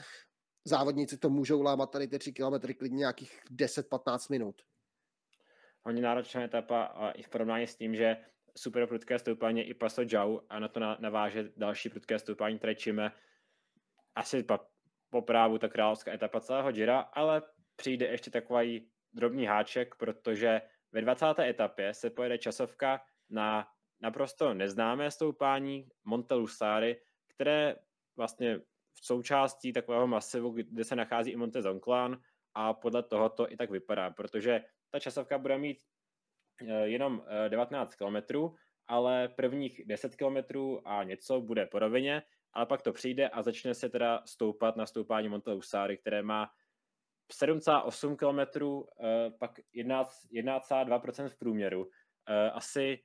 závodníci 0.66 1.18
to 1.18 1.30
můžou 1.30 1.62
lámat 1.62 1.92
tady 1.92 2.08
ty 2.08 2.20
3 2.20 2.34
kilometry 2.34 2.74
klidně 2.74 2.98
nějakých 2.98 3.42
10-15 3.52 4.32
minut. 4.32 4.62
Hodně 5.82 6.02
náročná 6.02 6.44
etapa 6.44 6.84
a 6.84 7.12
i 7.12 7.24
v 7.24 7.30
porovnání 7.30 7.68
s 7.68 7.76
tím, 7.76 7.96
že 7.96 8.18
super 8.58 8.88
prudké 8.88 9.20
stoupání 9.20 9.62
i 9.62 9.74
Paso 9.74 10.02
Jau 10.02 10.40
a 10.50 10.60
na 10.60 10.68
to 10.68 10.80
naváže 11.00 11.52
další 11.58 11.90
prudké 11.90 12.20
stoupání, 12.20 12.58
které 12.58 12.74
asi 14.16 14.46
po 15.10 15.22
právu 15.22 15.58
ta 15.58 15.68
královská 15.68 16.14
etapa 16.14 16.40
celého 16.40 16.72
Gira, 16.72 17.00
ale 17.00 17.42
přijde 17.76 18.06
ještě 18.06 18.32
takový 18.32 18.90
drobný 19.14 19.46
háček, 19.46 19.96
protože 19.96 20.62
ve 20.92 21.02
20. 21.02 21.26
etapě 21.40 21.94
se 21.94 22.10
pojede 22.10 22.38
časovka 22.38 23.02
na 23.30 23.68
naprosto 24.02 24.54
neznámé 24.54 25.12
stoupání 25.12 25.90
Monte 26.04 26.34
Lusari, 26.34 27.02
které 27.28 27.76
vlastně 28.16 28.60
v 28.94 29.06
součástí 29.06 29.74
takového 29.74 30.08
masivu, 30.08 30.52
kde 30.52 30.84
se 30.84 30.96
nachází 30.96 31.32
i 31.32 31.36
Monte 31.36 31.62
Zonclan 31.62 32.22
a 32.54 32.74
podle 32.74 33.04
toho 33.04 33.30
to 33.30 33.52
i 33.52 33.58
tak 33.58 33.70
vypadá, 33.70 34.10
protože 34.10 34.62
ta 34.92 35.00
časovka 35.00 35.38
bude 35.38 35.58
mít 35.58 35.78
eh, 36.68 36.88
jenom 36.88 37.24
19 37.48 37.94
eh, 37.94 37.98
km, 37.98 38.38
ale 38.88 39.28
prvních 39.28 39.82
10 39.86 40.16
km 40.16 40.38
a 40.86 41.04
něco 41.04 41.42
bude 41.42 41.66
po 41.66 41.80
rovině, 41.80 42.24
ale 42.54 42.66
pak 42.66 42.82
to 42.82 42.94
přijde 42.94 43.30
a 43.30 43.42
začne 43.42 43.74
se 43.74 43.90
teda 43.90 44.22
stoupat 44.26 44.76
na 44.76 44.86
stoupání 44.86 45.30
Monte 45.30 45.52
Lusari, 45.52 45.98
které 45.98 46.22
má 46.24 46.50
7,8 47.32 48.16
km, 48.16 48.66
pak 49.40 49.60
1,2% 49.76 51.30
v 51.30 51.38
průměru. 51.38 51.90
Eh, 52.30 52.52
asi 52.52 53.04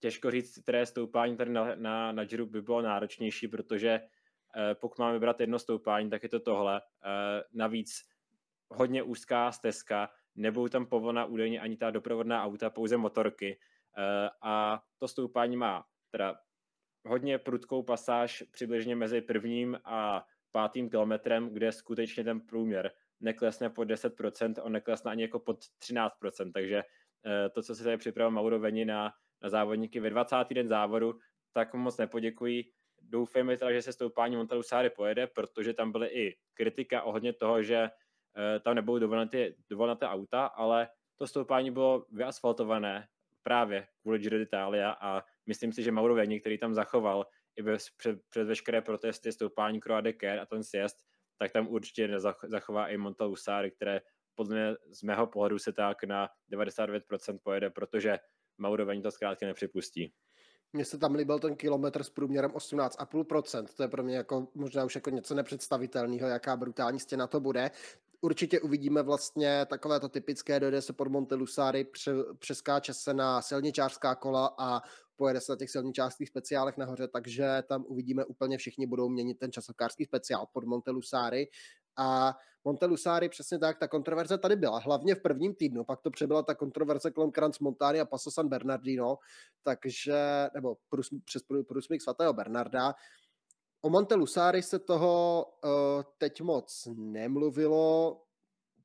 těžko 0.00 0.30
říct, 0.30 0.58
které 0.58 0.86
stoupání 0.86 1.36
tady 1.36 1.50
na, 1.50 1.74
na, 1.74 2.12
na 2.12 2.24
by 2.44 2.62
bylo 2.62 2.82
náročnější, 2.82 3.48
protože 3.48 4.00
pokud 4.74 4.98
máme 4.98 5.12
vybrat 5.12 5.40
jedno 5.40 5.58
stoupání, 5.58 6.10
tak 6.10 6.22
je 6.22 6.28
to 6.28 6.40
tohle. 6.40 6.82
Navíc 7.52 8.02
hodně 8.68 9.02
úzká 9.02 9.52
stezka, 9.52 10.10
nebudou 10.34 10.68
tam 10.68 10.86
povolena 10.86 11.24
údajně 11.24 11.60
ani 11.60 11.76
ta 11.76 11.90
doprovodná 11.90 12.44
auta, 12.44 12.70
pouze 12.70 12.96
motorky. 12.96 13.58
Eh, 13.98 14.30
a 14.42 14.82
to 14.98 15.08
stoupání 15.08 15.56
má 15.56 15.84
teda 16.10 16.36
hodně 17.06 17.38
prudkou 17.38 17.82
pasáž 17.82 18.44
přibližně 18.52 18.96
mezi 18.96 19.20
prvním 19.20 19.78
a 19.84 20.26
pátým 20.52 20.90
kilometrem, 20.90 21.48
kde 21.48 21.72
skutečně 21.72 22.24
ten 22.24 22.40
průměr 22.40 22.90
neklesne 23.20 23.70
pod 23.70 23.84
10%, 23.88 24.54
on 24.62 24.72
neklesne 24.72 25.10
ani 25.10 25.22
jako 25.22 25.38
pod 25.38 25.58
13%, 25.58 26.52
takže 26.52 26.82
eh, 27.26 27.48
to, 27.48 27.62
co 27.62 27.74
se 27.74 27.84
tady 27.84 27.96
připravil 27.96 28.30
Mauro 28.30 28.58
Veni 28.58 28.84
na, 28.84 29.12
na 29.42 29.48
závodníky 29.48 30.00
ve 30.00 30.10
20. 30.10 30.36
den 30.54 30.68
závodu, 30.68 31.18
tak 31.52 31.74
moc 31.74 31.96
nepoděkuji. 31.98 32.64
Doufejme 33.14 33.56
teda, 33.56 33.72
že 33.72 33.82
se 33.82 33.92
stoupání 33.92 34.36
Montalusáry 34.36 34.90
pojede, 34.90 35.26
protože 35.26 35.74
tam 35.74 35.92
byly 35.92 36.08
i 36.08 36.36
kritika 36.54 37.02
ohledně 37.02 37.32
toho, 37.32 37.62
že 37.62 37.90
Eh, 38.36 38.60
tam 38.60 38.74
nebudou 38.74 38.98
dovolené 38.98 39.52
dovolené 39.70 40.00
auta, 40.00 40.46
ale 40.46 40.88
to 41.16 41.26
stoupání 41.26 41.70
bylo 41.70 42.06
vyasfaltované 42.12 43.08
právě 43.42 43.86
kvůli 44.02 44.18
Giro 44.18 44.38
d'Italia 44.38 44.90
a 44.90 45.22
myslím 45.46 45.72
si, 45.72 45.82
že 45.82 45.92
Mauro 45.92 46.14
Veni, 46.14 46.40
který 46.40 46.58
tam 46.58 46.74
zachoval 46.74 47.26
i 47.56 47.62
bez, 47.62 47.90
před, 47.96 48.18
před 48.28 48.44
veškeré 48.44 48.82
protesty 48.82 49.32
stoupání 49.32 49.80
Croix 49.80 50.04
de 50.04 50.12
Care 50.12 50.40
a 50.40 50.46
ten 50.46 50.64
sjezd, 50.64 50.96
tak 51.38 51.52
tam 51.52 51.68
určitě 51.68 52.08
zachová 52.44 52.88
i 52.88 52.96
Monta 52.96 53.24
Lusari, 53.24 53.70
které 53.70 54.00
podle 54.34 54.54
mě 54.54 54.76
z 54.90 55.02
mého 55.02 55.26
pohledu 55.26 55.58
se 55.58 55.72
tak 55.72 56.04
na 56.04 56.28
99% 56.52 57.38
pojede, 57.42 57.70
protože 57.70 58.18
Mauro 58.58 58.86
Veni 58.86 59.02
to 59.02 59.10
zkrátka 59.10 59.46
nepřipustí. 59.46 60.12
Mně 60.74 60.84
se 60.84 60.98
tam 60.98 61.14
líbil 61.14 61.38
ten 61.38 61.56
kilometr 61.56 62.02
s 62.02 62.10
průměrem 62.10 62.50
18,5%. 62.50 63.66
To 63.76 63.82
je 63.82 63.88
pro 63.88 64.02
mě 64.02 64.16
jako 64.16 64.48
možná 64.54 64.84
už 64.84 64.94
jako 64.94 65.10
něco 65.10 65.34
nepředstavitelného, 65.34 66.28
jaká 66.28 66.56
brutální 66.56 67.00
stěna 67.00 67.26
to 67.26 67.40
bude 67.40 67.70
určitě 68.20 68.60
uvidíme 68.60 69.02
vlastně 69.02 69.66
takové 69.66 70.00
to 70.00 70.08
typické, 70.08 70.60
dojde 70.60 70.82
se 70.82 70.92
pod 70.92 71.08
Monte 71.08 71.34
Lusari, 71.34 71.84
pře, 71.84 72.12
přeskáče 72.38 72.94
se 72.94 73.14
na 73.14 73.42
silničářská 73.42 74.14
kola 74.14 74.54
a 74.58 74.80
pojede 75.16 75.40
se 75.40 75.52
na 75.52 75.56
těch 75.56 75.70
silničářských 75.70 76.28
speciálech 76.28 76.76
nahoře, 76.76 77.08
takže 77.08 77.62
tam 77.68 77.84
uvidíme 77.88 78.24
úplně 78.24 78.58
všichni 78.58 78.86
budou 78.86 79.08
měnit 79.08 79.38
ten 79.38 79.52
časovkářský 79.52 80.04
speciál 80.04 80.46
pod 80.52 80.64
Monte 80.64 80.90
Lusari 80.90 81.48
a 81.96 82.38
Monte 82.64 82.86
Lusari 82.86 83.28
přesně 83.28 83.58
tak, 83.58 83.78
ta 83.78 83.88
kontroverze 83.88 84.38
tady 84.38 84.56
byla, 84.56 84.78
hlavně 84.78 85.14
v 85.14 85.22
prvním 85.22 85.54
týdnu, 85.54 85.84
pak 85.84 86.00
to 86.00 86.10
přebyla 86.10 86.42
ta 86.42 86.54
kontroverze 86.54 87.10
kolem 87.10 87.30
Kranz 87.30 87.58
Montani 87.58 88.00
a 88.00 88.04
Paso 88.04 88.30
San 88.30 88.48
Bernardino, 88.48 89.18
takže, 89.62 90.48
nebo 90.54 90.76
prus, 90.88 91.08
přes 91.24 91.42
průsmyk 91.68 92.02
svatého 92.02 92.32
Bernarda, 92.32 92.94
O 93.84 93.90
Monte 93.90 94.14
Lusari 94.14 94.62
se 94.62 94.78
toho 94.78 95.44
uh, 95.64 96.02
teď 96.18 96.40
moc 96.40 96.88
nemluvilo, 96.94 98.20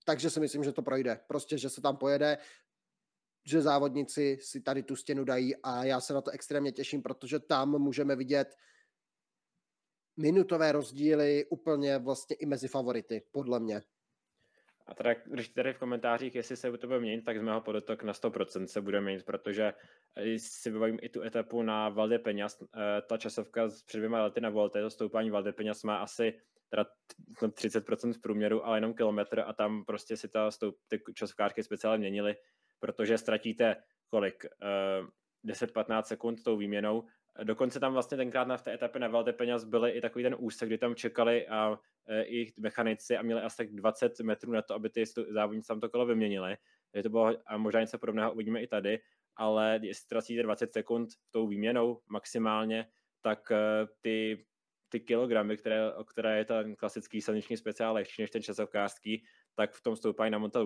takže 0.05 0.29
si 0.29 0.39
myslím, 0.39 0.63
že 0.63 0.71
to 0.71 0.81
projde. 0.81 1.19
Prostě, 1.27 1.57
že 1.57 1.69
se 1.69 1.81
tam 1.81 1.97
pojede, 1.97 2.37
že 3.45 3.61
závodníci 3.61 4.37
si 4.41 4.61
tady 4.61 4.83
tu 4.83 4.95
stěnu 4.95 5.23
dají 5.23 5.55
a 5.55 5.83
já 5.83 6.01
se 6.01 6.13
na 6.13 6.21
to 6.21 6.31
extrémně 6.31 6.71
těším, 6.71 7.01
protože 7.01 7.39
tam 7.39 7.69
můžeme 7.69 8.15
vidět 8.15 8.55
minutové 10.21 10.71
rozdíly 10.71 11.45
úplně 11.49 11.97
vlastně 11.97 12.35
i 12.35 12.45
mezi 12.45 12.67
favority, 12.67 13.21
podle 13.31 13.59
mě. 13.59 13.81
A 14.87 14.93
teda, 14.93 15.15
když 15.25 15.49
tady 15.49 15.73
v 15.73 15.77
komentářích, 15.77 16.35
jestli 16.35 16.57
se 16.57 16.77
to 16.77 16.87
bude 16.87 16.99
měnit, 16.99 17.21
tak 17.25 17.39
z 17.39 17.41
mého 17.41 17.61
podotok 17.61 18.03
na 18.03 18.13
100% 18.13 18.65
se 18.65 18.81
bude 18.81 19.01
měnit, 19.01 19.25
protože 19.25 19.73
si 20.37 20.71
vybavím 20.71 20.99
i 21.01 21.09
tu 21.09 21.21
etapu 21.21 21.63
na 21.63 21.89
Valde 21.89 22.17
Peñas, 22.17 22.67
eh, 22.75 23.01
ta 23.01 23.17
časovka 23.17 23.69
před 23.85 23.97
dvěma 23.97 24.23
lety 24.23 24.41
na 24.41 24.49
Volte, 24.49 24.81
to 24.81 24.89
stoupání 24.89 25.29
Valde 25.29 25.51
Peñas 25.51 25.85
má 25.85 25.97
asi 25.97 26.39
teda 26.69 26.85
30% 27.51 28.13
v 28.13 28.21
průměru, 28.21 28.65
ale 28.65 28.77
jenom 28.77 28.93
kilometr 28.93 29.39
a 29.39 29.53
tam 29.53 29.85
prostě 29.85 30.17
si 30.17 30.27
ta 30.27 30.51
stoup, 30.51 30.75
ty 30.87 31.01
časovkářky 31.13 31.63
speciálně 31.63 32.01
měnily, 32.01 32.35
protože 32.79 33.17
ztratíte 33.17 33.75
kolik? 34.09 34.45
10-15 35.45 35.99
eh, 35.99 36.03
sekund 36.03 36.43
tou 36.43 36.57
výměnou 36.57 37.03
Dokonce 37.43 37.79
tam 37.79 37.93
vlastně 37.93 38.17
tenkrát 38.17 38.47
na 38.47 38.57
v 38.57 38.61
té 38.61 38.73
etapě 38.73 39.01
na 39.01 39.07
Valde 39.07 39.33
Peňaz 39.33 39.63
byly 39.63 39.91
i 39.91 40.01
takový 40.01 40.23
ten 40.23 40.35
úsek, 40.39 40.69
kdy 40.69 40.77
tam 40.77 40.95
čekali 40.95 41.47
a 41.47 41.79
e, 42.07 42.23
i 42.23 42.53
mechanici 42.57 43.17
a 43.17 43.21
měli 43.21 43.41
asi 43.41 43.57
tak 43.57 43.75
20 43.75 44.19
metrů 44.19 44.51
na 44.51 44.61
to, 44.61 44.73
aby 44.73 44.89
ty 44.89 45.03
závodníci 45.29 45.67
tam 45.67 45.79
to 45.79 45.89
kolo 45.89 46.05
vyměnili. 46.05 46.57
Takže 46.91 47.03
to 47.03 47.09
bylo, 47.09 47.33
a 47.45 47.57
možná 47.57 47.81
něco 47.81 47.97
podobného 47.97 48.33
uvidíme 48.33 48.61
i 48.61 48.67
tady, 48.67 48.99
ale 49.35 49.79
jestli 49.81 50.03
ztracíte 50.03 50.43
20 50.43 50.73
sekund 50.73 51.09
tou 51.31 51.47
výměnou 51.47 52.01
maximálně, 52.07 52.87
tak 53.21 53.51
e, 53.51 53.57
ty, 54.01 54.45
ty 54.89 54.99
kilogramy, 54.99 55.57
které, 55.57 55.93
o 55.93 56.03
které 56.03 56.37
je 56.37 56.45
ten 56.45 56.75
klasický 56.75 57.21
silniční 57.21 57.57
speciál 57.57 57.93
lehčí 57.93 58.21
než 58.21 58.29
ten 58.29 58.41
časovkářský, 58.41 59.23
tak 59.55 59.71
v 59.71 59.81
tom 59.81 59.95
stoupají 59.95 60.31
na 60.31 60.37
Monte 60.37 60.59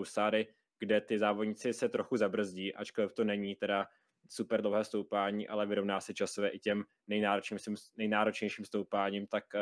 kde 0.80 1.01
ty 1.01 1.19
závodníci 1.19 1.74
se 1.74 1.89
trochu 1.89 2.17
zabrzdí, 2.17 2.76
ačkoliv 2.76 3.13
to 3.13 3.24
není 3.24 3.55
teda 3.55 3.88
super 4.30 4.61
dlouhé 4.61 4.84
stoupání, 4.84 5.47
ale 5.47 5.65
vyrovná 5.65 6.01
se 6.01 6.13
časově 6.13 6.49
i 6.49 6.59
těm 6.59 6.84
nejnáročnějším, 7.07 7.76
nejnáročnějším 7.97 8.65
stoupáním, 8.65 9.28
tak 9.28 9.43
uh, 9.55 9.61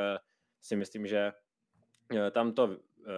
si 0.61 0.75
myslím, 0.75 1.07
že 1.07 1.33
uh, 2.13 2.29
tam 2.31 2.53
to 2.53 2.65
uh, 2.65 2.75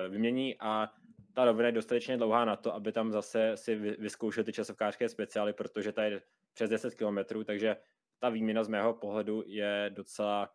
vymění 0.09 0.55
a 0.59 0.89
ta 1.33 1.45
rovina 1.45 1.67
je 1.67 1.71
dostatečně 1.71 2.17
dlouhá 2.17 2.45
na 2.45 2.55
to, 2.55 2.73
aby 2.73 2.91
tam 2.91 3.11
zase 3.11 3.57
si 3.57 3.75
vyzkoušel 3.75 4.43
ty 4.43 4.53
časovkářské 4.53 5.09
speciály, 5.09 5.53
protože 5.53 5.91
ta 5.91 6.03
je 6.03 6.21
přes 6.53 6.69
10 6.69 6.95
km, 6.95 7.43
takže 7.45 7.77
ta 8.19 8.29
výměna 8.29 8.63
z 8.63 8.67
mého 8.67 8.93
pohledu 8.93 9.43
je 9.45 9.91
docela 9.93 10.49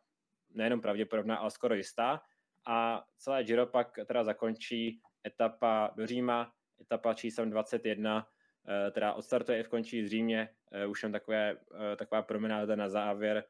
nejenom 0.50 0.80
pravděpodobná, 0.80 1.36
ale 1.36 1.50
skoro 1.50 1.74
jistá. 1.74 2.22
A 2.66 3.04
celé 3.16 3.44
Giro 3.44 3.66
pak 3.66 3.98
teda 4.06 4.24
zakončí 4.24 5.00
etapa 5.26 5.90
do 5.96 6.06
Říma, 6.06 6.52
etapa 6.80 7.14
číslem 7.14 7.50
21, 7.50 8.26
Eh, 8.68 8.90
teda 8.90 9.12
odstartuje 9.12 9.60
i 9.60 9.62
v 9.62 9.68
končí 9.68 10.04
zřejmě, 10.04 10.40
eh, 10.40 10.48
už 10.88 11.02
jen 11.02 11.12
takové, 11.12 11.56
eh, 11.92 11.96
taková 11.96 12.22
promenáda 12.22 12.76
na 12.76 12.88
závěr, 12.88 13.44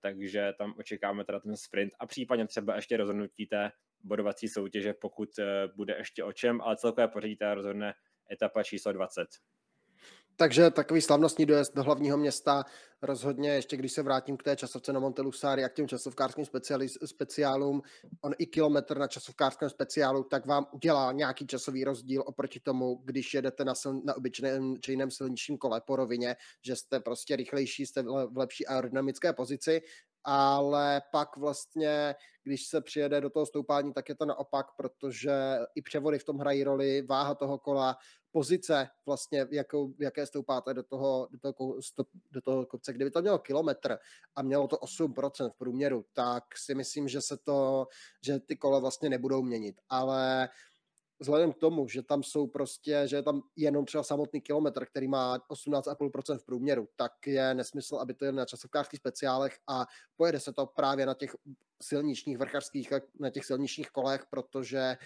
takže 0.00 0.52
tam 0.58 0.74
očekáváme 0.78 1.24
teda 1.24 1.40
ten 1.40 1.56
sprint 1.56 1.92
a 2.00 2.06
případně 2.06 2.46
třeba 2.46 2.76
ještě 2.76 2.96
rozhodnutí 2.96 3.46
té 3.46 3.72
bodovací 4.04 4.48
soutěže, 4.48 4.94
pokud 4.94 5.28
bude 5.76 5.96
ještě 5.98 6.24
o 6.24 6.32
čem, 6.32 6.60
ale 6.60 6.76
celkové 6.76 7.08
pořadí 7.08 7.36
teda 7.36 7.54
rozhodne 7.54 7.94
etapa 8.32 8.62
číslo 8.62 8.92
20. 8.92 9.28
Takže 10.40 10.70
takový 10.70 11.00
slavnostní 11.00 11.46
dojezd 11.46 11.74
do 11.74 11.82
hlavního 11.82 12.16
města. 12.16 12.64
Rozhodně, 13.02 13.50
ještě 13.50 13.76
když 13.76 13.92
se 13.92 14.02
vrátím 14.02 14.36
k 14.36 14.42
té 14.42 14.56
časovce 14.56 14.92
na 14.92 15.00
Montelusári 15.00 15.64
a 15.64 15.68
k 15.68 15.74
těm 15.74 15.88
časovkářským 15.88 16.44
speciálům, 17.04 17.82
on 18.20 18.32
i 18.38 18.46
kilometr 18.46 18.98
na 18.98 19.06
časovkářském 19.06 19.70
speciálu, 19.70 20.24
tak 20.24 20.46
vám 20.46 20.66
udělá 20.72 21.12
nějaký 21.12 21.46
časový 21.46 21.84
rozdíl 21.84 22.22
oproti 22.26 22.60
tomu, 22.60 23.00
když 23.04 23.34
jedete 23.34 23.64
na, 23.64 23.74
sil, 23.80 23.92
na 24.04 24.16
obyčejném 24.16 25.10
silničním 25.10 25.58
kole 25.58 25.80
po 25.80 25.96
rovině, 25.96 26.36
že 26.64 26.76
jste 26.76 27.00
prostě 27.00 27.36
rychlejší, 27.36 27.86
jste 27.86 28.02
v 28.02 28.36
lepší 28.36 28.66
aerodynamické 28.66 29.32
pozici, 29.32 29.82
ale 30.24 31.02
pak 31.12 31.36
vlastně, 31.36 32.14
když 32.42 32.66
se 32.66 32.80
přijede 32.80 33.20
do 33.20 33.30
toho 33.30 33.46
stoupání, 33.46 33.92
tak 33.92 34.08
je 34.08 34.14
to 34.14 34.24
naopak, 34.26 34.66
protože 34.76 35.32
i 35.74 35.82
převody 35.82 36.18
v 36.18 36.24
tom 36.24 36.38
hrají 36.38 36.64
roli, 36.64 37.02
váha 37.02 37.34
toho 37.34 37.58
kola, 37.58 37.96
pozice 38.32 38.88
vlastně, 39.06 39.46
jakou, 39.50 39.94
jaké 39.98 40.26
stoupáte 40.26 40.74
do 40.74 40.82
toho, 40.82 41.28
do 41.30 41.52
toho, 41.52 41.76
do 42.30 42.40
toho 42.40 42.66
kopce. 42.66 42.92
Kdyby 42.92 43.10
to 43.10 43.22
mělo 43.22 43.38
kilometr 43.38 43.98
a 44.36 44.42
mělo 44.42 44.68
to 44.68 44.76
8% 44.76 45.50
v 45.50 45.54
průměru, 45.54 46.04
tak 46.12 46.44
si 46.58 46.74
myslím, 46.74 47.08
že 47.08 47.20
se 47.20 47.36
to, 47.36 47.86
že 48.24 48.40
ty 48.40 48.56
kola 48.56 48.78
vlastně 48.78 49.08
nebudou 49.08 49.42
měnit. 49.42 49.80
Ale 49.88 50.48
vzhledem 51.20 51.52
k 51.52 51.58
tomu, 51.58 51.88
že 51.88 52.02
tam 52.02 52.22
jsou 52.22 52.46
prostě, 52.46 53.02
že 53.04 53.16
je 53.16 53.22
tam 53.22 53.42
jenom 53.56 53.84
třeba 53.84 54.04
samotný 54.04 54.40
kilometr, 54.40 54.86
který 54.86 55.08
má 55.08 55.38
18,5% 55.38 56.38
v 56.38 56.44
průměru, 56.44 56.88
tak 56.96 57.12
je 57.26 57.54
nesmysl, 57.54 57.96
aby 57.96 58.14
to 58.14 58.24
jel 58.24 58.34
na 58.34 58.44
časovkářských 58.44 59.00
speciálech 59.00 59.58
a 59.68 59.86
pojede 60.16 60.40
se 60.40 60.52
to 60.52 60.66
právě 60.66 61.06
na 61.06 61.14
těch 61.14 61.36
silničních 61.82 62.38
vrchařských, 62.38 62.92
na 63.20 63.30
těch 63.30 63.44
silničních 63.44 63.90
kolech, 63.90 64.26
protože 64.30 64.96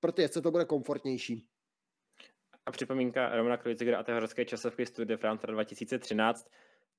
pro 0.00 0.12
ty 0.12 0.22
jezdce 0.22 0.42
to 0.42 0.50
bude 0.50 0.64
komfortnější. 0.64 1.48
A 2.68 2.70
připomínka 2.70 3.36
Romana 3.36 3.56
Krojcigera 3.56 3.98
a 3.98 4.02
té 4.02 4.14
horské 4.14 4.44
časovky 4.44 4.84
de 5.04 5.16
France 5.16 5.46
2013. 5.46 6.50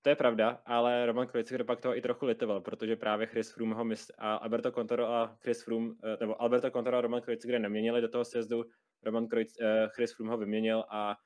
To 0.01 0.09
je 0.09 0.15
pravda, 0.15 0.61
ale 0.65 1.05
Roman 1.05 1.28
Krojciger 1.28 1.63
pak 1.63 1.82
toho 1.82 1.97
i 1.97 2.01
trochu 2.01 2.26
litoval, 2.26 2.61
protože 2.61 2.95
právě 2.95 3.28
Chris 3.28 3.51
Froome 3.51 3.76
ho 3.76 3.86
mysl- 3.86 4.13
a 4.17 4.36
Alberto 4.36 4.72
Contoro 4.72 5.07
a 5.07 5.38
Chris 5.41 5.63
Froome, 5.63 5.95
eh, 6.03 6.17
nebo 6.20 6.41
Alberto 6.41 6.72
Contoro 6.72 6.97
a 6.97 7.01
Roman 7.01 7.22
Krojciger 7.22 7.61
neměnili 7.61 8.01
do 8.01 8.07
toho 8.07 8.26
sjezdu, 8.26 8.65
Roman 9.03 9.28
Krojc, 9.28 9.61
eh, 9.61 9.89
Chris 9.95 10.13
Froome 10.13 10.32
ho 10.32 10.38
vyměnil 10.38 10.86
a 10.89 11.17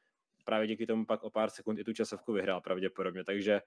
právě 0.46 0.68
díky 0.68 0.86
tomu 0.86 1.06
pak 1.06 1.24
o 1.24 1.30
pár 1.30 1.50
sekund 1.50 1.80
i 1.80 1.84
tu 1.84 1.94
časovku 1.94 2.34
vyhrál 2.34 2.62
pravděpodobně, 2.62 3.24
takže 3.24 3.62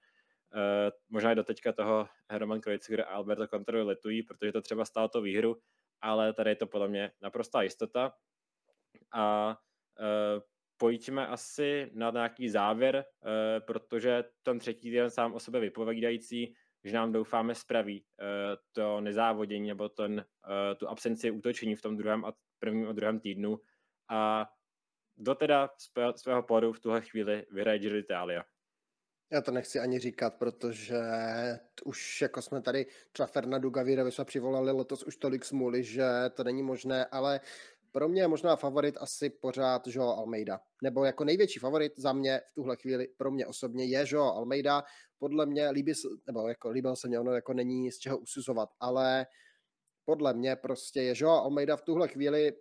uh, 0.53 0.61
možná 1.09 1.31
i 1.31 1.35
do 1.35 1.43
teďka 1.43 1.71
toho 1.71 2.07
Roman 2.29 2.61
Krojciger 2.61 3.01
a 3.01 3.05
Alberto 3.05 3.47
Contoro 3.47 3.85
letují, 3.85 4.23
protože 4.23 4.51
to 4.51 4.61
třeba 4.61 4.85
stálo 4.85 5.07
to 5.07 5.21
výhru, 5.21 5.57
ale 6.01 6.33
tady 6.33 6.49
je 6.49 6.55
to 6.55 6.67
podle 6.67 6.87
mě 6.87 7.11
naprostá 7.21 7.61
jistota. 7.61 8.13
A 9.13 9.57
uh, 9.99 10.41
pojďme 10.77 11.27
asi 11.27 11.91
na 11.93 12.11
nějaký 12.11 12.49
závěr, 12.49 12.95
uh, 12.95 13.31
protože 13.65 14.23
ten 14.43 14.59
třetí 14.59 14.91
den 14.91 15.09
sám 15.09 15.33
o 15.33 15.39
sebe 15.39 15.59
vypovídající, 15.59 16.55
že 16.83 16.95
nám 16.95 17.11
doufáme 17.11 17.55
spraví 17.55 18.01
uh, 18.01 18.25
to 18.71 19.01
nezávodění 19.01 19.67
nebo 19.67 19.89
ten, 19.89 20.13
uh, 20.13 20.77
tu 20.77 20.87
absenci 20.87 21.31
útočení 21.31 21.75
v 21.75 21.81
tom 21.81 21.97
druhém 21.97 22.25
a 22.25 22.33
prvním 22.59 22.87
a 22.87 22.93
druhém 22.93 23.19
týdnu 23.19 23.59
a 24.09 24.49
do 25.17 25.35
teda 25.35 25.69
svého 26.15 26.43
podu 26.43 26.73
v 26.73 26.79
tuhle 26.79 27.01
chvíli 27.01 27.45
vyhraje 27.51 27.79
Giro 27.79 27.95
d'Italia. 27.95 28.43
Já 29.31 29.41
to 29.41 29.51
nechci 29.51 29.79
ani 29.79 29.99
říkat, 29.99 30.35
protože 30.35 31.01
už 31.85 32.21
jako 32.21 32.41
jsme 32.41 32.61
tady 32.61 32.85
třeba 33.11 33.27
Fernando 33.27 33.69
Gavirovi 33.69 34.11
jsme 34.11 34.25
přivolali 34.25 34.71
letos 34.71 35.03
už 35.03 35.15
tolik 35.15 35.45
smůly, 35.45 35.83
že 35.83 36.05
to 36.33 36.43
není 36.43 36.63
možné, 36.63 37.05
ale 37.05 37.39
pro 37.97 38.09
mě 38.09 38.21
je 38.21 38.27
možná 38.27 38.55
favorit 38.55 38.95
asi 38.99 39.29
pořád 39.29 39.87
Joao 39.87 40.17
Almeida. 40.17 40.59
Nebo 40.83 41.05
jako 41.05 41.23
největší 41.23 41.59
favorit 41.59 41.93
za 41.97 42.13
mě 42.13 42.41
v 42.47 42.53
tuhle 42.53 42.75
chvíli 42.75 43.07
pro 43.17 43.31
mě 43.31 43.47
osobně 43.47 43.85
je 43.85 44.05
Joao 44.07 44.35
Almeida. 44.35 44.83
Podle 45.19 45.45
mě 45.45 45.69
líbí, 45.69 45.93
nebo 46.27 46.47
jako 46.47 46.69
líbil 46.69 46.95
se 46.95 47.07
mě, 47.07 47.19
ono 47.19 47.31
jako 47.31 47.53
není 47.53 47.91
z 47.91 47.97
čeho 47.97 48.17
usuzovat, 48.17 48.69
ale 48.79 49.25
podle 50.05 50.33
mě 50.33 50.55
prostě 50.55 51.01
je 51.01 51.13
Joao 51.15 51.43
Almeida 51.43 51.77
v 51.77 51.81
tuhle 51.81 52.07
chvíli 52.07 52.53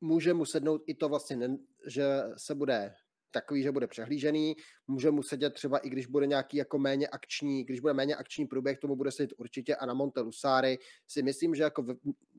může 0.00 0.34
mu 0.34 0.44
sednout 0.44 0.82
i 0.86 0.94
to 0.94 1.08
vlastně, 1.08 1.50
že 1.86 2.22
se 2.36 2.54
bude 2.54 2.94
takový, 3.30 3.62
že 3.62 3.72
bude 3.72 3.86
přehlížený, 3.86 4.54
může 4.86 5.10
mu 5.10 5.22
sedět 5.22 5.50
třeba 5.54 5.78
i 5.78 5.88
když 5.90 6.06
bude 6.06 6.26
nějaký 6.26 6.56
jako 6.56 6.78
méně 6.78 7.08
akční, 7.08 7.64
když 7.64 7.80
bude 7.80 7.94
méně 7.94 8.16
akční 8.16 8.46
průběh, 8.46 8.78
tomu 8.78 8.96
bude 8.96 9.12
sedět 9.12 9.32
určitě 9.38 9.76
a 9.76 9.86
na 9.86 9.94
Monte 9.94 10.20
Lusari 10.20 10.78
si 11.06 11.22
myslím, 11.22 11.54
že 11.54 11.62
jako 11.62 11.84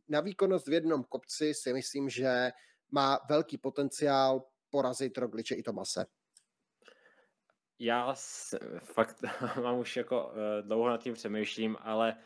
na 0.09 0.21
výkonnost 0.21 0.67
v 0.67 0.73
jednom 0.73 1.03
kopci 1.03 1.53
si 1.53 1.73
myslím, 1.73 2.09
že 2.09 2.51
má 2.91 3.19
velký 3.29 3.57
potenciál 3.57 4.43
porazit 4.69 5.17
Rogliče 5.17 5.55
i 5.55 5.63
Tomase. 5.63 6.05
Já 7.79 8.15
fakt 8.83 9.23
mám 9.63 9.79
už 9.79 9.97
jako 9.97 10.25
uh, 10.27 10.33
dlouho 10.67 10.89
nad 10.89 11.03
tím 11.03 11.13
přemýšlím, 11.13 11.77
ale 11.79 12.17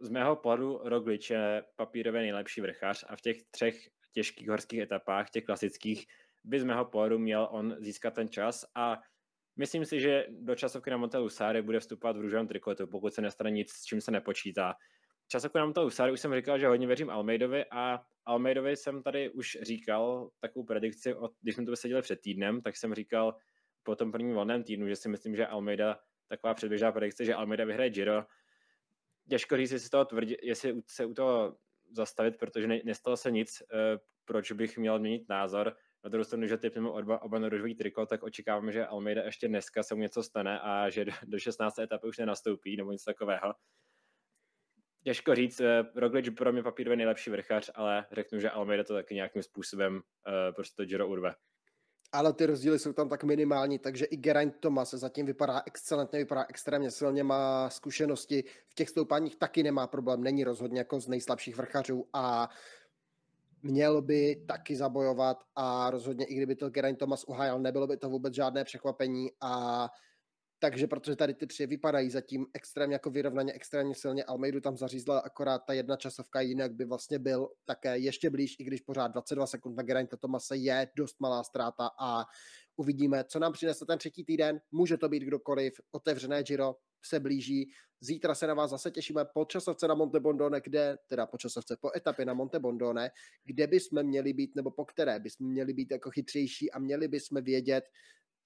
z 0.00 0.08
mého 0.08 0.36
pohledu 0.36 0.80
Roglič 0.84 1.30
je 1.30 1.64
papírově 1.76 2.20
nejlepší 2.20 2.60
vrchař 2.60 3.04
a 3.08 3.16
v 3.16 3.20
těch 3.20 3.36
třech 3.50 3.88
těžkých 4.12 4.48
horských 4.48 4.80
etapách, 4.80 5.30
těch 5.30 5.44
klasických, 5.44 6.06
by 6.44 6.60
z 6.60 6.64
mého 6.64 6.84
pohledu 6.84 7.18
měl 7.18 7.48
on 7.50 7.76
získat 7.78 8.14
ten 8.14 8.28
čas 8.28 8.64
a 8.74 9.00
myslím 9.56 9.84
si, 9.84 10.00
že 10.00 10.26
do 10.30 10.54
časovky 10.54 10.90
na 10.90 10.96
Monte 10.96 11.18
Lusare 11.18 11.62
bude 11.62 11.80
vstupovat 11.80 12.16
v 12.16 12.20
růžovém 12.20 12.48
trikotu, 12.48 12.86
pokud 12.86 13.14
se 13.14 13.22
nestane 13.22 13.50
nic, 13.50 13.72
s 13.72 13.84
čím 13.84 14.00
se 14.00 14.10
nepočítá. 14.10 14.74
Časovku 15.28 15.58
na 15.58 15.64
Monte 15.64 15.80
Lusare 15.80 16.12
už 16.12 16.20
jsem 16.20 16.34
říkal, 16.34 16.58
že 16.58 16.66
hodně 16.66 16.86
věřím 16.86 17.10
Almeidovi 17.10 17.64
a 17.70 18.00
Almeidovi 18.24 18.76
jsem 18.76 19.02
tady 19.02 19.30
už 19.30 19.58
říkal 19.62 20.30
takovou 20.40 20.64
predikci, 20.64 21.14
od, 21.14 21.32
když 21.40 21.54
jsme 21.54 21.66
tu 21.66 21.76
seděli 21.76 22.02
před 22.02 22.20
týdnem, 22.20 22.62
tak 22.62 22.76
jsem 22.76 22.94
říkal 22.94 23.36
po 23.82 23.96
tom 23.96 24.12
prvním 24.12 24.34
volném 24.34 24.62
týdnu, 24.62 24.88
že 24.88 24.96
si 24.96 25.08
myslím, 25.08 25.36
že 25.36 25.46
Almeida, 25.46 25.98
taková 26.28 26.54
předběžná 26.54 26.92
predikce, 26.92 27.24
že 27.24 27.34
Almeida 27.34 27.64
vyhraje 27.64 27.90
Giro. 27.90 28.24
Těžko 29.30 29.56
říct, 29.56 29.72
jestli, 29.72 29.90
toho 29.90 30.04
tvrdí, 30.04 30.36
jestli 30.42 30.82
se 30.86 31.04
u 31.04 31.14
toho 31.14 31.56
zastavit, 31.90 32.36
protože 32.36 32.66
ne, 32.66 32.80
nestalo 32.84 33.16
se 33.16 33.30
nic, 33.30 33.62
eh, 33.62 33.98
proč 34.24 34.52
bych 34.52 34.78
měl 34.78 34.98
měnit 34.98 35.28
názor. 35.28 35.76
Na 36.04 36.10
druhou 36.10 36.24
stranu, 36.24 36.46
že 36.46 36.56
typneme 36.56 36.90
oba, 36.90 37.22
oba 37.22 37.38
na 37.38 37.48
triko, 37.78 38.06
tak 38.06 38.22
očekáváme, 38.22 38.72
že 38.72 38.86
Almeida 38.86 39.22
ještě 39.22 39.48
dneska 39.48 39.82
se 39.82 39.94
mu 39.94 40.00
něco 40.00 40.22
stane 40.22 40.60
a 40.60 40.90
že 40.90 41.04
do 41.26 41.38
16. 41.38 41.78
etapy 41.78 42.06
už 42.06 42.18
nenastoupí 42.18 42.76
nebo 42.76 42.92
nic 42.92 43.04
takového. 43.04 43.54
Těžko 45.06 45.34
říct, 45.34 45.60
eh, 45.60 45.84
Roglič 45.94 46.28
pro 46.28 46.52
mě 46.52 46.62
papírově 46.62 46.96
nejlepší 46.96 47.30
vrchař, 47.30 47.70
ale 47.74 48.06
řeknu, 48.12 48.40
že 48.40 48.50
Almeida 48.50 48.84
to 48.84 48.94
taky 48.94 49.14
nějakým 49.14 49.42
způsobem 49.42 49.94
uh, 49.94 50.02
prostě 50.54 50.84
Giro 50.84 51.08
urve. 51.08 51.34
Ale 52.12 52.32
ty 52.32 52.46
rozdíly 52.46 52.78
jsou 52.78 52.92
tam 52.92 53.08
tak 53.08 53.24
minimální, 53.24 53.78
takže 53.78 54.04
i 54.04 54.16
Geraint 54.16 54.56
Thomas 54.60 54.90
zatím 54.90 55.26
vypadá 55.26 55.62
excelentně, 55.66 56.18
vypadá 56.18 56.46
extrémně 56.48 56.90
silně, 56.90 57.24
má 57.24 57.70
zkušenosti, 57.70 58.44
v 58.68 58.74
těch 58.74 58.88
stoupáních 58.88 59.36
taky 59.36 59.62
nemá 59.62 59.86
problém, 59.86 60.22
není 60.22 60.44
rozhodně 60.44 60.78
jako 60.78 61.00
z 61.00 61.08
nejslabších 61.08 61.56
vrchařů 61.56 62.08
a 62.12 62.48
měl 63.62 64.02
by 64.02 64.44
taky 64.48 64.76
zabojovat 64.76 65.44
a 65.56 65.90
rozhodně 65.90 66.24
i 66.24 66.34
kdyby 66.34 66.56
to 66.56 66.70
Geraint 66.70 66.98
Thomas 66.98 67.24
uhájal, 67.24 67.58
nebylo 67.60 67.86
by 67.86 67.96
to 67.96 68.08
vůbec 68.08 68.34
žádné 68.34 68.64
překvapení 68.64 69.30
a 69.40 69.88
takže 70.58 70.86
protože 70.86 71.16
tady 71.16 71.34
ty 71.34 71.46
tři 71.46 71.66
vypadají 71.66 72.10
zatím 72.10 72.46
extrémně 72.54 72.94
jako 72.94 73.10
vyrovnaně, 73.10 73.52
extrémně 73.52 73.94
silně, 73.94 74.24
Almeidu 74.24 74.60
tam 74.60 74.76
zařízla 74.76 75.18
akorát 75.18 75.62
ta 75.66 75.72
jedna 75.72 75.96
časovka, 75.96 76.40
jinak 76.40 76.72
by 76.72 76.84
vlastně 76.84 77.18
byl 77.18 77.48
také 77.64 77.98
ještě 77.98 78.30
blíž, 78.30 78.56
i 78.58 78.64
když 78.64 78.80
pořád 78.80 79.08
22 79.08 79.46
sekund 79.46 79.76
na 79.76 79.82
Geraint 79.82 80.10
Thomase 80.20 80.56
je 80.56 80.88
dost 80.96 81.20
malá 81.20 81.44
ztráta 81.44 81.90
a 82.00 82.24
uvidíme, 82.76 83.24
co 83.24 83.38
nám 83.38 83.52
přinese 83.52 83.86
ten 83.86 83.98
třetí 83.98 84.24
týden. 84.24 84.60
Může 84.70 84.96
to 84.96 85.08
být 85.08 85.22
kdokoliv, 85.22 85.72
otevřené 85.92 86.42
Giro 86.42 86.74
se 87.04 87.20
blíží. 87.20 87.70
Zítra 88.00 88.34
se 88.34 88.46
na 88.46 88.54
vás 88.54 88.70
zase 88.70 88.90
těšíme 88.90 89.24
po 89.34 89.44
časovce 89.44 89.88
na 89.88 89.94
Monte 89.94 90.20
Bondone, 90.20 90.60
kde, 90.60 90.98
teda 91.06 91.26
po 91.26 91.38
časovce, 91.38 91.76
po 91.80 91.96
etapě 91.96 92.24
na 92.24 92.34
Monte 92.34 92.58
Bondone, 92.58 93.10
kde 93.44 93.66
bychom 93.66 94.02
měli 94.02 94.32
být, 94.32 94.56
nebo 94.56 94.70
po 94.70 94.84
které 94.84 95.20
bychom 95.20 95.46
měli 95.46 95.72
být 95.72 95.90
jako 95.90 96.10
chytřejší 96.10 96.72
a 96.72 96.78
měli 96.78 97.08
bychom 97.08 97.42
vědět 97.42 97.84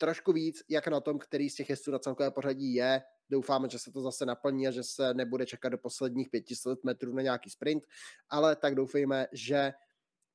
trošku 0.01 0.33
víc, 0.33 0.63
jak 0.69 0.89
na 0.89 1.01
tom, 1.01 1.19
který 1.19 1.51
z 1.51 1.55
těch 1.55 1.71
jezdců 1.71 1.91
na 1.91 1.99
celkové 1.99 2.31
pořadí 2.31 2.75
je. 2.75 3.03
Doufáme, 3.31 3.69
že 3.69 3.79
se 3.79 3.93
to 3.93 4.01
zase 4.01 4.27
naplní 4.27 4.69
a 4.69 4.71
že 4.71 4.83
se 4.83 5.15
nebude 5.15 5.47
čekat 5.47 5.69
do 5.69 5.79
posledních 5.79 6.31
500 6.31 6.85
metrů 6.85 7.15
na 7.15 7.23
nějaký 7.23 7.51
sprint, 7.51 7.87
ale 8.29 8.57
tak 8.57 8.75
doufejme, 8.75 9.27
že 9.33 9.73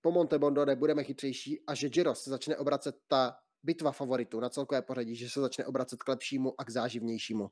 po 0.02 0.12
Monte 0.12 0.40
Bondone 0.40 0.76
budeme 0.76 1.04
chytřejší 1.04 1.64
a 1.68 1.76
že 1.76 1.90
Giro 1.90 2.16
se 2.16 2.30
začne 2.30 2.58
obracet 2.58 2.96
ta 3.08 3.38
bitva 3.64 3.92
favoritů 3.92 4.40
na 4.40 4.50
celkové 4.50 4.82
pořadí, 4.82 5.16
že 5.16 5.30
se 5.30 5.42
začne 5.42 5.66
obracet 5.66 6.04
k 6.04 6.08
lepšímu 6.08 6.62
a 6.62 6.66
k 6.66 6.70
záživnějšímu. 6.70 7.50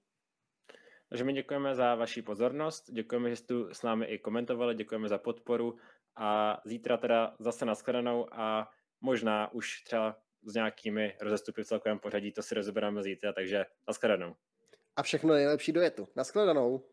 Takže 1.09 1.24
my 1.24 1.34
děkujeme 1.34 1.76
za 1.76 1.95
vaši 1.95 2.22
pozornost, 2.22 2.91
děkujeme, 2.91 3.30
že 3.30 3.36
jste 3.36 3.47
tu 3.47 3.74
s 3.74 3.82
námi 3.82 4.05
i 4.05 4.20
komentovali, 4.20 4.76
děkujeme 4.76 5.09
za 5.09 5.18
podporu 5.18 5.76
a 6.16 6.61
zítra 6.66 6.97
teda 6.97 7.36
zase 7.39 7.66
nashledanou 7.66 8.34
a 8.34 8.70
možná 9.01 9.53
už 9.53 9.82
třeba 9.82 10.22
s 10.45 10.53
nějakými 10.53 11.15
rozestupy 11.21 11.63
v 11.63 11.67
celkovém 11.67 11.99
pořadí, 11.99 12.31
to 12.31 12.43
si 12.43 12.55
rozebereme 12.55 13.03
zítra, 13.03 13.33
takže 13.33 13.65
nashledanou. 13.87 14.35
A 14.95 15.03
všechno 15.03 15.33
nejlepší 15.33 15.71
do 15.71 15.81
jetu. 15.81 16.07
Nashledanou. 16.15 16.83